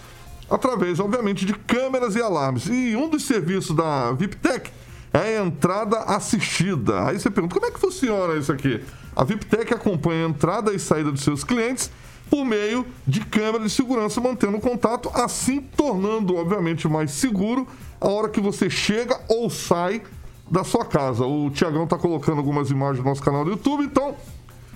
através, 0.50 1.00
obviamente, 1.00 1.46
de 1.46 1.54
câmeras 1.54 2.16
e 2.16 2.22
alarmes. 2.22 2.68
E 2.68 2.96
um 2.96 3.10
dos 3.10 3.24
serviços 3.24 3.76
da 3.76 4.12
VIPTech 4.14 4.72
é 5.14 5.38
a 5.38 5.44
entrada 5.46 6.00
assistida. 6.00 7.08
Aí 7.08 7.20
você 7.20 7.30
pergunta, 7.30 7.56
como 7.56 7.66
é 7.66 7.72
que 7.72 7.80
funciona 7.80 8.36
isso 8.36 8.52
aqui? 8.52 8.82
A 9.16 9.24
VIPTEC 9.24 9.74
acompanha 9.74 10.26
a 10.26 10.30
entrada 10.30 10.74
e 10.74 10.80
saída 10.80 11.12
dos 11.12 11.22
seus 11.22 11.44
clientes 11.44 11.92
por 12.30 12.46
meio 12.46 12.86
de 13.08 13.22
câmera 13.22 13.64
de 13.64 13.70
segurança, 13.70 14.22
mantendo 14.22 14.60
contato, 14.60 15.10
assim 15.14 15.62
tornando, 15.62 16.36
obviamente, 16.36 16.88
mais 16.88 17.12
seguro 17.12 17.68
a 18.00 18.08
hora 18.08 18.30
que 18.30 18.40
você 18.40 18.70
chega 18.70 19.20
ou 19.28 19.50
sai 19.50 20.02
da 20.50 20.64
sua 20.64 20.86
casa. 20.86 21.26
O 21.26 21.50
Tiagão 21.50 21.86
está 21.86 21.98
colocando 21.98 22.38
algumas 22.38 22.70
imagens 22.70 23.04
no 23.04 23.10
nosso 23.10 23.24
canal 23.24 23.44
do 23.44 23.52
YouTube, 23.52 23.84
então 23.84 24.16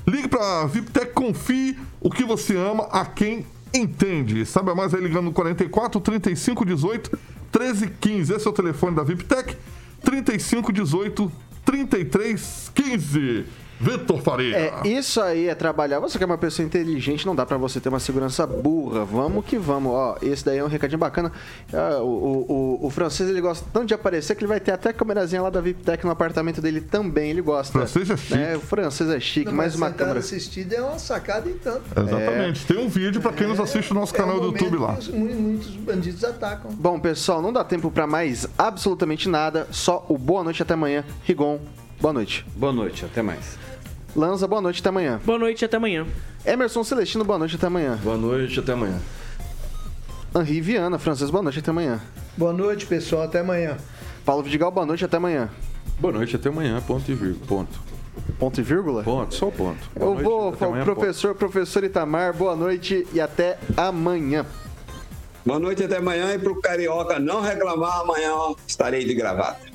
ligue 0.05 0.27
para 0.27 0.61
a 0.61 0.65
VIPTEC, 0.65 1.13
confie 1.13 1.77
o 2.01 2.09
que 2.09 2.23
você 2.23 2.57
ama 2.57 2.87
a 2.91 3.05
quem 3.05 3.45
entende. 3.73 4.45
Sabe 4.45 4.73
mais 4.73 4.93
aí 4.93 5.01
ligando 5.01 5.25
no 5.25 5.31
44 5.31 5.99
35 6.01 6.65
18 6.65 7.19
13 7.51 7.87
15. 7.87 8.33
Esse 8.33 8.47
é 8.47 8.49
o 8.49 8.53
telefone 8.53 8.95
da 8.95 9.03
VIPTEC. 9.03 9.55
3518 10.03 11.31
3315. 11.65 13.45
Vitor 13.83 14.21
Faria. 14.21 14.55
É, 14.57 14.87
isso 14.87 15.19
aí 15.21 15.47
é 15.47 15.55
trabalhar. 15.55 15.99
Você 15.99 16.17
que 16.17 16.23
é 16.23 16.27
uma 16.27 16.37
pessoa 16.37 16.65
inteligente, 16.65 17.25
não 17.25 17.35
dá 17.35 17.45
pra 17.45 17.57
você 17.57 17.79
ter 17.79 17.89
uma 17.89 17.99
segurança 17.99 18.47
burra. 18.47 19.03
Vamos 19.05 19.45
que 19.45 19.57
vamos. 19.57 19.91
Ó, 19.93 20.17
esse 20.21 20.43
daí 20.45 20.57
é 20.59 20.63
um 20.63 20.67
recadinho 20.67 20.99
bacana. 20.99 21.31
Ah, 21.73 21.99
o, 22.01 22.05
o, 22.07 22.79
o, 22.83 22.87
o 22.87 22.89
francês, 22.89 23.29
ele 23.29 23.41
gosta 23.41 23.65
tanto 23.73 23.87
de 23.87 23.93
aparecer 23.93 24.35
que 24.35 24.41
ele 24.43 24.47
vai 24.49 24.59
ter 24.59 24.71
até 24.71 24.89
a 24.89 24.93
câmerazinha 24.93 25.41
lá 25.41 25.49
da 25.49 25.59
VIPTEC 25.61 26.05
no 26.05 26.11
apartamento 26.11 26.61
dele 26.61 26.79
também. 26.81 27.29
Ele 27.29 27.41
gosta. 27.41 27.77
O 27.77 27.81
francês 27.81 28.09
é 28.09 28.17
chique. 28.17 28.35
Né? 28.35 28.55
O 28.55 28.59
francês 28.61 29.09
é 29.09 29.19
chique. 29.19 29.45
Não, 29.47 29.53
mais 29.53 29.75
mas 29.75 29.89
uma 29.89 29.91
câmera. 29.97 30.19
assistida 30.19 30.75
é 30.75 30.81
uma 30.81 30.97
sacada 30.99 31.49
em 31.49 31.53
tanto. 31.57 31.81
Exatamente. 31.95 32.65
Tem 32.65 32.77
um 32.77 32.87
vídeo 32.87 33.21
pra 33.21 33.33
quem 33.33 33.47
nos 33.47 33.59
assiste 33.59 33.93
no 33.93 33.99
nosso 33.99 34.13
É 34.15 34.17
canal 34.17 34.37
um 34.37 34.39
do 34.39 34.45
YouTube 34.47 34.77
lá. 34.77 34.93
os- 34.97 35.09
Muitos 35.09 35.69
bandidos 35.75 36.23
atacam. 36.23 36.71
Bom, 36.71 36.99
pessoal, 36.99 37.41
não 37.41 37.51
dá 37.51 37.63
tempo 37.63 37.89
pra 37.91 38.07
mais 38.07 38.47
absolutamente 38.57 39.27
nada. 39.27 39.67
Só 39.71 40.05
o 40.07 40.17
boa 40.17 40.43
noite 40.43 40.61
até 40.61 40.73
amanhã. 40.73 41.03
Rigon, 41.23 41.59
boa 41.99 42.13
noite. 42.13 42.45
Boa 42.55 42.71
noite, 42.71 43.03
até 43.05 43.21
mais. 43.21 43.57
Lanza, 44.15 44.47
boa 44.47 44.61
noite 44.61 44.79
até 44.79 44.89
amanhã. 44.89 45.19
Boa 45.25 45.39
noite 45.39 45.65
até 45.65 45.77
amanhã. 45.77 46.05
Emerson 46.45 46.83
Celestino, 46.83 47.23
boa 47.23 47.39
noite 47.39 47.55
até 47.55 47.65
amanhã. 47.67 47.97
Boa 48.03 48.17
noite, 48.17 48.59
até 48.59 48.73
amanhã. 48.73 48.99
Henri 50.35 50.61
Viana, 50.61 50.99
francês, 50.99 51.29
boa 51.29 51.41
noite 51.41 51.59
até 51.59 51.71
amanhã. 51.71 51.99
Boa 52.37 52.53
noite, 52.53 52.85
pessoal. 52.85 53.23
Até 53.23 53.39
amanhã. 53.39 53.77
Paulo 54.25 54.43
Vidigal, 54.43 54.71
boa 54.71 54.85
noite 54.85 55.03
até 55.03 55.17
amanhã. 55.17 55.49
Boa 55.99 56.13
noite, 56.13 56.35
até 56.35 56.49
amanhã. 56.49 56.79
Ponto 56.81 57.09
e 57.09 57.15
vírgula. 57.15 57.45
Ponto. 57.47 57.79
Ponto 58.37 58.59
e 58.59 58.63
vírgula? 58.63 59.03
Ponto, 59.03 59.33
só 59.33 59.49
ponto. 59.49 59.79
Boa 59.95 60.09
Eu 60.09 60.13
noite, 60.13 60.23
vou, 60.23 60.55
amanhã, 60.69 60.83
professor, 60.83 61.33
professor 61.33 61.83
Itamar, 61.83 62.33
boa 62.33 62.55
noite 62.55 63.07
e 63.13 63.19
até 63.19 63.57
amanhã. 63.75 64.45
Boa 65.45 65.59
noite 65.59 65.83
até 65.83 65.97
amanhã 65.97 66.33
e 66.33 66.39
pro 66.39 66.59
Carioca 66.61 67.19
não 67.19 67.41
reclamar, 67.41 68.01
amanhã 68.01 68.31
estarei 68.67 69.03
de 69.05 69.13
gravata. 69.13 69.72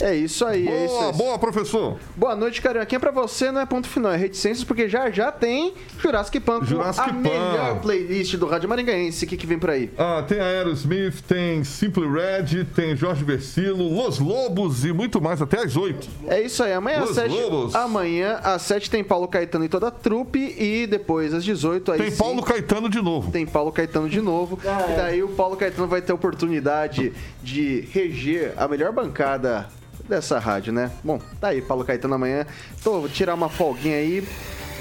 É 0.00 0.14
isso 0.14 0.44
aí, 0.44 0.68
é 0.68 0.84
isso 0.84 0.94
Boa, 0.94 1.06
aí. 1.06 1.12
boa, 1.16 1.38
professor. 1.38 1.98
Boa 2.14 2.36
noite, 2.36 2.60
Carioquinha. 2.60 3.00
Pra 3.00 3.10
você 3.10 3.50
não 3.50 3.60
é 3.62 3.66
ponto 3.66 3.88
final, 3.88 4.12
é 4.12 4.16
reticências, 4.16 4.62
porque 4.62 4.88
já 4.88 5.10
já 5.10 5.32
tem 5.32 5.72
Jurassic 5.98 6.38
com 6.40 6.62
Jurassic 6.64 7.08
a 7.08 7.12
Pan. 7.12 7.18
melhor 7.20 7.80
playlist 7.80 8.36
do 8.36 8.46
Rádio 8.46 8.68
Maringaense. 8.68 9.24
O 9.24 9.28
que, 9.28 9.36
que 9.36 9.46
vem 9.46 9.58
por 9.58 9.70
aí? 9.70 9.90
Ah, 9.96 10.22
tem 10.26 10.38
Aerosmith, 10.38 11.22
tem 11.26 11.64
Simple 11.64 12.06
Red, 12.06 12.64
tem 12.74 12.94
Jorge 12.94 13.24
Versilo, 13.24 13.88
Los 13.88 14.18
Lobos 14.18 14.84
e 14.84 14.92
muito 14.92 15.20
mais, 15.20 15.40
até 15.40 15.60
às 15.62 15.76
8. 15.76 16.08
É 16.26 16.42
isso 16.42 16.62
aí, 16.62 16.74
amanhã 16.74 16.98
às 16.98 17.06
Los 17.08 17.14
7. 17.14 17.30
Lobos. 17.34 17.74
Amanhã 17.74 18.38
às 18.42 18.62
7 18.62 18.90
tem 18.90 19.02
Paulo 19.02 19.26
Caetano 19.28 19.64
e 19.64 19.68
toda 19.68 19.88
a 19.88 19.90
trupe. 19.90 20.54
E 20.58 20.86
depois 20.86 21.32
às 21.32 21.42
18 21.44 21.92
aí 21.92 21.98
Tem 21.98 22.10
sim, 22.10 22.18
Paulo 22.18 22.42
Caetano 22.42 22.88
de 22.90 23.00
novo. 23.00 23.30
Tem 23.30 23.46
Paulo 23.46 23.72
Caetano 23.72 24.08
de 24.08 24.20
novo. 24.20 24.58
E 24.62 24.96
daí 24.96 25.22
o 25.22 25.28
Paulo 25.28 25.56
Caetano 25.56 25.88
vai 25.88 26.02
ter 26.02 26.12
a 26.12 26.14
oportunidade 26.14 27.12
de 27.42 27.88
reger 27.92 28.52
a 28.56 28.68
melhor 28.68 28.92
bancada 28.92 29.68
dessa 30.08 30.38
rádio, 30.38 30.72
né? 30.72 30.90
Bom, 31.02 31.18
tá 31.40 31.48
aí, 31.48 31.60
Paulo 31.62 31.84
Caetano 31.84 32.14
amanhã. 32.14 32.46
Tô, 32.82 33.00
vou 33.00 33.08
tirar 33.08 33.34
uma 33.34 33.48
folguinha 33.48 33.96
aí. 33.96 34.26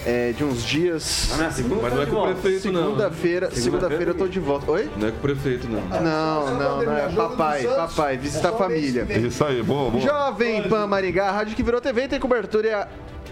é, 0.05 0.33
de 0.33 0.43
uns 0.43 0.63
dias. 0.63 1.31
Ah, 1.39 1.49
segunda 1.49 1.81
Mas 1.81 1.93
não 1.93 2.01
é 2.03 2.05
com 2.05 2.15
o 2.15 2.23
prefeito, 2.27 2.71
não. 2.71 2.83
Segunda-feira, 2.83 3.51
segunda-feira 3.51 4.11
eu 4.11 4.15
tô 4.15 4.27
de 4.27 4.39
volta. 4.39 4.71
Oi? 4.71 4.87
Não 4.95 5.07
é 5.07 5.11
com 5.11 5.17
o 5.17 5.21
prefeito, 5.21 5.67
não. 5.67 5.81
Não, 5.81 6.59
não, 6.59 6.83
não 6.83 6.93
é. 6.95 7.09
Papai, 7.09 7.63
papai, 7.63 8.17
visita 8.17 8.49
a 8.49 8.53
família. 8.53 9.07
Isso 9.17 9.43
aí, 9.43 9.63
boa, 9.63 9.89
boa. 9.89 10.03
Jovem 10.03 10.61
Pan 10.69 10.85
Maringá, 10.85 11.31
rádio 11.31 11.55
que 11.55 11.63
virou 11.63 11.81
TV, 11.81 12.07
tem 12.07 12.19
cobertura 12.19 12.87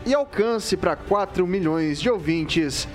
e 0.05 0.13
alcance 0.15 0.75
para 0.75 0.95
4 0.95 1.45
milhões 1.45 2.01
de 2.01 2.09
ouvintes. 2.09 2.87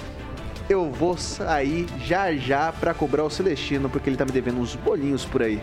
Eu 0.69 0.91
vou 0.91 1.17
sair 1.17 1.87
já 2.05 2.35
já 2.35 2.73
para 2.73 2.93
cobrar 2.93 3.25
o 3.25 3.31
Celestino, 3.31 3.89
porque 3.89 4.11
ele 4.11 4.17
tá 4.17 4.25
me 4.27 4.33
devendo 4.33 4.61
uns 4.61 4.75
bolinhos 4.75 5.25
por 5.25 5.41
aí. 5.41 5.63